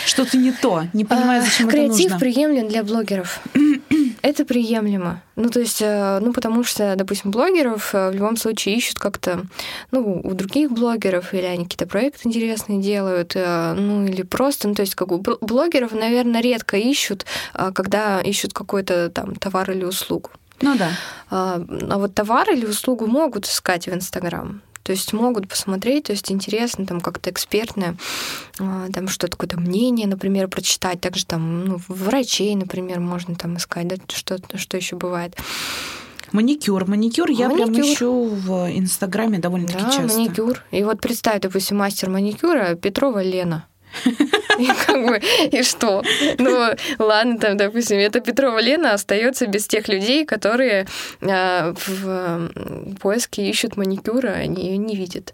что-то 0.05 0.37
не 0.37 0.51
то, 0.51 0.83
не 0.93 1.05
понимаю, 1.05 1.43
зачем 1.43 1.67
Креатив 1.67 1.93
это 1.93 2.03
нужно. 2.03 2.19
приемлем 2.19 2.67
для 2.67 2.83
блогеров. 2.83 3.39
это 4.25 4.43
приемлемо. 4.43 5.21
Ну, 5.35 5.49
то 5.49 5.59
есть, 5.59 5.81
э, 5.81 6.19
ну, 6.19 6.33
потому 6.33 6.63
что, 6.63 6.95
допустим, 6.95 7.29
блогеров 7.29 7.93
э, 7.93 8.09
в 8.09 8.15
любом 8.15 8.37
случае 8.37 8.75
ищут 8.75 8.97
как-то, 8.97 9.45
ну, 9.91 10.21
у 10.23 10.33
других 10.33 10.71
блогеров, 10.71 11.33
или 11.33 11.43
они 11.43 11.65
какие-то 11.65 11.85
проекты 11.85 12.27
интересные 12.27 12.81
делают, 12.81 13.33
э, 13.35 13.73
ну, 13.73 14.05
или 14.05 14.23
просто, 14.23 14.67
ну, 14.67 14.73
то 14.73 14.81
есть, 14.81 14.95
как 14.95 15.11
у 15.11 15.19
блогеров, 15.19 15.91
наверное, 15.91 16.41
редко 16.41 16.75
ищут, 16.75 17.25
когда 17.53 18.19
ищут 18.19 18.53
какой-то 18.53 19.09
там 19.09 19.35
товар 19.35 19.69
или 19.69 19.85
услугу. 19.85 20.31
Ну 20.61 20.75
да. 20.75 20.89
А, 21.29 21.61
а 21.89 21.97
вот 21.97 22.15
товар 22.15 22.49
или 22.49 22.65
услугу 22.65 23.05
могут 23.05 23.45
искать 23.45 23.87
в 23.87 23.93
Инстаграм. 23.93 24.61
То 24.85 24.91
есть 24.91 25.13
могут 25.13 25.47
посмотреть, 25.49 26.05
то 26.05 26.11
есть 26.11 26.31
интересно 26.31 26.85
там 26.85 27.01
как-то 27.01 27.31
экспертное, 27.31 27.97
а, 28.59 28.87
там 28.93 29.07
что-то 29.07 29.31
какое-то 29.31 29.59
мнение, 29.59 30.05
например, 30.05 30.47
прочитать. 30.47 31.01
Также 31.01 31.25
там 31.25 31.65
ну, 31.65 31.81
врачей, 31.87 32.53
например, 32.53 32.99
можно 32.99 33.33
там 33.33 33.57
искать, 33.57 33.87
да, 33.87 33.95
что, 34.13 34.37
что 34.53 34.77
еще 34.77 34.95
бывает. 34.95 35.35
Маникюр. 36.33 36.85
Маникюр 36.85 37.31
я 37.31 37.49
маникюр. 37.49 37.73
прям 37.73 37.81
ищу 37.81 38.25
в 38.25 38.69
Инстаграме 38.77 39.39
довольно-таки 39.39 39.83
да, 39.85 39.91
часто. 39.91 40.19
маникюр. 40.19 40.61
И 40.69 40.83
вот 40.83 41.01
представь, 41.01 41.41
допустим, 41.41 41.77
мастер 41.77 42.11
маникюра 42.11 42.75
Петрова 42.75 43.23
Лена. 43.23 43.65
И 44.59 44.67
как 44.67 45.05
бы, 45.05 45.21
и 45.51 45.63
что? 45.63 46.01
Ну, 46.37 46.73
ладно, 46.97 47.37
там, 47.37 47.57
допустим, 47.57 47.97
это 47.97 48.21
Петрова 48.21 48.59
Лена 48.59 48.93
остается 48.93 49.47
без 49.47 49.67
тех 49.67 49.89
людей, 49.89 50.25
которые 50.25 50.87
а, 51.21 51.73
в 51.75 52.49
поиске 53.01 53.49
ищут 53.49 53.75
маникюра, 53.75 54.29
они 54.29 54.69
ее 54.69 54.77
не 54.77 54.95
видят. 54.95 55.33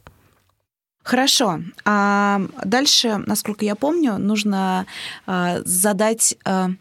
Хорошо. 1.04 1.62
А 1.86 2.41
дальше, 2.63 3.21
насколько 3.26 3.65
я 3.65 3.76
помню, 3.76 4.17
нужно 4.17 4.86
а, 5.26 5.60
задать 5.65 6.36
а, 6.45 6.71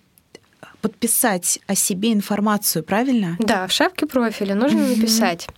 подписать 0.80 1.60
о 1.66 1.74
себе 1.74 2.12
информацию, 2.12 2.84
правильно? 2.84 3.36
Да, 3.38 3.66
в 3.66 3.72
шапке 3.72 4.06
профиля 4.06 4.54
нужно 4.54 4.86
написать 4.86 5.46
А, 5.48 5.52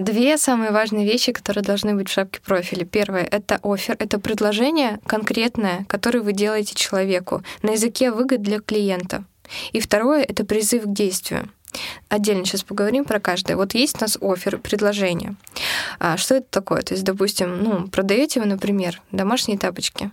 две 0.00 0.36
самые 0.38 0.70
важные 0.70 1.04
вещи, 1.04 1.32
которые 1.32 1.62
должны 1.62 1.94
быть 1.94 2.08
в 2.08 2.12
шапке 2.12 2.40
профиля. 2.44 2.84
Первое— 2.84 3.22
это 3.30 3.60
офер, 3.62 3.96
это 3.98 4.18
предложение 4.18 4.98
конкретное, 5.06 5.84
которое 5.88 6.20
вы 6.20 6.32
делаете 6.32 6.74
человеку 6.74 7.42
на 7.62 7.70
языке 7.70 8.10
выгод 8.10 8.42
для 8.42 8.60
клиента. 8.60 9.24
И 9.72 9.80
второе— 9.80 10.22
это 10.28 10.44
призыв 10.44 10.84
к 10.84 10.92
действию. 10.92 11.48
Отдельно 12.08 12.44
сейчас 12.44 12.62
поговорим 12.62 13.04
про 13.04 13.20
каждое. 13.20 13.56
Вот 13.56 13.74
есть 13.74 13.96
у 13.96 14.00
нас 14.00 14.18
офер, 14.20 14.58
предложение. 14.58 15.36
А 15.98 16.16
что 16.16 16.36
это 16.36 16.46
такое? 16.50 16.82
То 16.82 16.94
есть, 16.94 17.04
допустим, 17.04 17.62
ну, 17.62 17.88
продаете 17.88 18.40
вы, 18.40 18.46
например, 18.46 19.02
домашние 19.12 19.58
тапочки. 19.58 20.10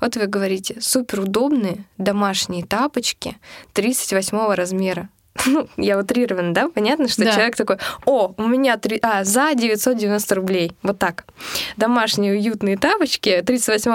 Вот 0.00 0.16
вы 0.16 0.26
говорите, 0.26 0.80
супер 0.80 1.20
удобные 1.20 1.84
домашние 1.98 2.64
тапочки 2.64 3.36
38 3.74 4.54
размера. 4.54 5.08
Ну, 5.46 5.68
я 5.76 5.98
утрированно, 5.98 6.54
да, 6.54 6.68
понятно, 6.68 7.08
что 7.08 7.24
да. 7.24 7.32
человек 7.32 7.56
такой, 7.56 7.78
о, 8.06 8.34
у 8.36 8.46
меня 8.46 8.76
три, 8.76 8.98
а, 9.02 9.24
за 9.24 9.54
990 9.54 10.34
рублей, 10.34 10.72
вот 10.82 10.98
так. 10.98 11.24
Домашние 11.76 12.34
уютные 12.34 12.76
тапочки 12.76 13.42
38 13.44 13.92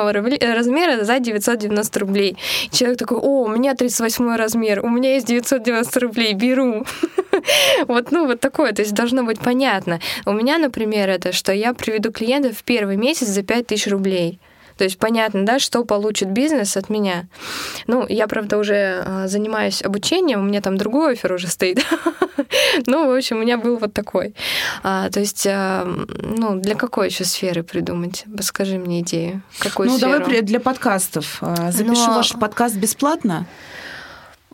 размера 0.53 1.03
за 1.03 1.19
990 1.19 1.99
рублей. 1.99 2.37
Человек 2.71 2.97
такой, 2.97 3.17
о, 3.17 3.43
у 3.43 3.47
меня 3.47 3.73
38 3.75 4.35
размер, 4.35 4.85
у 4.85 4.89
меня 4.89 5.13
есть 5.13 5.27
990 5.27 5.99
рублей, 5.99 6.33
беру. 6.33 6.85
вот, 7.87 8.11
ну, 8.11 8.27
вот 8.27 8.39
такое, 8.39 8.73
то 8.73 8.81
есть 8.81 8.93
должно 8.93 9.23
быть 9.23 9.39
понятно. 9.39 9.99
У 10.25 10.33
меня, 10.33 10.57
например, 10.57 11.09
это, 11.09 11.31
что 11.31 11.53
я 11.53 11.73
приведу 11.73 12.11
клиента 12.11 12.53
в 12.53 12.63
первый 12.63 12.97
месяц 12.97 13.27
за 13.27 13.43
5000 13.43 13.87
рублей. 13.87 14.39
То 14.80 14.86
есть 14.86 14.97
понятно, 14.97 15.45
да, 15.45 15.59
что 15.59 15.84
получит 15.84 16.30
бизнес 16.30 16.77
от 16.77 16.89
меня. 16.89 17.27
Ну, 17.86 18.05
я, 18.07 18.27
правда, 18.27 18.57
уже 18.57 19.03
а, 19.05 19.27
занимаюсь 19.27 19.82
обучением, 19.82 20.39
у 20.39 20.43
меня 20.43 20.61
там 20.61 20.77
другой 20.77 21.11
офер 21.11 21.34
уже 21.34 21.47
стоит. 21.47 21.86
ну, 22.88 23.11
в 23.11 23.13
общем, 23.13 23.36
у 23.36 23.39
меня 23.41 23.57
был 23.57 23.75
вот 23.75 23.91
такой. 23.91 24.34
А, 24.82 25.09
то 25.09 25.19
есть, 25.19 25.45
а, 25.45 25.84
ну, 25.84 26.55
для 26.55 26.75
какой 26.75 27.09
еще 27.09 27.25
сферы 27.25 27.61
придумать? 27.61 28.23
Подскажи 28.34 28.77
мне 28.77 29.01
идею. 29.01 29.41
Какую 29.59 29.89
ну, 29.89 29.97
сферу? 29.97 30.23
давай 30.23 30.41
для 30.43 30.61
подкастов. 30.61 31.41
Запишу 31.41 32.07
Но... 32.07 32.15
ваш 32.15 32.32
подкаст 32.39 32.77
бесплатно 32.77 33.45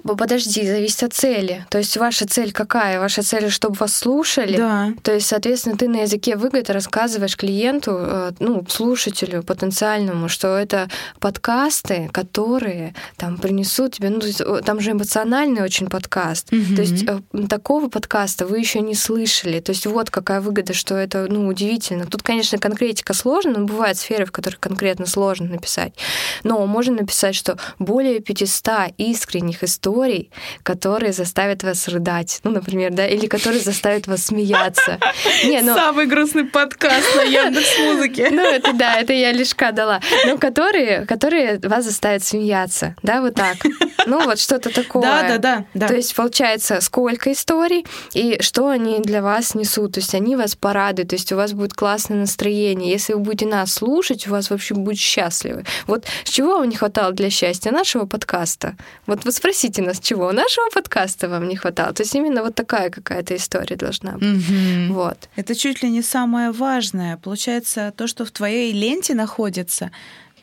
подожди, 0.05 0.67
зависит 0.67 1.01
от 1.01 1.13
цели. 1.13 1.65
То 1.71 1.79
есть 1.79 1.97
ваша 1.97 2.27
цель 2.27 2.51
какая? 2.51 2.99
Ваша 2.99 3.23
цель, 3.23 3.49
чтобы 3.49 3.75
вас 3.77 3.97
слушали? 3.97 4.57
Да. 4.57 4.93
То 5.01 5.13
есть, 5.13 5.25
соответственно, 5.25 5.77
ты 5.77 5.87
на 5.87 6.01
языке 6.01 6.35
выгод 6.35 6.69
рассказываешь 6.69 7.35
клиенту, 7.35 7.97
э, 7.97 8.31
ну, 8.39 8.63
слушателю 8.69 9.41
потенциальному, 9.41 10.29
что 10.29 10.55
это 10.55 10.89
подкасты, 11.19 12.09
которые 12.13 12.93
там 13.17 13.37
принесут 13.37 13.93
тебе, 13.93 14.11
ну, 14.11 14.21
там 14.61 14.79
же 14.79 14.91
эмоциональный 14.91 15.63
очень 15.63 15.87
подкаст. 15.87 16.53
Угу. 16.53 16.75
То 16.75 16.81
есть 16.81 17.03
э, 17.07 17.47
такого 17.47 17.89
подкаста 17.89 18.45
вы 18.45 18.59
еще 18.59 18.81
не 18.81 18.93
слышали. 18.93 19.59
То 19.59 19.71
есть 19.71 19.87
вот 19.87 20.11
какая 20.11 20.39
выгода, 20.39 20.73
что 20.75 20.93
это, 20.93 21.25
ну, 21.27 21.47
удивительно. 21.47 22.05
Тут, 22.05 22.21
конечно, 22.21 22.59
конкретика 22.59 23.15
сложна, 23.15 23.53
но 23.57 23.65
бывают 23.65 23.97
сферы, 23.97 24.25
в 24.27 24.31
которых 24.31 24.59
конкретно 24.59 25.07
сложно 25.07 25.47
написать. 25.47 25.95
Но 26.43 26.63
можно 26.67 26.97
написать, 26.97 27.33
что 27.33 27.57
более 27.79 28.19
500 28.19 28.93
искренних 28.97 29.63
историй 29.63 29.94
историй, 29.95 30.29
которые 30.63 31.13
заставят 31.13 31.63
вас 31.63 31.87
рыдать. 31.87 32.39
Ну, 32.43 32.51
например, 32.51 32.91
да, 32.91 33.07
или 33.07 33.27
которые 33.27 33.61
заставят 33.61 34.07
вас 34.07 34.25
смеяться. 34.25 34.99
Не, 35.45 35.61
ну... 35.61 35.73
Самый 35.73 36.05
грустный 36.05 36.45
подкаст 36.45 37.15
на 37.15 37.21
Яндекс 37.21 37.77
Музыке. 37.79 38.29
Ну, 38.31 38.41
это 38.41 38.73
да, 38.73 38.99
это 38.99 39.13
я 39.13 39.31
лишка 39.31 39.71
дала. 39.71 40.01
Но 40.25 40.37
которые, 40.37 41.05
которые 41.05 41.59
вас 41.59 41.85
заставят 41.85 42.23
смеяться, 42.23 42.95
да, 43.03 43.21
вот 43.21 43.35
так. 43.35 43.57
Ну, 44.05 44.23
вот 44.23 44.39
что-то 44.39 44.69
такое. 44.69 45.01
Да, 45.01 45.37
да, 45.37 45.65
да. 45.73 45.87
То 45.87 45.95
есть, 45.95 46.13
получается, 46.15 46.81
сколько 46.81 47.31
историй 47.31 47.85
и 48.13 48.37
что 48.41 48.67
они 48.67 48.99
для 48.99 49.21
вас 49.21 49.55
несут. 49.55 49.93
То 49.93 49.99
есть, 49.99 50.13
они 50.13 50.35
вас 50.35 50.55
порадуют, 50.55 51.09
то 51.09 51.15
есть, 51.15 51.31
у 51.31 51.35
вас 51.35 51.53
будет 51.53 51.73
классное 51.73 52.17
настроение. 52.19 52.91
Если 52.91 53.13
вы 53.13 53.19
будете 53.19 53.45
нас 53.45 53.73
слушать, 53.73 54.27
у 54.27 54.31
вас 54.31 54.49
вообще 54.49 54.75
будет 54.75 54.99
счастливы. 54.99 55.63
Вот 55.87 56.05
с 56.23 56.29
чего 56.29 56.57
вам 56.57 56.69
не 56.69 56.75
хватало 56.75 57.13
для 57.13 57.29
счастья 57.29 57.71
нашего 57.71 58.05
подкаста? 58.05 58.75
Вот 59.07 59.23
вы 59.23 59.31
спросите 59.31 59.84
нас, 59.85 59.99
чего 59.99 60.31
нашего 60.31 60.69
подкаста 60.69 61.29
вам 61.29 61.47
не 61.47 61.55
хватало. 61.55 61.93
То 61.93 62.03
есть 62.03 62.15
именно 62.15 62.43
вот 62.43 62.55
такая 62.55 62.89
какая-то 62.89 63.35
история 63.35 63.75
должна 63.75 64.13
быть. 64.13 64.23
Угу. 64.23 64.93
Вот. 64.93 65.29
Это 65.35 65.55
чуть 65.55 65.83
ли 65.83 65.89
не 65.89 66.01
самое 66.01 66.51
важное. 66.51 67.17
Получается, 67.17 67.93
то, 67.95 68.07
что 68.07 68.25
в 68.25 68.31
твоей 68.31 68.73
ленте 68.73 69.13
находится, 69.13 69.91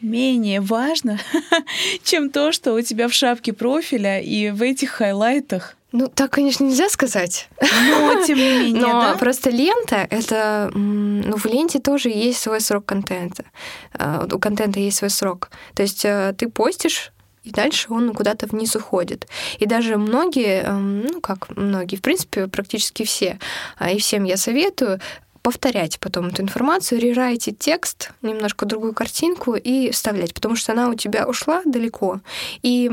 менее 0.01 0.61
важно, 0.61 1.18
чем 2.03 2.30
то, 2.30 2.53
что 2.53 2.74
у 2.74 2.80
тебя 2.80 3.09
в 3.09 3.12
шапке 3.12 3.53
профиля 3.53 4.20
и 4.20 4.51
в 4.51 4.62
этих 4.62 4.90
хайлайтах. 4.90 5.76
Ну, 5.93 6.09
так, 6.09 6.30
конечно, 6.30 6.64
нельзя 6.64 6.88
сказать. 6.88 7.49
Но, 7.61 8.24
тем 8.24 8.38
не 8.38 8.51
менее, 8.62 8.80
Но 8.80 8.88
да? 8.88 9.14
просто 9.18 9.51
лента— 9.51 10.07
это... 10.11 10.70
Ну, 10.74 11.36
в 11.36 11.45
ленте 11.45 11.80
тоже 11.80 12.09
есть 12.09 12.40
свой 12.40 12.61
срок 12.61 12.86
контента. 12.86 13.45
А, 13.93 14.26
у 14.32 14.38
контента 14.38 14.80
есть 14.80 14.97
свой 14.97 15.11
срок. 15.11 15.51
То 15.74 15.82
есть 15.82 16.05
э, 16.05 16.34
ты 16.36 16.49
постишь 16.49 17.12
и 17.45 17.51
дальше 17.51 17.93
он 17.93 18.14
куда-то 18.14 18.47
вниз 18.47 18.76
уходит. 18.76 19.26
И 19.59 19.66
даже 19.66 19.97
многие, 19.97 20.62
эм, 20.62 21.07
ну 21.07 21.20
как 21.20 21.57
многие, 21.57 21.97
в 21.97 22.03
принципе, 22.03 22.47
практически 22.47 23.05
все, 23.05 23.38
а 23.78 23.90
и 23.90 23.99
всем 23.99 24.24
я 24.24 24.36
советую 24.36 25.01
повторять 25.43 25.99
потом 25.99 26.28
эту 26.28 26.43
информацию, 26.43 27.01
рерайтить 27.01 27.59
текст, 27.59 28.12
немножко 28.22 28.64
другую 28.64 28.95
картинку 28.95 29.55
и 29.55 29.90
вставлять, 29.90 30.32
потому 30.34 30.57
что 30.57 30.72
она 30.72 30.88
у 30.88 30.95
тебя 30.95 31.26
ушла 31.26 31.62
далеко. 31.64 32.20
И 32.62 32.93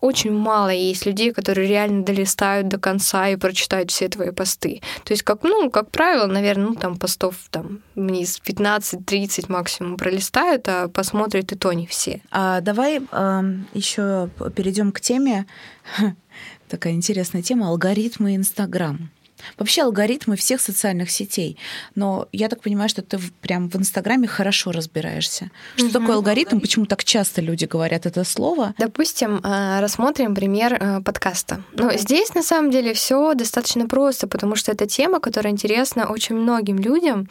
очень 0.00 0.32
мало 0.32 0.68
есть 0.68 1.06
людей, 1.06 1.32
которые 1.32 1.68
реально 1.68 2.04
долистают 2.04 2.68
до 2.68 2.78
конца 2.78 3.28
и 3.28 3.36
прочитают 3.36 3.90
все 3.90 4.08
твои 4.08 4.30
посты. 4.30 4.80
То 5.04 5.12
есть, 5.12 5.24
как, 5.24 5.42
ну, 5.42 5.70
как 5.70 5.90
правило, 5.90 6.26
наверное, 6.26 6.68
ну, 6.68 6.74
там 6.76 6.96
постов 6.96 7.34
там 7.50 7.80
вниз 7.96 8.40
15-30 8.44 9.46
максимум 9.48 9.96
пролистают, 9.96 10.68
а 10.68 10.88
посмотрят 10.88 11.50
и 11.52 11.56
то 11.56 11.72
не 11.72 11.86
все. 11.86 12.22
А 12.30 12.60
давай 12.60 13.00
э, 13.10 13.42
еще 13.74 14.30
перейдем 14.54 14.92
к 14.92 15.00
теме, 15.00 15.46
такая 16.68 16.92
интересная 16.92 17.42
тема, 17.42 17.68
алгоритмы 17.68 18.36
Инстаграм. 18.36 19.10
Вообще 19.58 19.82
алгоритмы 19.82 20.36
всех 20.36 20.60
социальных 20.60 21.10
сетей. 21.10 21.56
Но 21.94 22.28
я 22.32 22.48
так 22.48 22.62
понимаю, 22.62 22.88
что 22.88 23.02
ты 23.02 23.18
прям 23.40 23.68
в 23.68 23.76
Инстаграме 23.76 24.26
хорошо 24.26 24.72
разбираешься. 24.72 25.50
Что 25.76 25.86
угу. 25.86 25.92
такое 25.92 26.16
алгоритм? 26.16 26.60
Почему 26.60 26.86
так 26.86 27.04
часто 27.04 27.40
люди 27.40 27.64
говорят 27.64 28.06
это 28.06 28.24
слово? 28.24 28.74
Допустим, 28.78 29.40
э, 29.42 29.80
рассмотрим 29.80 30.34
пример 30.34 30.74
э, 30.74 31.00
подкаста. 31.00 31.62
Ну, 31.72 31.90
здесь 31.96 32.34
на 32.34 32.42
самом 32.42 32.70
деле 32.70 32.92
все 32.94 33.34
достаточно 33.34 33.86
просто, 33.86 34.26
потому 34.26 34.56
что 34.56 34.72
это 34.72 34.86
тема, 34.86 35.20
которая 35.20 35.52
интересна 35.52 36.06
очень 36.06 36.36
многим 36.36 36.78
людям. 36.78 37.28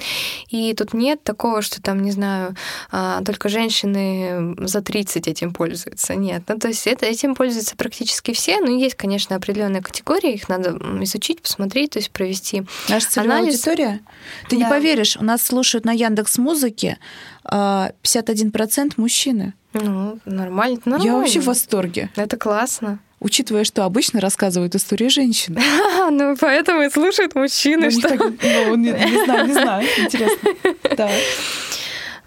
И 0.50 0.74
тут 0.74 0.94
нет 0.94 1.24
такого, 1.24 1.62
что 1.62 1.82
там, 1.82 2.02
не 2.02 2.12
знаю, 2.12 2.56
а, 2.92 3.22
только 3.24 3.50
женщины 3.50 4.56
за 4.60 4.82
30 4.82 5.28
этим 5.28 5.54
пользуются. 5.54 6.16
Нет. 6.16 6.44
Ну, 6.48 6.58
то 6.58 6.68
есть 6.68 6.88
это, 6.88 7.06
этим 7.06 7.36
пользуются 7.36 7.76
практически 7.76 8.34
все. 8.34 8.60
Но 8.60 8.70
есть, 8.70 8.96
конечно, 8.96 9.36
определенные 9.36 9.82
категории, 9.82 10.34
их 10.34 10.50
надо 10.50 10.78
изучить, 11.04 11.42
посмотреть 11.42 11.97
то 11.98 12.00
есть 12.00 12.12
провести 12.12 12.64
Наша 12.90 13.10
целевая 13.10 13.40
анализ. 13.40 13.56
аудитория? 13.56 14.02
Ты 14.50 14.56
да. 14.56 14.64
не 14.64 14.70
поверишь, 14.70 15.18
у 15.18 15.24
нас 15.24 15.42
слушают 15.42 15.84
на 15.84 15.94
Яндекс 15.94 16.38
Музыке 16.38 17.00
51% 17.44 18.94
мужчины. 18.98 19.56
Ну, 19.74 20.20
нормально, 20.26 20.80
нормально. 20.86 21.04
Я 21.04 21.16
вообще 21.16 21.40
в 21.40 21.46
восторге. 21.46 22.12
Это 22.16 22.38
классно. 22.38 23.00
Учитывая, 23.20 23.64
что 23.64 23.84
обычно 23.84 24.22
рассказывают 24.22 24.76
истории 24.76 25.08
женщин. 25.08 25.58
Ну, 26.12 26.38
поэтому 26.40 26.84
и 26.84 26.90
слушают 26.92 27.34
мужчины. 27.34 27.90
Ну, 27.90 27.92
что... 27.92 28.16
ну, 28.16 28.76
не, 28.76 28.92
не 28.92 29.26
знаю, 29.26 29.48
не 29.48 29.54
знаю. 29.54 29.88
Интересно. 29.98 30.50
Да. 30.96 31.10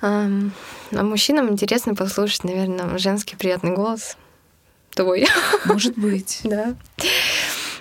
А 0.03 0.29
мужчинам 0.91 1.49
интересно 1.49 1.95
послушать, 1.95 2.43
наверное, 2.43 2.99
женский 2.99 3.37
приятный 3.37 3.71
голос. 3.71 4.16
Твой. 4.95 5.29
Может 5.64 5.97
быть. 5.97 6.41
Да. 6.45 6.75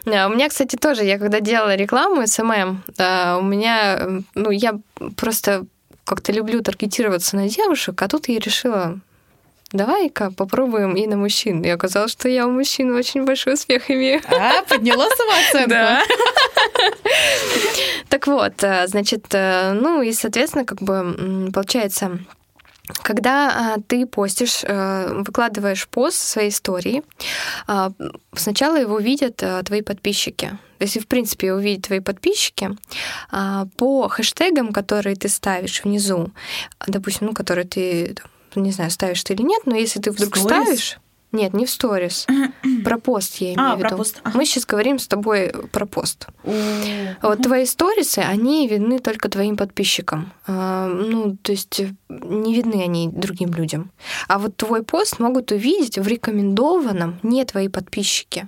А 0.05 0.27
у 0.27 0.33
меня, 0.33 0.49
кстати, 0.49 0.75
тоже, 0.75 1.03
я 1.03 1.17
когда 1.17 1.39
делала 1.39 1.75
рекламу 1.75 2.25
SMM, 2.25 2.83
у 2.87 3.41
меня, 3.41 4.23
ну, 4.35 4.51
я 4.51 4.79
просто 5.15 5.65
как-то 6.03 6.31
люблю 6.31 6.61
таргетироваться 6.61 7.35
на 7.35 7.47
девушек, 7.47 8.01
а 8.01 8.07
тут 8.07 8.29
я 8.29 8.39
решила, 8.39 8.99
давай-ка 9.71 10.31
попробуем 10.31 10.95
и 10.95 11.05
на 11.07 11.17
мужчин. 11.17 11.61
И 11.61 11.69
оказалось, 11.69 12.11
что 12.11 12.27
я 12.27 12.47
у 12.47 12.51
мужчин 12.51 12.95
очень 12.95 13.25
большой 13.25 13.53
успех 13.53 13.91
имею. 13.91 14.21
А, 14.27 14.63
подняла 14.63 15.07
самооценку. 15.09 15.69
Да. 15.69 16.03
Так 18.09 18.25
вот, 18.25 18.63
э, 18.63 18.87
значит, 18.87 19.25
э, 19.33 19.73
ну 19.73 20.01
и, 20.01 20.13
соответственно, 20.13 20.65
как 20.65 20.81
бы 20.81 21.51
получается, 21.53 22.17
когда 23.03 23.75
а, 23.75 23.77
ты 23.87 24.05
постишь, 24.05 24.63
а, 24.63 25.21
выкладываешь 25.23 25.87
пост 25.87 26.17
своей 26.17 26.49
истории, 26.49 27.03
а, 27.67 27.91
сначала 28.33 28.77
его 28.77 28.99
видят 28.99 29.41
а, 29.43 29.61
твои 29.63 29.81
подписчики. 29.81 30.57
Если, 30.79 30.99
в 30.99 31.07
принципе, 31.07 31.47
его 31.47 31.59
видят 31.59 31.85
твои 31.85 31.99
подписчики, 31.99 32.71
а, 33.31 33.67
по 33.77 34.07
хэштегам, 34.07 34.71
которые 34.71 35.15
ты 35.15 35.29
ставишь 35.29 35.83
внизу, 35.83 36.31
допустим, 36.87 37.27
ну, 37.27 37.33
которые 37.33 37.65
ты, 37.65 38.15
не 38.55 38.71
знаю, 38.71 38.89
ставишь 38.91 39.23
ты 39.23 39.33
или 39.33 39.43
нет, 39.43 39.63
но 39.65 39.75
если 39.75 39.99
ты 39.99 40.11
вдруг 40.11 40.37
Stories? 40.37 40.43
ставишь... 40.43 40.97
Нет, 41.31 41.53
не 41.53 41.65
в 41.65 41.69
сторис. 41.69 42.25
про 42.83 42.97
пост 42.97 43.35
я 43.35 43.53
имею 43.53 43.59
А, 43.71 43.75
в 43.75 43.79
виду. 43.79 43.89
про 43.89 43.97
пост, 43.97 44.21
ага. 44.23 44.37
Мы 44.37 44.45
сейчас 44.45 44.65
говорим 44.65 44.97
с 44.97 45.07
тобой 45.07 45.51
про 45.71 45.85
пост. 45.85 46.27
Вот 47.21 47.41
твои 47.43 47.65
сторисы, 47.65 48.19
они 48.19 48.67
видны 48.67 48.99
только 48.99 49.29
твоим 49.29 49.55
подписчикам. 49.57 50.31
А, 50.47 50.87
Ну, 50.87 51.37
то 51.41 51.51
есть 51.51 51.79
э, 51.79 51.89
не 52.09 52.55
видны 52.55 52.81
они 52.83 53.09
другим 53.09 53.53
людям. 53.53 53.91
А 54.27 54.39
вот 54.39 54.55
твой 54.57 54.83
пост 54.83 55.19
могут 55.19 55.51
увидеть 55.51 55.97
в 55.97 56.07
рекомендованном 56.07 57.19
не 57.23 57.45
твои 57.45 57.67
подписчики. 57.67 58.47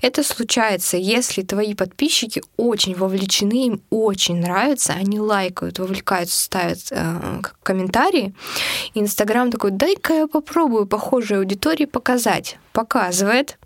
Это 0.00 0.22
случается, 0.22 0.96
если 0.96 1.42
твои 1.42 1.74
подписчики 1.74 2.42
очень 2.56 2.94
вовлечены, 2.94 3.66
им 3.66 3.82
очень 3.90 4.36
нравится, 4.40 4.92
они 4.94 5.20
лайкают, 5.20 5.78
вовлекаются, 5.78 6.38
ставят 6.44 6.78
э, 6.90 7.40
комментарии. 7.62 8.34
Инстаграм 8.94 9.50
такой, 9.50 9.70
дай-ка 9.70 10.14
я 10.14 10.26
попробую 10.26 10.86
похожей 10.86 11.38
аудитории 11.38 11.86
показать. 11.86 12.58
Показывает, 12.72 13.58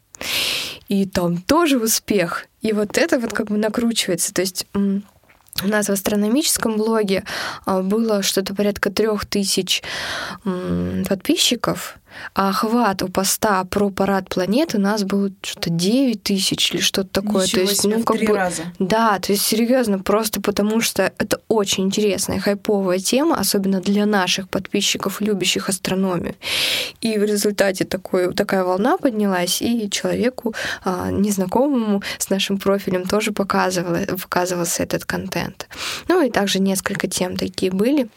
и 0.88 1.06
там 1.06 1.38
тоже 1.38 1.78
успех. 1.78 2.46
И 2.62 2.72
вот 2.72 2.98
это 2.98 3.18
вот 3.18 3.32
как 3.32 3.46
бы 3.48 3.56
накручивается. 3.56 4.34
То 4.34 4.42
есть 4.42 4.66
у 4.74 5.68
нас 5.68 5.88
в 5.88 5.92
астрономическом 5.92 6.76
блоге 6.76 7.24
а, 7.64 7.82
было 7.82 8.22
что-то 8.22 8.54
порядка 8.54 8.90
трех 8.90 9.26
тысяч 9.26 9.82
подписчиков, 11.08 11.97
а 12.34 12.50
охват 12.50 13.02
у 13.02 13.08
поста 13.08 13.64
про 13.64 13.90
парад 13.90 14.28
планеты 14.28 14.78
у 14.78 14.80
нас 14.80 15.04
был 15.04 15.32
что-то 15.42 15.70
9 15.70 16.22
тысяч 16.22 16.72
или 16.72 16.80
что-то 16.80 17.22
такое. 17.22 17.44
Ничего 17.44 17.64
то 17.64 17.70
есть, 17.70 17.82
себе, 17.82 17.96
ну, 17.98 18.04
как 18.04 18.16
три 18.16 18.26
бы, 18.26 18.36
раза. 18.36 18.62
да, 18.78 19.18
то 19.18 19.32
есть 19.32 19.44
серьезно, 19.44 19.98
просто 19.98 20.40
потому 20.40 20.80
что 20.80 21.12
это 21.18 21.40
очень 21.48 21.84
интересная, 21.84 22.40
хайповая 22.40 22.98
тема, 22.98 23.38
особенно 23.38 23.80
для 23.80 24.06
наших 24.06 24.48
подписчиков, 24.48 25.20
любящих 25.20 25.68
астрономию. 25.68 26.34
И 27.00 27.18
в 27.18 27.24
результате 27.24 27.84
такой, 27.84 28.32
такая 28.34 28.64
волна 28.64 28.98
поднялась, 28.98 29.62
и 29.62 29.88
человеку 29.90 30.54
а, 30.84 31.10
незнакомому 31.10 32.02
с 32.18 32.30
нашим 32.30 32.58
профилем 32.58 33.06
тоже 33.06 33.32
показывала, 33.32 34.00
показывался 34.20 34.82
этот 34.82 35.04
контент. 35.04 35.68
Ну 36.08 36.22
и 36.22 36.30
также 36.30 36.60
несколько 36.60 37.08
тем 37.08 37.36
такие 37.36 37.72
были. 37.72 38.08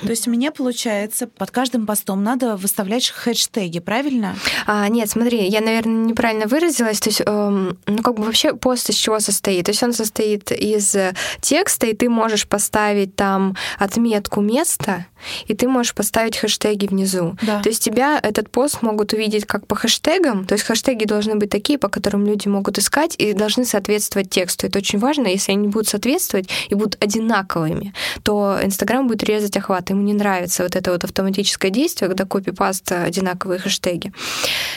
То 0.00 0.10
есть 0.10 0.26
мне, 0.26 0.50
получается, 0.50 1.26
под 1.26 1.50
каждым 1.50 1.86
постом 1.86 2.22
надо 2.22 2.56
выставлять 2.56 3.08
хэштеги, 3.10 3.80
правильно? 3.80 4.36
А, 4.66 4.88
нет, 4.88 5.08
смотри, 5.10 5.46
я, 5.48 5.60
наверное, 5.60 6.06
неправильно 6.06 6.46
выразилась. 6.46 7.00
То 7.00 7.10
есть, 7.10 7.22
эм, 7.24 7.78
ну, 7.86 8.02
как 8.02 8.16
бы 8.16 8.24
вообще 8.24 8.54
пост 8.54 8.88
из 8.90 8.96
чего 8.96 9.20
состоит? 9.20 9.66
То 9.66 9.70
есть 9.70 9.82
он 9.82 9.92
состоит 9.92 10.52
из 10.52 10.94
э, 10.94 11.14
текста, 11.40 11.86
и 11.86 11.94
ты 11.94 12.08
можешь 12.08 12.46
поставить 12.46 13.16
там 13.16 13.56
отметку 13.78 14.40
места, 14.40 15.06
и 15.46 15.54
ты 15.54 15.68
можешь 15.68 15.94
поставить 15.94 16.36
хэштеги 16.36 16.86
внизу. 16.86 17.36
Да. 17.42 17.60
То 17.62 17.68
есть 17.68 17.82
тебя 17.82 18.18
этот 18.22 18.50
пост 18.50 18.82
могут 18.82 19.12
увидеть 19.12 19.46
как 19.46 19.66
по 19.66 19.74
хэштегам. 19.74 20.44
То 20.46 20.54
есть 20.54 20.64
хэштеги 20.64 21.04
должны 21.04 21.36
быть 21.36 21.50
такие, 21.50 21.78
по 21.78 21.88
которым 21.88 22.26
люди 22.26 22.48
могут 22.48 22.78
искать 22.78 23.14
и 23.16 23.32
должны 23.32 23.64
соответствовать 23.64 24.30
тексту. 24.30 24.66
Это 24.66 24.78
очень 24.78 24.98
важно. 24.98 25.26
Если 25.26 25.52
они 25.52 25.68
будут 25.68 25.88
соответствовать 25.88 26.48
и 26.68 26.74
будут 26.74 27.02
одинаковыми, 27.02 27.94
то 28.22 28.58
Инстаграм 28.62 29.06
будет 29.06 29.22
резать 29.24 29.56
охват. 29.56 29.79
Ему 29.88 30.02
не 30.02 30.12
нравится 30.12 30.62
вот 30.62 30.76
это 30.76 30.90
вот 30.90 31.04
автоматическое 31.04 31.70
действие, 31.70 32.08
когда 32.08 32.26
копипаст 32.26 32.92
одинаковые 32.92 33.58
хэштеги. 33.58 34.12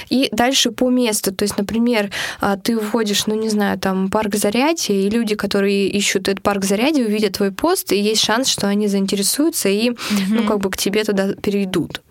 И 0.09 0.29
дальше 0.31 0.71
по 0.71 0.89
месту. 0.89 1.33
То 1.33 1.43
есть, 1.43 1.57
например, 1.57 2.11
а, 2.39 2.55
ты 2.55 2.77
вводишь, 2.77 3.27
ну 3.27 3.35
не 3.35 3.49
знаю, 3.49 3.77
там 3.79 4.09
парк 4.09 4.35
зарядья, 4.35 4.93
и 4.93 5.09
люди, 5.09 5.35
которые 5.35 5.87
ищут 5.87 6.29
этот 6.29 6.41
парк 6.41 6.63
зарядья, 6.63 7.05
увидят 7.05 7.33
твой 7.33 7.51
пост, 7.51 7.91
и 7.91 7.99
есть 7.99 8.21
шанс, 8.21 8.47
что 8.47 8.67
они 8.67 8.87
заинтересуются 8.87 9.69
и, 9.69 9.91
ну, 10.29 10.43
как 10.43 10.59
бы 10.59 10.69
к 10.69 10.77
тебе 10.77 11.03
туда 11.03 11.33
перейдут. 11.33 12.01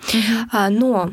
А, 0.53 0.68
но 0.68 1.12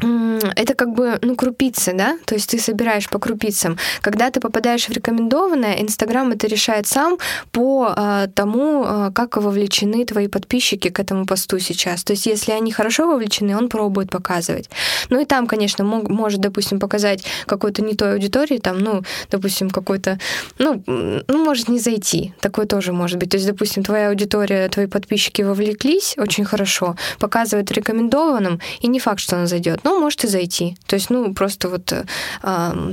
это 0.00 0.74
как 0.74 0.92
бы, 0.92 1.18
ну, 1.22 1.36
крупицы, 1.36 1.92
да? 1.94 2.18
То 2.24 2.34
есть 2.34 2.50
ты 2.50 2.58
собираешь 2.58 3.08
по 3.08 3.18
крупицам. 3.18 3.78
Когда 4.00 4.30
ты 4.30 4.40
попадаешь 4.40 4.88
в 4.88 4.92
рекомендованное, 4.92 5.80
Инстаграм 5.80 6.30
это 6.32 6.46
решает 6.46 6.86
сам 6.86 7.18
по 7.52 7.92
а, 7.96 8.26
тому, 8.26 8.84
а, 8.84 9.10
как 9.12 9.36
вовлечены 9.36 10.04
твои 10.04 10.26
подписчики 10.26 10.88
к 10.88 10.98
этому 10.98 11.26
посту 11.26 11.58
сейчас. 11.60 12.02
То 12.02 12.12
есть 12.12 12.26
если 12.26 12.52
они 12.52 12.72
хорошо 12.72 13.06
вовлечены, 13.06 13.56
он 13.56 13.68
пробует 13.68 14.10
показывать. 14.10 14.68
Ну 15.10 15.20
и 15.20 15.24
там, 15.24 15.46
конечно, 15.46 15.84
мог- 15.84 16.08
может, 16.08 16.40
допустим, 16.40 16.80
показать 16.80 17.24
какой-то 17.46 17.82
не 17.82 17.94
той 17.94 18.14
аудитории, 18.14 18.58
там, 18.58 18.80
ну, 18.80 19.02
допустим, 19.30 19.70
какой-то, 19.70 20.18
ну, 20.58 20.82
ну, 20.86 21.44
может 21.44 21.68
не 21.68 21.78
зайти. 21.78 22.34
Такое 22.40 22.66
тоже 22.66 22.92
может 22.92 23.18
быть. 23.18 23.30
То 23.30 23.36
есть, 23.36 23.46
допустим, 23.46 23.84
твоя 23.84 24.08
аудитория, 24.08 24.68
твои 24.68 24.86
подписчики 24.86 25.42
вовлеклись 25.42 26.16
очень 26.18 26.44
хорошо, 26.44 26.96
показывает 27.18 27.70
рекомендованным, 27.70 28.60
и 28.80 28.88
не 28.88 28.98
факт, 28.98 29.20
что 29.20 29.36
она 29.36 29.46
зайдет. 29.46 29.83
Ну, 29.84 30.00
может 30.00 30.24
и 30.24 30.26
зайти. 30.26 30.76
То 30.86 30.96
есть, 30.96 31.10
ну, 31.10 31.32
просто 31.34 31.68
вот 31.68 31.92
э, 31.92 32.04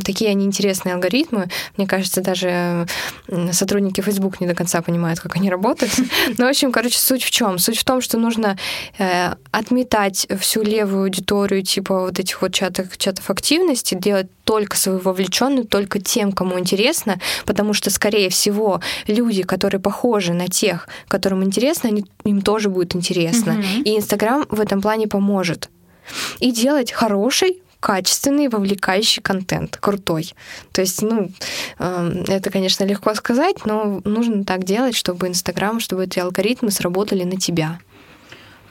такие 0.03 0.29
они 0.29 0.45
интересные 0.45 0.95
алгоритмы. 0.95 1.49
Мне 1.77 1.87
кажется, 1.87 2.21
даже 2.21 2.85
сотрудники 3.51 4.01
Facebook 4.01 4.41
не 4.41 4.47
до 4.47 4.53
конца 4.53 4.81
понимают, 4.81 5.19
как 5.19 5.35
они 5.35 5.49
работают. 5.49 5.93
Ну, 6.37 6.45
в 6.45 6.49
общем, 6.49 6.71
короче, 6.71 6.97
суть 6.97 7.23
в 7.23 7.31
чем? 7.31 7.57
Суть 7.59 7.77
в 7.77 7.83
том, 7.83 8.01
что 8.01 8.17
нужно 8.17 8.57
э, 8.97 9.33
отметать 9.51 10.27
всю 10.39 10.63
левую 10.63 11.03
аудиторию, 11.03 11.63
типа 11.63 12.01
вот 12.01 12.19
этих 12.19 12.41
вот 12.41 12.53
чатов, 12.53 12.97
чатов 12.97 13.29
активности, 13.29 13.95
делать 13.95 14.27
только 14.43 14.77
свою 14.77 14.99
вовлеченную, 14.99 15.65
только 15.65 15.99
тем, 15.99 16.31
кому 16.31 16.59
интересно, 16.59 17.19
потому 17.45 17.73
что, 17.73 17.89
скорее 17.89 18.29
всего, 18.29 18.81
люди, 19.07 19.43
которые 19.43 19.79
похожи 19.79 20.33
на 20.33 20.47
тех, 20.47 20.87
которым 21.07 21.43
интересно, 21.43 21.89
они, 21.89 22.05
им 22.23 22.41
тоже 22.41 22.69
будет 22.69 22.95
интересно. 22.95 23.53
Мгм. 23.53 23.83
И 23.83 23.97
Инстаграм 23.97 24.45
в 24.49 24.59
этом 24.59 24.81
плане 24.81 25.07
поможет. 25.07 25.69
И 26.39 26.51
делать 26.51 26.91
хороший, 26.91 27.61
качественный, 27.81 28.47
вовлекающий 28.47 29.21
контент, 29.21 29.77
крутой. 29.77 30.33
То 30.71 30.81
есть, 30.81 31.01
ну, 31.01 31.31
эм, 31.79 32.23
это, 32.27 32.49
конечно, 32.51 32.85
легко 32.85 33.13
сказать, 33.15 33.65
но 33.65 34.01
нужно 34.05 34.45
так 34.45 34.63
делать, 34.63 34.95
чтобы 34.95 35.27
Инстаграм, 35.27 35.79
чтобы 35.79 36.05
эти 36.05 36.19
алгоритмы 36.19 36.71
сработали 36.71 37.23
на 37.23 37.37
тебя. 37.37 37.79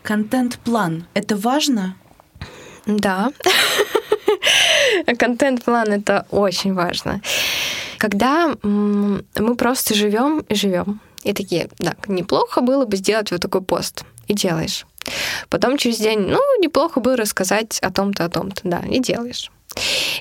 Контент-план— 0.03 1.07
это 1.15 1.37
важно? 1.37 1.97
Да. 2.87 3.33
Контент-план 5.19 5.89
это 5.89 6.27
очень 6.31 6.73
важно. 6.73 7.21
Когда 7.99 8.55
мы 8.63 9.55
просто 9.57 9.95
живем 9.95 10.41
и 10.49 10.55
живем, 10.55 11.01
и 11.23 11.35
такие, 11.35 11.69
да, 11.79 11.97
неплохо 12.07 12.63
было 12.63 12.87
бы 12.87 12.97
сделать 12.97 13.31
вот 13.31 13.43
такой 13.43 13.61
пост, 13.61 14.05
и 14.27 14.35
делаешь. 14.35 14.87
Потом 15.49 15.77
через 15.77 15.99
день, 15.99 16.21
ну, 16.21 16.41
неплохо 16.61 17.01
было 17.01 17.17
рассказать 17.17 17.79
о 17.81 17.91
том-то, 17.91 18.25
о 18.25 18.29
том-то, 18.29 18.61
да, 18.65 18.83
и 18.89 19.01
делаешь. 19.01 19.51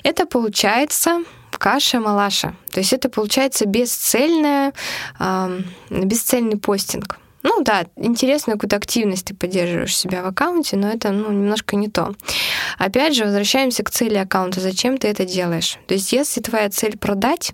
Это 0.02 0.26
получается 0.26 1.24
каша-малаша. 1.50 2.54
То 2.70 2.80
есть 2.80 2.92
это 2.92 3.08
получается 3.08 3.66
бесцельная, 3.66 4.72
ам, 5.18 5.64
бесцельный 5.90 6.56
постинг. 6.56 7.18
Ну 7.42 7.62
да, 7.62 7.86
интересную 7.96 8.58
какую-то 8.58 8.76
активность 8.76 9.26
ты 9.26 9.34
поддерживаешь 9.34 9.96
себя 9.96 10.22
в 10.22 10.26
аккаунте, 10.26 10.76
но 10.76 10.90
это 10.90 11.10
ну, 11.10 11.30
немножко 11.30 11.76
не 11.76 11.88
то. 11.88 12.14
Опять 12.78 13.14
же, 13.14 13.24
возвращаемся 13.24 13.82
к 13.82 13.90
цели 13.90 14.16
аккаунта. 14.16 14.60
Зачем 14.60 14.98
ты 14.98 15.08
это 15.08 15.24
делаешь? 15.24 15.78
То 15.86 15.94
есть 15.94 16.12
если 16.12 16.40
твоя 16.40 16.68
цель 16.68 16.98
продать, 16.98 17.52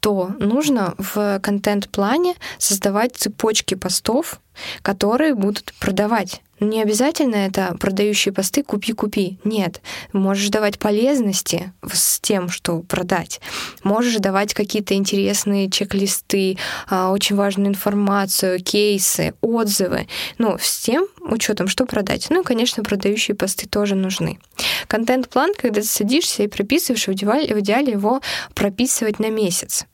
то 0.00 0.30
нужно 0.38 0.94
в 0.98 1.40
контент-плане 1.40 2.34
создавать 2.58 3.16
цепочки 3.16 3.74
постов, 3.74 4.40
которые 4.82 5.34
будут 5.34 5.74
продавать. 5.80 6.42
Не 6.60 6.82
обязательно 6.82 7.36
это 7.36 7.76
продающие 7.78 8.34
посты 8.34 8.64
«купи-купи». 8.64 9.38
Нет. 9.44 9.80
Можешь 10.12 10.48
давать 10.48 10.78
полезности 10.78 11.72
с 11.90 12.18
тем, 12.18 12.48
что 12.48 12.80
продать. 12.80 13.40
Можешь 13.84 14.16
давать 14.16 14.54
какие-то 14.54 14.94
интересные 14.94 15.70
чек-листы, 15.70 16.58
а, 16.88 17.12
очень 17.12 17.36
важную 17.36 17.68
информацию, 17.68 18.60
кейсы, 18.60 19.34
отзывы. 19.40 20.08
Ну, 20.38 20.56
с 20.60 20.80
тем 20.80 21.06
учетом, 21.20 21.68
что 21.68 21.86
продать. 21.86 22.26
Ну 22.30 22.40
и, 22.40 22.44
конечно, 22.44 22.82
продающие 22.82 23.36
посты 23.36 23.68
тоже 23.68 23.94
нужны. 23.94 24.40
Контент-план, 24.88 25.52
когда 25.56 25.80
ты 25.80 25.86
садишься 25.86 26.42
и 26.42 26.48
прописываешь, 26.48 27.06
в 27.06 27.12
идеале, 27.12 27.54
в 27.54 27.60
идеале 27.60 27.92
его 27.92 28.20
прописывать 28.54 29.20
на 29.20 29.30
месяц. 29.30 29.86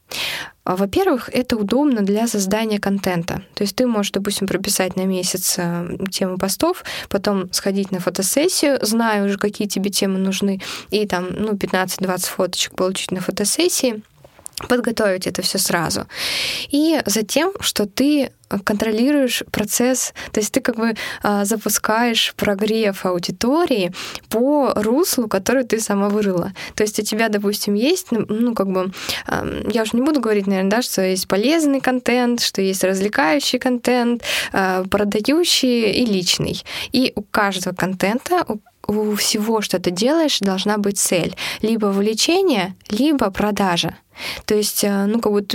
А, 0.64 0.76
Во-первых, 0.76 1.28
это 1.32 1.56
удобно 1.56 2.02
для 2.02 2.26
создания 2.26 2.78
контента. 2.78 3.42
То 3.54 3.62
есть 3.64 3.76
ты 3.76 3.86
можешь, 3.86 4.12
допустим, 4.12 4.46
прописать 4.46 4.96
на 4.96 5.04
месяц 5.04 5.56
э, 5.58 5.96
тему 6.10 6.38
постов, 6.38 6.84
потом 7.08 7.52
сходить 7.52 7.92
на 7.92 8.00
фотосессию, 8.00 8.78
зная 8.82 9.24
уже, 9.24 9.36
какие 9.38 9.68
тебе 9.68 9.90
темы 9.90 10.18
нужны, 10.18 10.60
и 10.90 11.06
там, 11.06 11.26
ну, 11.30 11.52
15-20 11.52 12.28
фоточек 12.28 12.74
получить 12.74 13.10
на 13.10 13.20
фотосессии, 13.20 14.02
подготовить 14.68 15.26
это 15.26 15.42
все 15.42 15.58
сразу. 15.58 16.06
И 16.70 17.00
затем, 17.06 17.52
что 17.60 17.86
ты 17.86 18.30
контролируешь 18.64 19.42
процесс, 19.50 20.12
то 20.30 20.38
есть 20.38 20.52
ты 20.52 20.60
как 20.60 20.76
бы 20.76 20.94
а, 21.22 21.44
запускаешь 21.44 22.34
прогрев 22.36 23.04
аудитории 23.04 23.92
по 24.28 24.72
руслу, 24.76 25.28
который 25.28 25.64
ты 25.64 25.80
сама 25.80 26.08
вырыла. 26.08 26.52
То 26.74 26.84
есть 26.84 26.98
у 27.00 27.02
тебя, 27.02 27.28
допустим, 27.28 27.74
есть, 27.74 28.12
ну, 28.12 28.24
ну, 28.28 28.54
как 28.54 28.68
бы, 28.68 28.92
а, 29.26 29.44
я 29.72 29.82
уже 29.82 29.92
не 29.94 30.02
буду 30.02 30.20
говорить, 30.20 30.46
наверное, 30.46 30.70
да, 30.70 30.82
что 30.82 31.02
есть 31.02 31.26
полезный 31.26 31.80
контент, 31.80 32.40
что 32.40 32.62
есть 32.62 32.84
развлекающий 32.84 33.58
контент, 33.58 34.22
а, 34.52 34.84
продающий 34.84 35.90
и 35.90 36.04
личный. 36.04 36.62
И 36.92 37.12
у 37.16 37.22
каждого 37.22 37.74
контента, 37.74 38.44
у 38.46 38.58
у 38.88 39.14
всего, 39.14 39.60
что 39.60 39.78
ты 39.78 39.90
делаешь, 39.90 40.38
должна 40.40 40.78
быть 40.78 40.98
цель. 40.98 41.36
Либо 41.62 41.86
вовлечение, 41.86 42.74
либо 42.90 43.30
продажа. 43.30 43.96
То 44.44 44.54
есть, 44.54 44.84
э, 44.84 45.06
ну, 45.06 45.20
как 45.20 45.32
бы, 45.32 45.46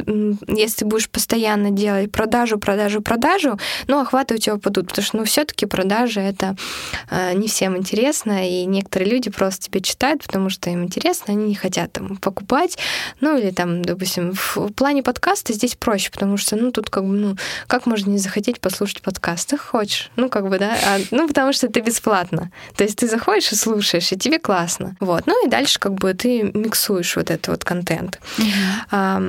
если 0.47 0.79
ты 0.79 0.85
будешь 0.85 1.09
постоянно 1.09 1.71
делать 1.71 2.11
продажу, 2.11 2.59
продажу, 2.59 3.01
продажу, 3.01 3.59
ну, 3.87 3.99
охваты 3.99 4.35
у 4.35 4.37
тебя 4.37 4.55
упадут, 4.55 4.89
потому 4.89 5.05
что, 5.05 5.17
ну, 5.17 5.23
все 5.23 5.45
таки 5.45 5.65
продажи— 5.65 6.19
это 6.21 6.55
э, 7.09 7.33
не 7.33 7.47
всем 7.47 7.77
интересно, 7.77 8.47
и 8.47 8.65
некоторые 8.65 9.11
люди 9.11 9.29
просто 9.29 9.65
тебе 9.65 9.81
читают, 9.81 10.23
потому 10.23 10.49
что 10.49 10.69
им 10.69 10.83
интересно, 10.83 11.33
они 11.33 11.45
не 11.45 11.55
хотят 11.55 11.93
там 11.93 12.17
покупать, 12.17 12.77
ну, 13.21 13.37
или 13.37 13.51
там, 13.51 13.83
допустим, 13.83 14.33
в 14.33 14.71
плане 14.73 15.03
подкаста 15.03 15.53
здесь 15.53 15.75
проще, 15.75 16.11
потому 16.11 16.37
что, 16.37 16.55
ну, 16.55 16.71
тут 16.71 16.89
как 16.89 17.03
бы, 17.03 17.13
ну, 17.13 17.37
как 17.67 17.85
можно 17.85 18.11
не 18.11 18.17
захотеть 18.17 18.59
послушать 18.59 19.01
подкаст? 19.01 19.49
Ты 19.49 19.57
хочешь, 19.57 20.11
ну, 20.15 20.29
как 20.29 20.49
бы, 20.49 20.59
да, 20.59 20.75
а, 20.85 20.99
ну, 21.11 21.27
потому 21.27 21.53
что 21.53 21.67
это 21.67 21.81
бесплатно. 21.81 22.51
То 22.75 22.83
есть 22.83 22.97
ты 22.97 23.07
заходишь 23.19 23.51
и 23.51 23.55
слушаешь, 23.55 24.11
и 24.11 24.17
тебе 24.17 24.39
классно. 24.39 24.95
Вот, 24.99 25.27
ну, 25.27 25.45
и 25.45 25.49
дальше 25.49 25.79
как 25.79 25.93
бы 25.93 26.13
ты 26.13 26.43
миксуешь 26.43 27.15
вот 27.15 27.29
этот 27.29 27.47
вот 27.49 27.63
контент. 27.63 28.19
Mm-hmm. 28.37 28.43
А, 28.91 29.21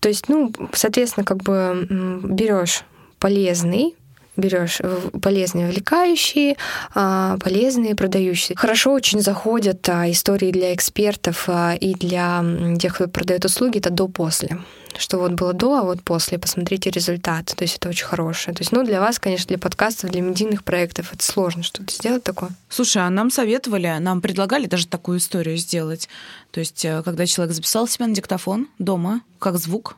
то 0.00 0.08
есть, 0.08 0.28
ну, 0.28 0.52
соответственно, 0.72 1.24
как 1.24 1.38
бы 1.38 1.86
берешь 2.24 2.82
полезный 3.18 3.94
берешь 4.40 4.80
полезные 5.22 5.68
увлекающие, 5.68 6.56
а, 6.94 7.36
полезные 7.38 7.94
продающие. 7.94 8.56
Хорошо 8.56 8.92
очень 8.92 9.20
заходят 9.20 9.88
а, 9.88 10.10
истории 10.10 10.50
для 10.50 10.74
экспертов 10.74 11.44
а, 11.48 11.74
и 11.74 11.94
для 11.94 12.44
тех, 12.78 12.94
кто 12.94 13.08
продает 13.08 13.44
услуги, 13.44 13.78
это 13.78 13.90
до-после 13.90 14.58
что 14.98 15.18
вот 15.18 15.32
было 15.32 15.52
до, 15.52 15.78
а 15.78 15.82
вот 15.82 16.02
после, 16.02 16.38
посмотрите 16.38 16.90
результат. 16.90 17.46
То 17.56 17.62
есть 17.62 17.76
это 17.76 17.88
очень 17.88 18.06
хорошее. 18.06 18.54
То 18.54 18.62
есть, 18.62 18.72
ну, 18.72 18.84
для 18.84 19.00
вас, 19.00 19.18
конечно, 19.18 19.46
для 19.46 19.58
подкастов, 19.58 20.10
для 20.10 20.20
медийных 20.20 20.64
проектов 20.64 21.12
это 21.12 21.24
сложно 21.24 21.62
что-то 21.62 21.92
сделать 21.92 22.24
такое. 22.24 22.50
Слушай, 22.68 23.06
а 23.06 23.10
нам 23.10 23.30
советовали, 23.30 23.96
нам 24.00 24.20
предлагали 24.20 24.66
даже 24.66 24.86
такую 24.86 25.18
историю 25.18 25.56
сделать. 25.56 26.08
То 26.50 26.60
есть, 26.60 26.84
э, 26.84 27.02
когда 27.04 27.26
человек 27.26 27.54
записал 27.54 27.86
себя 27.88 28.06
на 28.06 28.14
диктофон 28.14 28.68
дома, 28.78 29.22
как 29.38 29.58
звук, 29.58 29.96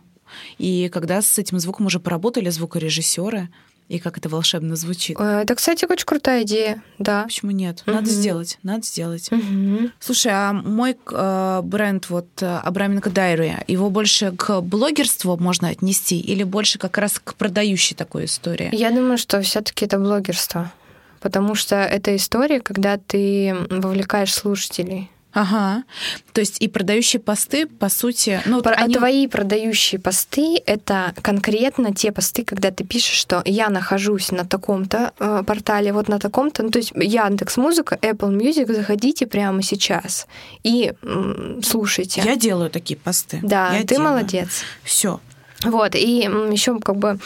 и 0.59 0.89
когда 0.93 1.21
с 1.21 1.39
этим 1.39 1.59
звуком 1.61 1.87
уже 1.87 2.01
поработали 2.01 2.49
звукорежиссеры, 2.49 3.49
и 3.93 3.99
как 3.99 4.17
это 4.17 4.31
волшебно 4.31 4.75
звучит. 4.75 5.19
Э, 5.21 5.43
это, 5.43 5.55
кстати, 5.55 5.85
очень 5.85 6.07
крутая 6.07 6.45
идея, 6.45 6.83
да. 6.99 7.25
Почему 7.25 7.51
нет? 7.51 7.83
Надо 7.85 7.99
угу. 7.99 8.09
сделать, 8.09 8.59
надо 8.63 8.85
сделать. 8.85 9.31
Угу. 9.31 9.91
Слушай, 10.01 10.33
а 10.35 10.55
мой 10.55 10.97
э, 11.11 11.61
бренд 11.63 12.09
вот 12.09 12.27
э, 12.41 12.47
Абраменко 12.47 13.11
Дайри, 13.11 13.57
его 13.69 13.91
больше 13.91 14.33
к 14.33 14.63
блогерству 14.63 15.37
можно 15.37 15.69
отнести 15.69 16.19
или 16.19 16.43
больше 16.43 16.79
как 16.79 16.97
раз 16.97 17.21
к 17.23 17.35
продающей 17.35 17.95
такой 17.95 18.25
истории? 18.25 18.71
Я 18.73 18.91
думаю, 18.91 19.19
что 19.19 19.43
все-таки 19.43 19.85
это 19.85 19.99
блогерство, 19.99 20.73
потому 21.21 21.55
что 21.55 21.77
это 21.77 22.17
история, 22.17 22.61
когда 22.61 22.97
ты 22.97 23.55
вовлекаешь 23.69 24.33
слушателей. 24.33 25.11
Ага. 25.33 25.85
То 26.33 26.41
есть 26.41 26.61
и 26.61 26.69
продающие 26.69 27.21
посты, 27.21 27.67
по 27.67 27.89
сути... 27.89 28.41
Ну, 28.47 28.63
Про, 28.63 28.75
они... 28.75 28.95
Твои 28.95 29.27
продающие 29.27 29.99
посты— 30.01 30.61
это 30.67 31.15
конкретно 31.23 31.95
те 31.95 32.13
посты, 32.13 32.45
когда 32.45 32.71
ты 32.71 32.85
пишешь, 32.85 33.17
что 33.17 33.43
я 33.45 33.69
нахожусь 33.69 34.31
на 34.31 34.45
таком-то 34.45 35.13
э, 35.19 35.43
портале, 35.47 35.93
вот 35.93 36.09
на 36.09 36.19
таком-то... 36.19 36.63
Ну, 36.63 36.71
то 36.71 36.79
есть 36.79 36.93
Яндекс 36.95 37.57
Музыка, 37.57 37.99
Apple 38.03 38.37
Music, 38.37 38.73
заходите 38.73 39.27
прямо 39.27 39.63
сейчас 39.63 40.27
и 40.63 40.93
м, 41.03 41.63
слушайте. 41.63 42.23
Я 42.25 42.37
делаю 42.37 42.71
такие 42.71 42.99
посты. 42.99 43.41
Да, 43.43 43.75
я 43.75 43.81
ты 43.81 43.95
делаю. 43.97 44.11
молодец. 44.11 44.65
Все. 44.83 45.21
Вот, 45.65 45.95
и 45.95 46.29
еще 46.51 46.79
как 46.81 46.97
бы 46.97 47.19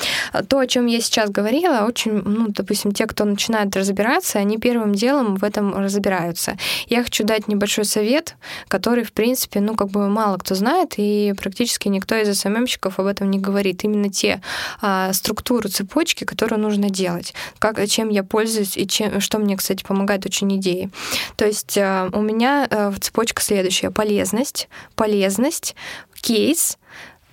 то, 0.48 0.58
о 0.58 0.66
чем 0.66 0.86
я 0.86 1.00
сейчас 1.00 1.30
говорила, 1.30 1.86
очень, 1.86 2.22
ну, 2.24 2.48
допустим, 2.48 2.92
те, 2.92 3.06
кто 3.06 3.24
начинает 3.24 3.74
разбираться, 3.76 4.38
они 4.38 4.58
первым 4.58 4.94
делом 4.94 5.36
в 5.36 5.44
этом 5.44 5.76
разбираются. 5.76 6.56
Я 6.86 7.02
хочу 7.02 7.24
дать 7.24 7.48
небольшой 7.48 7.84
совет, 7.84 8.36
который, 8.68 9.04
в 9.04 9.12
принципе, 9.12 9.60
ну, 9.60 9.74
как 9.74 9.88
бы 9.88 10.08
мало 10.08 10.36
кто 10.38 10.54
знает, 10.54 10.94
и 10.96 11.34
практически 11.36 11.88
никто 11.88 12.14
из 12.14 12.38
СММщиков 12.38 12.98
об 12.98 13.06
этом 13.06 13.30
не 13.30 13.38
говорит. 13.38 13.84
Именно 13.84 14.10
те 14.10 14.40
а, 14.80 15.12
структуры 15.12 15.68
цепочки, 15.68 16.24
которые 16.24 16.58
нужно 16.58 16.90
делать, 16.90 17.34
как, 17.58 17.84
чем 17.88 18.08
я 18.08 18.22
пользуюсь 18.22 18.76
и 18.76 18.86
чем, 18.86 19.20
что 19.20 19.38
мне, 19.38 19.56
кстати, 19.56 19.84
помогает 19.84 20.26
очень 20.26 20.54
идеи. 20.56 20.90
То 21.36 21.46
есть 21.46 21.76
а, 21.78 22.08
у 22.12 22.20
меня 22.20 22.66
а, 22.70 22.92
цепочка 23.00 23.42
следующая. 23.42 23.90
Полезность, 23.90 24.68
полезность, 24.94 25.74
кейс, 26.20 26.78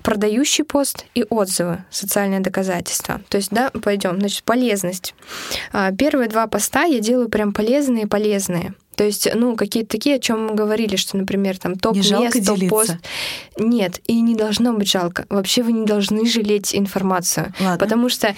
продающий 0.04 0.64
пост 0.64 1.06
и 1.16 1.26
отзывы, 1.30 1.84
социальное 1.90 2.40
доказательство. 2.40 3.22
То 3.30 3.38
есть, 3.38 3.50
да, 3.52 3.72
пойдем. 3.72 4.20
Значит, 4.20 4.44
полезность. 4.44 5.16
А, 5.72 5.92
первые 5.92 6.30
два 6.30 6.48
поста 6.48 6.84
я 6.84 7.00
делаю 7.00 7.30
прям 7.30 7.54
полезные-полезные. 7.54 8.74
То 8.96 9.04
есть, 9.04 9.28
ну, 9.34 9.56
какие-то 9.56 9.90
такие, 9.90 10.16
о 10.16 10.20
чем 10.20 10.48
мы 10.48 10.56
говорили, 10.56 10.96
что, 10.96 11.18
например, 11.18 11.58
там 11.58 11.76
топ-мест, 11.76 12.46
топ-пост. 12.46 12.96
Нет, 13.58 14.00
и 14.08 14.22
не 14.22 14.36
должно 14.36 14.74
быть 14.74 14.90
жалко. 14.90 15.26
Вообще 15.30 15.64
вы 15.64 15.74
не 15.74 15.86
должны 15.86 16.26
жалеть 16.26 16.76
информацию. 16.76 17.54
Ладно. 17.60 17.78
Потому 17.78 18.10
что, 18.10 18.36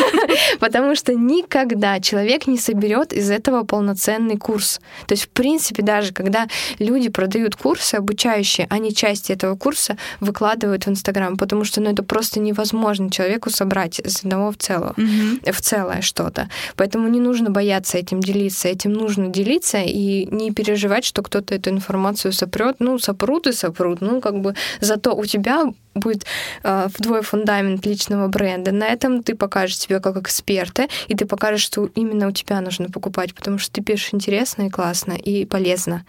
потому 0.60 0.94
что 0.94 1.14
никогда 1.14 2.00
человек 2.00 2.46
не 2.46 2.58
соберет 2.58 3.12
из 3.12 3.30
этого 3.30 3.64
полноценный 3.64 4.36
курс. 4.36 4.80
То 5.06 5.12
есть, 5.12 5.24
в 5.24 5.28
принципе, 5.28 5.82
даже 5.82 6.12
когда 6.12 6.46
люди 6.78 7.08
продают 7.08 7.56
курсы 7.56 7.94
обучающие, 7.94 8.66
они 8.70 8.94
части 8.94 9.32
этого 9.32 9.56
курса 9.56 9.96
выкладывают 10.20 10.86
в 10.86 10.90
Инстаграм, 10.90 11.36
потому 11.36 11.64
что 11.64 11.80
ну, 11.80 11.90
это 11.90 12.02
просто 12.02 12.40
невозможно 12.40 13.10
человеку 13.10 13.50
собрать 13.50 14.00
из 14.00 14.24
одного 14.24 14.50
в 14.52 14.56
целое, 14.56 14.94
в 14.96 15.60
целое 15.60 16.02
что-то. 16.02 16.48
Поэтому 16.76 17.08
не 17.08 17.20
нужно 17.20 17.50
бояться 17.50 17.98
этим 17.98 18.20
делиться, 18.20 18.68
этим 18.68 18.92
нужно 18.92 19.28
делиться 19.28 19.78
и 19.86 20.26
не 20.30 20.52
переживать, 20.52 21.04
что 21.04 21.22
кто-то 21.22 21.54
эту 21.54 21.70
информацию 21.70 22.32
сопрет. 22.32 22.76
Ну, 22.78 22.98
сопрут 22.98 23.46
и 23.46 23.52
сопрут. 23.52 24.00
Ну, 24.00 24.20
как 24.20 24.40
бы 24.40 24.54
зато 24.80 25.14
у 25.14 25.24
тебя 25.24 25.64
будет 25.98 26.24
э, 26.62 26.88
вдвое 26.96 27.22
фундамент 27.22 27.84
личного 27.86 28.28
бренда. 28.28 28.72
На 28.72 28.86
этом 28.86 29.22
ты 29.22 29.34
покажешь 29.34 29.78
себя 29.78 30.00
как 30.00 30.16
эксперта, 30.16 30.88
и 31.08 31.14
ты 31.14 31.26
покажешь, 31.26 31.62
что 31.62 31.88
именно 31.94 32.28
у 32.28 32.30
тебя 32.30 32.60
нужно 32.60 32.88
покупать, 32.90 33.34
потому 33.34 33.58
что 33.58 33.72
ты 33.72 33.82
пишешь 33.82 34.10
интересно 34.12 34.66
и 34.66 34.70
классно, 34.70 35.12
и 35.12 35.44
полезно. 35.44 36.04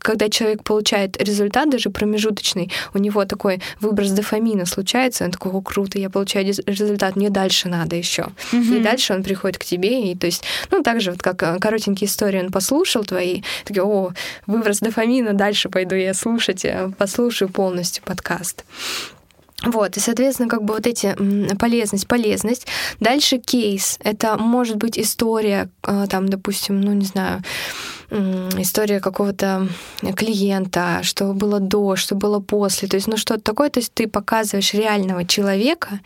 Когда 0.00 0.28
человек 0.28 0.62
получает 0.62 1.20
результат, 1.22 1.70
даже 1.70 1.90
промежуточный, 1.90 2.70
у 2.94 2.98
него 2.98 3.24
такой 3.24 3.60
выброс 3.80 4.10
дофамина 4.10 4.66
случается, 4.66 5.24
он 5.24 5.30
такой, 5.30 5.52
о, 5.52 5.60
круто, 5.60 5.98
я 5.98 6.10
получаю 6.10 6.46
результат, 6.46 7.16
мне 7.16 7.30
дальше 7.30 7.68
надо 7.68 7.96
еще. 7.96 8.28
Mm-hmm. 8.52 8.78
И 8.78 8.80
дальше 8.80 9.14
он 9.14 9.22
приходит 9.22 9.58
к 9.58 9.64
тебе, 9.64 10.10
и 10.10 10.16
то 10.16 10.26
есть, 10.26 10.44
ну, 10.70 10.82
так 10.82 11.00
же, 11.00 11.12
вот 11.12 11.22
как 11.22 11.42
э, 11.42 11.58
коротенькие 11.58 12.08
истории 12.08 12.40
он 12.40 12.50
послушал 12.50 13.04
твои, 13.04 13.42
такие, 13.64 13.82
о, 13.82 14.12
выброс 14.46 14.80
дофамина, 14.80 15.32
дальше 15.32 15.68
пойду 15.68 15.94
я 15.94 16.14
слушать, 16.14 16.64
э, 16.64 16.90
послушаю 16.98 17.48
полностью 17.48 18.02
подкаст. 18.04 18.64
Вот, 19.62 19.96
и, 19.96 20.00
соответственно, 20.00 20.48
как 20.48 20.62
бы 20.64 20.74
вот 20.74 20.86
эти 20.86 21.14
полезность, 21.56 22.08
полезность. 22.08 22.66
Дальше 22.98 23.38
кейс. 23.38 23.98
Это 24.02 24.36
может 24.38 24.76
быть 24.76 24.98
история, 24.98 25.68
а, 25.82 26.06
там, 26.06 26.28
допустим, 26.28 26.80
ну, 26.80 26.92
не 26.92 27.04
знаю, 27.04 27.42
история 28.10 29.00
какого-то 29.00 29.68
клиента, 30.16 31.00
что 31.02 31.32
было 31.32 31.60
до, 31.60 31.96
что 31.96 32.14
было 32.14 32.40
после, 32.40 32.88
то 32.88 32.96
есть, 32.96 33.06
ну, 33.06 33.16
что-то 33.16 33.40
такое, 33.40 33.70
то 33.70 33.80
есть 33.80 33.92
ты 33.94 34.08
показываешь 34.08 34.74
реального 34.74 35.24
человека, 35.24 36.00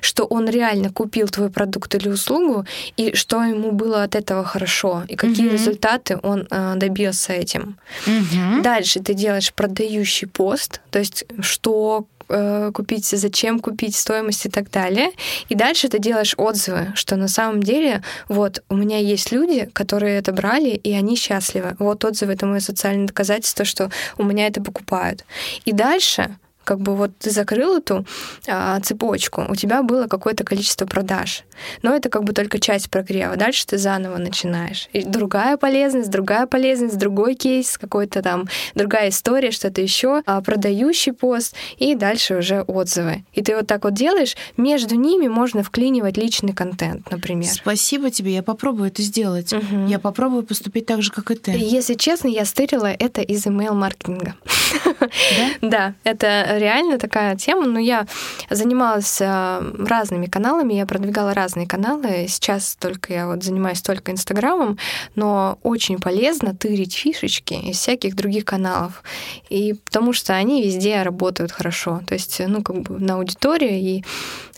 что 0.00 0.24
он 0.24 0.48
реально 0.48 0.92
купил 0.92 1.28
твой 1.28 1.50
продукт 1.50 1.94
или 1.94 2.08
услугу, 2.08 2.64
и 2.96 3.14
что 3.14 3.42
ему 3.42 3.72
было 3.72 4.02
от 4.04 4.14
этого 4.14 4.44
хорошо, 4.44 5.02
и 5.08 5.16
какие 5.16 5.46
угу. 5.46 5.54
результаты 5.54 6.18
он 6.22 6.46
э, 6.50 6.74
добился 6.76 7.32
этим. 7.32 7.78
Угу. 8.06 8.62
Дальше 8.62 9.00
ты 9.00 9.14
делаешь 9.14 9.52
продающий 9.52 10.28
пост, 10.28 10.80
то 10.90 10.98
есть 10.98 11.24
что 11.40 12.06
э, 12.28 12.70
купить, 12.72 13.06
зачем 13.06 13.60
купить, 13.60 13.96
стоимость 13.96 14.46
и 14.46 14.48
так 14.48 14.70
далее. 14.70 15.10
И 15.48 15.54
дальше 15.54 15.88
ты 15.88 15.98
делаешь 15.98 16.34
отзывы, 16.36 16.92
что 16.94 17.16
на 17.16 17.28
самом 17.28 17.62
деле 17.62 18.02
вот 18.28 18.62
у 18.68 18.76
меня 18.76 18.98
есть 18.98 19.32
люди, 19.32 19.68
которые 19.72 20.18
это 20.18 20.32
брали, 20.32 20.70
и 20.70 20.92
они 20.92 21.16
счастливы. 21.48 21.76
Вот 21.78 22.04
отзывы— 22.04 22.32
это 22.34 22.46
мое 22.46 22.60
социальное 22.60 23.06
доказательство, 23.06 23.64
что 23.64 23.90
у 24.16 24.24
меня 24.24 24.46
это 24.46 24.62
покупают. 24.62 25.24
И 25.64 25.72
дальше 25.72 26.36
как 26.68 26.80
бы 26.80 26.94
вот 26.94 27.16
ты 27.18 27.30
закрыл 27.30 27.78
эту 27.78 28.04
а, 28.46 28.78
цепочку, 28.80 29.46
у 29.48 29.54
тебя 29.54 29.82
было 29.82 30.06
какое-то 30.06 30.44
количество 30.44 30.84
продаж. 30.84 31.44
Но 31.80 31.94
это 31.94 32.10
как 32.10 32.24
бы 32.24 32.34
только 32.34 32.60
часть 32.60 32.90
прогрева. 32.90 33.36
Дальше 33.36 33.66
ты 33.66 33.78
заново 33.78 34.18
начинаешь. 34.18 34.90
И 34.92 35.02
другая 35.02 35.56
полезность, 35.56 36.10
другая 36.10 36.46
полезность, 36.46 36.98
другой 36.98 37.36
кейс, 37.36 37.78
какой-то 37.78 38.20
там 38.20 38.48
другая 38.74 39.08
история, 39.08 39.50
что-то 39.50 39.80
еще, 39.80 40.22
а, 40.26 40.42
продающий 40.42 41.14
пост, 41.14 41.54
и 41.78 41.94
дальше 41.94 42.36
уже 42.36 42.60
отзывы. 42.60 43.24
И 43.32 43.42
ты 43.42 43.56
вот 43.56 43.66
так 43.66 43.84
вот 43.84 43.94
делаешь, 43.94 44.36
между 44.58 44.94
ними 44.94 45.26
можно 45.26 45.62
вклинивать 45.62 46.18
личный 46.18 46.52
контент, 46.52 47.10
например. 47.10 47.48
Спасибо 47.50 48.10
тебе, 48.10 48.34
я 48.34 48.42
попробую 48.42 48.88
это 48.88 49.00
сделать. 49.00 49.54
Угу. 49.54 49.86
Я 49.86 49.98
попробую 49.98 50.42
поступить 50.42 50.84
так 50.84 51.00
же, 51.00 51.12
как 51.12 51.30
и 51.30 51.34
ты. 51.34 51.52
Если 51.52 51.94
честно, 51.94 52.28
я 52.28 52.44
стырила 52.44 52.92
это 52.92 53.22
из 53.22 53.46
email-маркетинга. 53.46 54.34
Да, 55.60 55.94
это 56.04 56.58
реально 56.58 56.98
такая 56.98 57.36
тема. 57.36 57.66
Но 57.66 57.78
я 57.78 58.06
занималась 58.50 59.20
э, 59.20 59.72
разными 59.78 60.26
каналами, 60.26 60.74
я 60.74 60.86
продвигала 60.86 61.34
разные 61.34 61.66
каналы. 61.66 62.26
Сейчас 62.28 62.76
только 62.78 63.12
я 63.12 63.26
вот 63.26 63.42
занимаюсь 63.42 63.82
только 63.82 64.12
Инстаграмом, 64.12 64.78
но 65.14 65.58
очень 65.62 65.98
полезно 65.98 66.54
тырить 66.54 66.94
фишечки 66.94 67.54
из 67.54 67.78
всяких 67.78 68.14
других 68.14 68.44
каналов. 68.44 69.02
И 69.48 69.74
потому 69.84 70.12
что 70.12 70.34
они 70.34 70.62
везде 70.62 71.02
работают 71.02 71.52
хорошо. 71.52 72.00
То 72.06 72.14
есть, 72.14 72.40
ну, 72.46 72.62
как 72.62 72.82
бы 72.82 72.98
на 72.98 73.14
аудитории 73.14 73.96
и 73.96 74.04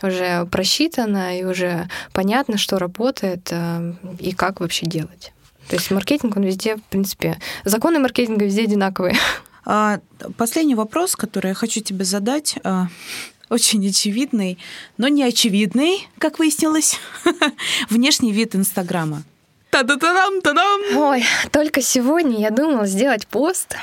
уже 0.03 0.47
просчитано, 0.47 1.39
и 1.39 1.45
уже 1.45 1.89
понятно, 2.13 2.59
что 2.59 2.79
работает 2.79 3.49
э, 3.51 3.95
и 4.19 4.33
как 4.33 4.61
вообще 4.61 4.87
делать. 4.87 5.33
То 5.69 5.77
есть 5.77 5.91
маркетинг, 5.91 6.37
он 6.37 6.43
везде, 6.43 6.77
в 6.77 6.83
принципе, 6.83 7.39
законы 7.65 8.01
маркетинга 8.01 8.45
везде 8.45 8.65
одинаковые. 8.65 9.17
А, 9.65 10.01
последний 10.37 10.75
вопрос, 10.75 11.17
который 11.17 11.49
я 11.49 11.55
хочу 11.55 11.81
тебе 11.81 12.05
задать, 12.05 12.57
а, 12.65 12.87
очень 13.49 13.87
очевидный, 13.89 14.59
но 14.97 15.09
не 15.09 15.25
очевидный, 15.25 16.09
как 16.19 16.39
выяснилось, 16.39 16.99
внешний 17.91 18.33
вид 18.33 18.55
Инстаграма. 18.55 19.23
Та-да-та-дам, 19.71 20.41
та-дам! 20.41 20.81
Ой, 20.97 21.25
только 21.53 21.81
сегодня 21.81 22.41
я 22.41 22.51
думала 22.51 22.87
сделать 22.87 23.29
пост 23.29 23.77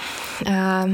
а, 0.45 0.89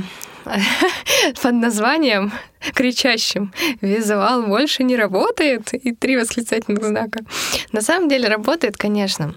под 1.42 1.54
названием 1.54 2.32
кричащим 2.74 3.54
«Визуал 3.82 4.44
больше 4.44 4.84
не 4.84 4.96
работает!» 4.96 5.74
и 5.74 5.94
три 5.94 6.18
восклицательных 6.18 6.84
знака. 6.84 7.22
На 7.72 7.82
самом 7.82 8.08
деле 8.08 8.28
работает, 8.28 8.78
конечно. 8.78 9.34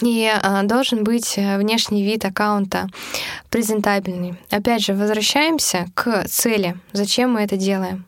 И 0.00 0.28
а, 0.28 0.62
должен 0.64 1.04
быть 1.04 1.34
э, 1.36 1.58
внешний 1.58 2.02
вид 2.02 2.24
аккаунта 2.24 2.88
презентабельный. 3.50 4.34
Опять 4.50 4.82
же, 4.82 4.94
возвращаемся 4.94 5.86
к 5.94 6.26
цели. 6.28 6.76
Зачем 6.92 7.32
мы 7.32 7.42
это 7.42 7.56
делаем? 7.56 8.04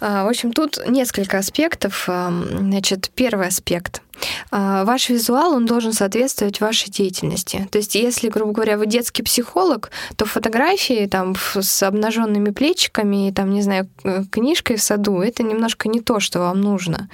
А, 0.00 0.24
в 0.24 0.28
общем, 0.28 0.52
тут 0.52 0.78
несколько 0.86 1.38
аспектов. 1.38 2.08
Значит, 2.08 3.10
первый 3.14 3.48
аспект. 3.48 4.02
А, 4.50 4.84
ваш 4.84 5.08
визуал, 5.08 5.54
он 5.54 5.66
должен 5.66 5.92
соответствовать 5.92 6.60
вашей 6.60 6.90
деятельности. 6.90 7.68
То 7.70 7.78
есть, 7.78 7.94
если, 7.94 8.28
грубо 8.28 8.52
говоря, 8.52 8.78
вы 8.78 8.86
детский 8.86 9.22
психолог, 9.22 9.90
то 10.16 10.24
фотографии 10.24 11.06
там 11.06 11.34
с 11.36 11.82
обнаженными 11.82 12.50
плечиками 12.50 13.28
и 13.28 13.32
там, 13.32 13.50
не 13.50 13.62
знаю, 13.62 13.88
книжкой 14.30 14.76
в 14.76 14.82
саду, 14.82 15.20
это 15.20 15.42
немножко 15.42 15.88
не 15.88 16.00
то, 16.00 16.20
что 16.20 16.40
вам 16.40 16.60
нужно. 16.60 17.08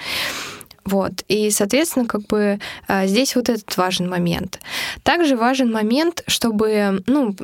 Вот. 0.84 1.24
И, 1.28 1.50
соответственно, 1.50 2.06
как 2.06 2.22
бы 2.26 2.58
а, 2.88 3.06
здесь 3.06 3.36
вот 3.36 3.48
этот 3.48 3.76
важен 3.76 4.08
момент. 4.08 4.60
Также 5.02 5.36
важен 5.36 5.72
момент, 5.72 6.22
чтобы, 6.26 7.02
ну, 7.06 7.34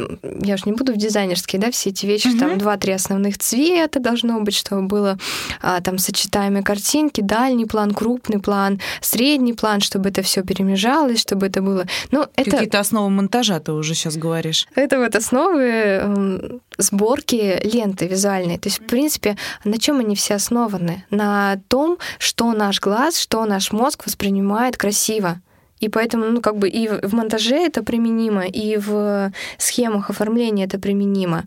я 0.43 0.57
же 0.57 0.65
не 0.67 0.73
буду 0.73 0.93
в 0.93 0.97
дизайнерские, 0.97 1.61
да, 1.61 1.71
все 1.71 1.91
эти 1.91 2.07
вещи, 2.07 2.29
mm-hmm. 2.29 2.39
там 2.39 2.59
два-три 2.59 2.93
основных 2.93 3.39
цвета 3.39 4.01
должно 4.01 4.41
быть, 4.41 4.55
чтобы 4.55 4.83
было 4.83 5.19
а, 5.63 5.81
там 5.81 5.99
сочетаемые 5.99 6.63
картинки, 6.63 7.21
дальний 7.21 7.67
план, 7.67 7.93
крупный 7.93 8.41
план, 8.41 8.81
средний 9.01 9.55
план, 9.55 9.81
чтобы 9.81 10.11
это 10.11 10.23
все 10.23 10.43
перемежалось, 10.43 11.21
чтобы 11.21 11.47
это 11.47 11.63
было. 11.63 11.87
Ну, 12.11 12.27
это... 12.37 12.51
Какие-то 12.51 12.81
основы 12.81 13.11
монтажа 13.11 13.61
ты 13.61 13.73
уже 13.73 13.95
сейчас 13.95 14.17
говоришь. 14.17 14.67
Это 14.75 14.99
вот 14.99 15.17
основы 15.17 16.61
сборки 16.79 17.61
ленты 17.63 18.07
визуальной. 18.07 18.59
То 18.59 18.69
есть, 18.69 18.81
в 18.81 18.87
принципе, 18.87 19.37
на 19.65 19.79
чем 19.79 20.01
они 20.01 20.17
все 20.17 20.35
основаны? 20.35 21.05
На 21.11 21.61
том, 21.69 21.99
что 22.19 22.53
наш 22.53 22.81
глаз, 22.81 23.17
что 23.31 23.47
наш 23.47 23.71
мозг 23.71 24.07
воспринимает 24.07 24.77
красиво. 24.77 25.41
И 25.79 25.89
поэтому, 25.89 26.27
ну, 26.27 26.41
как 26.41 26.57
бы 26.57 26.69
и 26.69 26.89
в 26.89 27.15
монтаже 27.15 27.55
это 27.55 27.85
применимо, 27.85 28.45
и 28.45 28.77
в 28.77 29.33
схемах 29.57 30.11
оформления 30.11 30.65
это 30.65 30.81
применимо. 30.81 31.45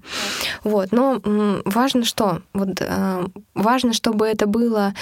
Вот. 0.64 0.94
Но 0.94 1.22
важно 1.66 2.06
что? 2.06 2.42
Вот, 2.54 2.80
э, 2.80 3.28
важно, 3.54 3.92
чтобы 3.92 4.26
это 4.26 4.48
было 4.48 4.94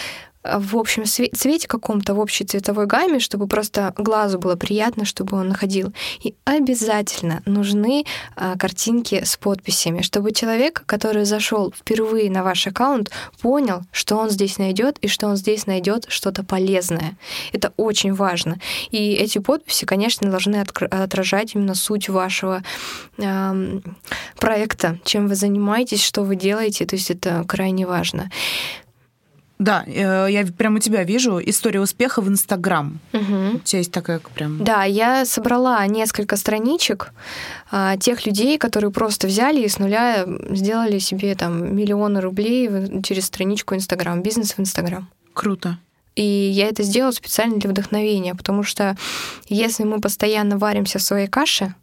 в 0.43 0.77
общем 0.77 1.05
цвете 1.05 1.67
каком-то, 1.67 2.13
в 2.13 2.19
общей 2.19 2.45
цветовой 2.45 2.87
гамме, 2.87 3.19
чтобы 3.19 3.47
просто 3.47 3.93
глазу 3.97 4.39
было 4.39 4.55
приятно, 4.55 5.05
чтобы 5.05 5.37
он 5.37 5.49
находил. 5.49 5.93
И 6.23 6.35
обязательно 6.45 7.43
нужны 7.45 8.05
а, 8.35 8.57
картинки 8.57 9.23
с 9.23 9.37
подписями, 9.37 10.01
чтобы 10.01 10.31
человек, 10.31 10.83
который 10.85 11.25
зашел 11.25 11.71
впервые 11.77 12.31
на 12.31 12.43
ваш 12.43 12.65
аккаунт, 12.67 13.11
понял, 13.41 13.83
что 13.91 14.17
он 14.17 14.29
здесь 14.29 14.57
найдет 14.57 14.97
и 14.99 15.07
что 15.07 15.27
он 15.27 15.35
здесь 15.35 15.67
найдет 15.67 16.05
что-то 16.07 16.43
полезное. 16.43 17.17
Это 17.53 17.73
очень 17.77 18.13
важно. 18.13 18.59
И 18.89 19.13
эти 19.13 19.37
подписи, 19.37 19.85
конечно, 19.85 20.29
должны 20.29 20.55
отражать 20.55 21.55
именно 21.55 21.75
суть 21.75 22.09
вашего 22.09 22.63
э, 23.17 23.79
проекта, 24.37 24.99
чем 25.03 25.27
вы 25.27 25.35
занимаетесь, 25.35 26.03
что 26.03 26.23
вы 26.23 26.35
делаете. 26.35 26.85
То 26.85 26.95
есть 26.95 27.11
это 27.11 27.45
крайне 27.47 27.85
важно. 27.85 28.31
Да, 29.61 29.83
э, 29.85 30.27
я 30.31 30.43
прямо 30.57 30.77
у 30.77 30.79
тебя 30.79 31.03
вижу 31.03 31.39
история 31.39 31.81
успеха 31.81 32.21
в 32.23 32.27
Инстаграм. 32.27 32.99
Угу. 33.13 33.57
У 33.57 33.59
тебя 33.59 33.77
есть 33.77 33.91
такая 33.91 34.19
прям... 34.33 34.63
Да, 34.63 34.85
я 34.85 35.23
собрала 35.23 35.85
несколько 35.85 36.35
страничек 36.35 37.11
а, 37.69 37.95
тех 37.97 38.25
людей, 38.25 38.57
которые 38.57 38.89
просто 38.89 39.27
взяли 39.27 39.61
и 39.61 39.67
с 39.67 39.77
нуля 39.77 40.25
сделали 40.49 40.97
себе 40.97 41.35
там 41.35 41.75
миллионы 41.75 42.21
рублей 42.21 42.69
через 43.03 43.25
страничку 43.27 43.75
Инстаграм, 43.75 44.23
бизнес 44.23 44.53
в 44.53 44.59
Инстаграм. 44.59 45.07
Круто. 45.35 45.77
И 46.15 46.23
я 46.23 46.67
это 46.67 46.81
сделала 46.81 47.11
специально 47.11 47.57
для 47.57 47.69
вдохновения, 47.69 48.33
потому 48.33 48.63
что 48.63 48.97
если 49.47 49.83
мы 49.83 50.01
постоянно 50.01 50.57
варимся 50.57 50.97
в 50.97 51.03
своей 51.03 51.27
каше, 51.27 51.75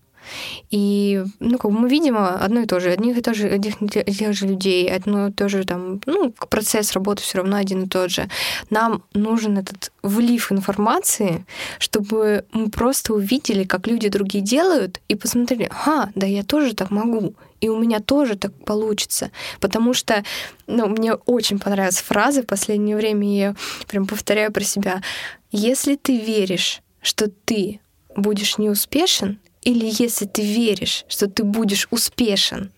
и, 0.70 1.24
ну, 1.40 1.58
как 1.58 1.70
бы 1.70 1.78
мы 1.78 1.88
видим 1.88 2.16
одно 2.18 2.60
и 2.60 2.66
то 2.66 2.80
же, 2.80 2.90
одних 2.90 3.16
и, 3.16 3.20
то 3.20 3.34
же, 3.34 3.48
одних 3.48 3.74
тех 3.90 4.34
же 4.34 4.46
людей, 4.46 4.88
одно 4.90 5.28
и 5.28 5.32
то 5.32 5.48
же 5.48 5.64
там, 5.64 6.00
ну, 6.06 6.32
процесс 6.50 6.92
работы 6.92 7.22
все 7.22 7.38
равно 7.38 7.56
один 7.56 7.84
и 7.84 7.88
тот 7.88 8.10
же. 8.10 8.28
Нам 8.70 9.02
нужен 9.14 9.58
этот 9.58 9.92
влив 10.02 10.52
информации, 10.52 11.44
чтобы 11.78 12.44
мы 12.52 12.70
просто 12.70 13.14
увидели, 13.14 13.64
как 13.64 13.86
люди 13.86 14.08
другие 14.08 14.42
делают, 14.44 15.00
и 15.08 15.14
посмотрели, 15.14 15.70
ага, 15.70 16.10
да 16.14 16.26
я 16.26 16.42
тоже 16.42 16.74
так 16.74 16.90
могу, 16.90 17.34
и 17.60 17.68
у 17.68 17.78
меня 17.78 18.00
тоже 18.00 18.36
так 18.36 18.52
получится. 18.64 19.30
Потому 19.60 19.94
что 19.94 20.24
ну, 20.66 20.86
мне 20.88 21.14
очень 21.14 21.58
понравилась 21.58 22.00
фраза 22.00 22.42
в 22.42 22.46
последнее 22.46 22.96
время, 22.96 23.36
я 23.36 23.54
прям 23.86 24.06
повторяю 24.06 24.52
про 24.52 24.62
себя. 24.62 25.02
Если 25.50 25.96
ты 25.96 26.18
веришь, 26.18 26.82
что 27.00 27.28
ты 27.28 27.80
будешь 28.14 28.58
неуспешен, 28.58 29.38
или 29.62 29.90
если 29.98 30.26
ты 30.26 30.42
веришь, 30.42 31.04
что 31.08 31.28
ты 31.28 31.44
будешь 31.44 31.88
успешен, 31.90 32.70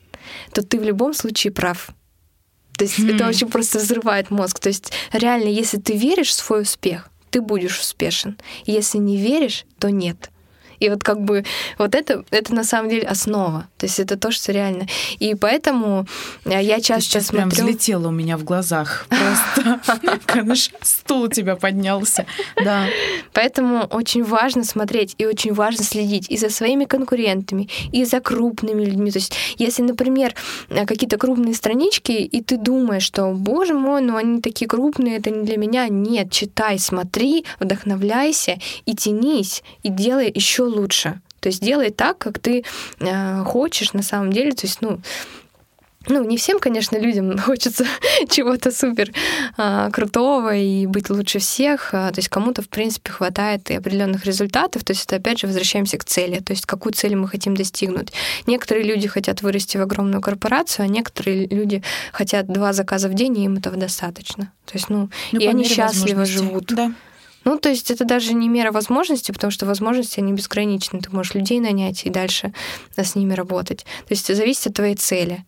то 0.52 0.62
ты 0.62 0.78
в 0.78 0.84
любом 0.84 1.14
случае 1.14 1.52
прав. 1.52 1.90
То 2.76 2.84
есть 2.84 2.98
mm-hmm. 2.98 3.14
это 3.14 3.28
очень 3.28 3.48
просто 3.48 3.78
взрывает 3.78 4.30
мозг. 4.30 4.58
То 4.58 4.68
есть 4.68 4.92
реально, 5.12 5.48
если 5.48 5.78
ты 5.78 5.96
веришь 5.96 6.28
в 6.28 6.34
свой 6.34 6.62
успех, 6.62 7.10
ты 7.30 7.40
будешь 7.40 7.78
успешен. 7.78 8.38
Если 8.64 8.98
не 8.98 9.16
веришь, 9.16 9.64
то 9.78 9.90
нет. 9.90 10.30
И 10.80 10.88
вот 10.88 11.04
как 11.04 11.20
бы 11.20 11.44
вот 11.78 11.94
это, 11.94 12.24
это 12.30 12.54
на 12.54 12.64
самом 12.64 12.90
деле 12.90 13.06
основа. 13.06 13.68
То 13.78 13.86
есть 13.86 14.00
это 14.00 14.16
то, 14.16 14.30
что 14.30 14.52
реально. 14.52 14.86
И 15.18 15.34
поэтому 15.34 16.06
э, 16.44 16.62
я 16.62 16.80
часто 16.80 17.02
сейчас 17.02 17.26
смотрю... 17.26 17.50
прям 17.50 17.66
взлетело 17.66 18.08
у 18.08 18.10
меня 18.10 18.36
в 18.36 18.44
глазах. 18.44 19.06
Просто 20.26 20.70
стул 20.82 21.22
у 21.22 21.28
тебя 21.28 21.56
поднялся. 21.56 22.26
Да. 22.64 22.86
Поэтому 23.32 23.84
очень 23.84 24.24
важно 24.24 24.64
смотреть 24.64 25.14
и 25.18 25.26
очень 25.26 25.52
важно 25.52 25.84
следить 25.84 26.30
и 26.30 26.36
за 26.36 26.50
своими 26.50 26.84
конкурентами, 26.84 27.68
и 27.92 28.04
за 28.04 28.20
крупными 28.20 28.84
людьми. 28.84 29.10
То 29.10 29.18
есть 29.18 29.34
если, 29.58 29.82
например, 29.82 30.34
э, 30.70 30.86
какие-то 30.86 31.18
крупные 31.18 31.54
странички, 31.54 32.12
и 32.12 32.42
ты 32.42 32.56
думаешь, 32.56 33.02
что, 33.02 33.32
боже 33.32 33.74
мой, 33.74 34.00
ну 34.00 34.16
они 34.16 34.40
такие 34.40 34.66
крупные, 34.66 35.18
это 35.18 35.30
не 35.30 35.44
для 35.44 35.56
меня. 35.56 35.88
Нет, 35.88 36.32
читай, 36.32 36.78
смотри, 36.78 37.44
вдохновляйся 37.58 38.58
и 38.86 38.94
тянись, 38.94 39.62
и 39.82 39.88
делай 39.90 40.30
еще 40.34 40.69
лучше. 40.70 41.20
То 41.40 41.48
есть 41.48 41.62
делай 41.62 41.90
так, 41.90 42.18
как 42.18 42.38
ты 42.38 42.64
э, 43.00 43.44
хочешь 43.44 43.92
на 43.92 44.02
самом 44.02 44.32
деле. 44.32 44.52
То 44.52 44.66
есть, 44.66 44.82
ну, 44.82 45.00
ну, 46.08 46.24
не 46.24 46.38
всем, 46.38 46.58
конечно, 46.58 46.96
людям 46.96 47.36
хочется 47.46 47.84
чего-то 48.28 48.70
супер 48.70 49.12
а, 49.56 49.90
крутого 49.90 50.56
и 50.56 50.86
быть 50.86 51.10
лучше 51.10 51.38
всех. 51.38 51.90
А, 51.92 52.10
то 52.10 52.18
есть 52.18 52.28
кому-то, 52.28 52.62
в 52.62 52.68
принципе, 52.68 53.12
хватает 53.12 53.70
и 53.70 53.74
определенных 53.74 54.24
результатов. 54.24 54.82
То 54.84 54.92
есть 54.92 55.04
это 55.04 55.16
опять 55.16 55.40
же 55.40 55.46
возвращаемся 55.46 55.98
к 55.98 56.04
цели. 56.04 56.40
То 56.40 56.52
есть 56.52 56.64
какую 56.64 56.94
цель 56.94 57.16
мы 57.16 57.28
хотим 57.28 57.54
достигнуть. 57.54 58.12
Некоторые 58.46 58.84
люди 58.86 59.08
хотят 59.08 59.42
вырасти 59.42 59.76
в 59.76 59.82
огромную 59.82 60.22
корпорацию, 60.22 60.84
а 60.84 60.88
некоторые 60.88 61.46
люди 61.46 61.82
хотят 62.12 62.46
два 62.46 62.72
заказа 62.72 63.08
в 63.08 63.14
день, 63.14 63.38
и 63.38 63.44
им 63.44 63.56
этого 63.56 63.76
достаточно. 63.76 64.52
То 64.64 64.72
есть, 64.74 64.88
ну, 64.88 65.10
ну 65.32 65.40
и 65.40 65.46
они 65.46 65.64
счастливо 65.64 66.24
живут. 66.24 66.66
Да. 66.68 66.92
Ну, 67.44 67.58
то 67.58 67.68
есть 67.68 67.90
это 67.90 68.04
даже 68.04 68.34
не 68.34 68.48
мера 68.48 68.70
возможностей, 68.72 69.32
потому 69.32 69.50
что 69.50 69.66
возможности, 69.66 70.20
они 70.20 70.32
безграничны. 70.32 71.00
Ты 71.00 71.10
можешь 71.10 71.34
людей 71.34 71.60
нанять 71.60 72.04
и 72.04 72.10
дальше 72.10 72.52
с 72.96 73.14
ними 73.14 73.32
работать. 73.32 73.84
То 74.06 74.14
есть 74.14 74.34
зависит 74.34 74.68
от 74.68 74.74
твоей 74.74 74.94
цели. 74.94 75.44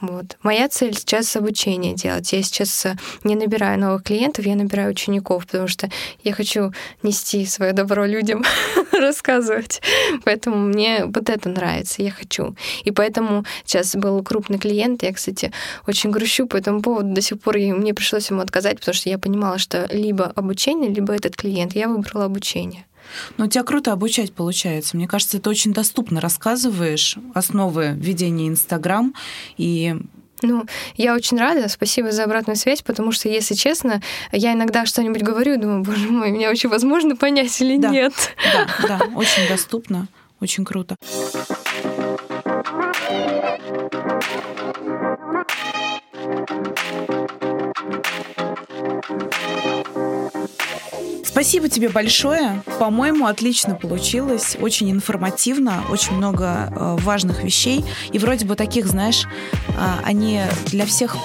Вот. 0.00 0.38
Моя 0.42 0.68
цель 0.68 0.96
сейчас 0.96 1.36
обучение 1.36 1.94
делать. 1.94 2.32
Я 2.32 2.42
сейчас 2.42 2.86
э, 2.86 2.96
не 3.22 3.34
набираю 3.34 3.78
новых 3.78 4.02
клиентов, 4.02 4.46
я 4.46 4.56
набираю 4.56 4.90
учеников, 4.90 5.46
потому 5.46 5.68
что 5.68 5.90
я 6.24 6.32
хочу 6.32 6.72
нести 7.02 7.44
свое 7.44 7.72
добро 7.72 8.06
людям, 8.06 8.42
рассказывать. 8.92 9.82
Поэтому 10.24 10.56
мне 10.56 11.04
вот 11.04 11.28
это 11.28 11.48
нравится, 11.50 12.02
я 12.02 12.10
хочу. 12.10 12.56
И 12.84 12.90
поэтому 12.90 13.44
сейчас 13.64 13.94
был 13.94 14.22
крупный 14.22 14.58
клиент, 14.58 15.02
я, 15.02 15.12
кстати, 15.12 15.52
очень 15.86 16.10
грущу 16.10 16.46
по 16.46 16.56
этому 16.56 16.80
поводу. 16.80 17.14
До 17.14 17.20
сих 17.20 17.40
пор 17.40 17.58
мне 17.58 17.92
пришлось 17.92 18.30
ему 18.30 18.40
отказать, 18.40 18.78
потому 18.78 18.94
что 18.94 19.10
я 19.10 19.18
понимала, 19.18 19.58
что 19.58 19.86
либо 19.90 20.26
обучение, 20.34 20.90
либо 20.90 21.14
этот 21.14 21.36
клиент. 21.36 21.74
Я 21.74 21.88
выбрала 21.88 22.24
обучение. 22.24 22.86
Но 23.36 23.46
у 23.46 23.48
тебя 23.48 23.64
круто 23.64 23.92
обучать 23.92 24.32
получается. 24.32 24.96
Мне 24.96 25.08
кажется, 25.08 25.40
ты 25.40 25.50
очень 25.50 25.72
доступно 25.72 26.20
рассказываешь 26.20 27.16
основы 27.34 27.94
ведения 27.96 28.48
Инстаграм 28.48 29.14
и 29.56 29.96
ну, 30.42 30.64
я 30.96 31.14
очень 31.14 31.38
рада, 31.38 31.68
спасибо 31.68 32.12
за 32.12 32.24
обратную 32.24 32.56
связь, 32.56 32.80
потому 32.80 33.12
что, 33.12 33.28
если 33.28 33.54
честно, 33.54 34.00
я 34.32 34.54
иногда 34.54 34.86
что-нибудь 34.86 35.22
говорю 35.22 35.54
и 35.54 35.56
думаю, 35.58 35.82
боже 35.82 36.08
мой, 36.08 36.30
меня 36.30 36.48
вообще 36.48 36.68
возможно 36.68 37.14
понять 37.14 37.60
или 37.60 37.76
да, 37.76 37.90
нет. 37.90 38.14
Да, 38.52 38.66
да, 38.88 39.00
очень 39.14 39.46
доступно, 39.48 40.08
очень 40.40 40.64
круто. 40.64 40.96
Спасибо 51.30 51.68
тебе 51.68 51.88
большое. 51.88 52.60
По-моему, 52.80 53.26
отлично 53.26 53.76
получилось. 53.76 54.56
Очень 54.60 54.90
информативно, 54.90 55.84
очень 55.88 56.14
много 56.14 56.68
э, 56.70 56.96
важных 57.02 57.44
вещей. 57.44 57.84
И 58.12 58.18
вроде 58.18 58.44
бы 58.46 58.56
таких, 58.56 58.88
знаешь, 58.88 59.26
э, 59.52 59.72
они 60.04 60.42
для 60.66 60.86
всех 60.86 61.16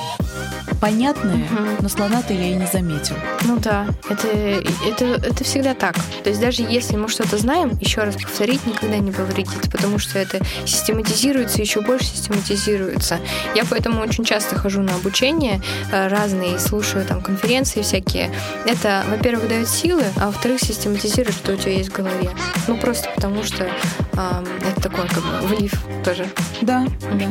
понятные, 0.79 1.45
угу. 1.45 1.81
но 1.81 1.89
слона-то 1.89 2.33
я 2.33 2.49
и 2.49 2.55
не 2.55 2.67
заметил. 2.67 3.15
Ну 3.43 3.57
да, 3.57 3.87
это, 4.09 4.27
это, 4.27 5.05
это 5.05 5.43
всегда 5.43 5.73
так. 5.73 5.95
То 6.23 6.29
есть 6.29 6.41
даже 6.41 6.63
если 6.63 6.95
мы 6.95 7.07
что-то 7.07 7.37
знаем, 7.37 7.77
еще 7.79 8.01
раз 8.01 8.15
повторить 8.15 8.65
никогда 8.65 8.97
не 8.97 9.11
повредит, 9.11 9.71
потому 9.71 9.99
что 9.99 10.19
это 10.19 10.39
систематизируется, 10.65 11.61
еще 11.61 11.81
больше 11.81 12.05
систематизируется. 12.05 13.19
Я 13.55 13.63
поэтому 13.69 14.01
очень 14.01 14.23
часто 14.23 14.55
хожу 14.55 14.81
на 14.81 14.95
обучение 14.95 15.61
э, 15.91 16.07
разные, 16.07 16.59
слушаю 16.59 17.05
там 17.05 17.21
конференции 17.21 17.81
всякие. 17.81 18.31
Это, 18.65 19.03
во-первых, 19.09 19.47
дает 19.47 19.69
силы, 19.69 20.03
а 20.17 20.27
во-вторых, 20.27 20.59
систематизирует, 20.61 21.35
что 21.35 21.53
у 21.53 21.57
тебя 21.57 21.73
есть 21.73 21.89
в 21.89 21.93
голове. 21.93 22.31
Ну 22.67 22.77
просто 22.77 23.09
потому 23.15 23.43
что 23.43 23.63
э, 23.63 24.43
это 24.61 24.81
такой 24.81 25.07
как 25.07 25.23
бы 25.23 25.47
влив 25.47 25.73
тоже. 26.03 26.27
Да. 26.61 26.85
да. 27.13 27.27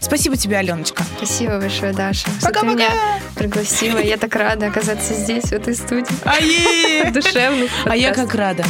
Спасибо 0.00 0.36
тебе, 0.36 0.56
Аленочка. 0.56 1.04
Спасибо 1.16 1.58
большое, 1.58 1.92
Даша. 1.92 2.28
Пока-пока. 2.60 2.74
Меня 2.74 3.20
пригласила. 3.34 3.98
Я 3.98 4.16
так 4.16 4.34
рада 4.36 4.66
оказаться 4.66 5.14
здесь, 5.14 5.44
в 5.44 5.52
этой 5.52 5.74
студии. 5.74 6.14
Ае! 6.24 7.10
Душевных 7.12 7.70
А 7.84 7.96
я 7.96 8.12
как 8.12 8.34
рада. 8.34 8.64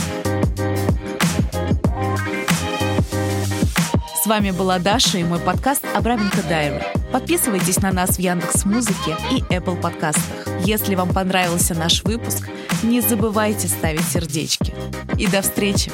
С 4.23 4.27
вами 4.27 4.51
была 4.53 4.79
Даша 4.79 5.19
и 5.19 5.25
мой 5.25 5.41
подкаст 5.41 5.85
«Абраменко 5.95 6.43
Дайри». 6.49 6.81
Подписывайтесь 7.11 7.79
на 7.79 7.91
нас 7.91 8.11
в 8.11 8.19
Яндекс 8.21 8.65
Музыке 8.65 9.17
и 9.33 9.41
Apple 9.53 9.81
подкастах. 9.81 10.47
Если 10.61 10.95
вам 10.95 11.13
понравился 11.13 11.75
наш 11.75 12.05
выпуск, 12.05 12.49
не 12.83 13.01
забывайте 13.01 13.67
ставить 13.67 14.07
сердечки. 14.07 14.73
И 15.19 15.27
до 15.27 15.43
встречи! 15.43 15.91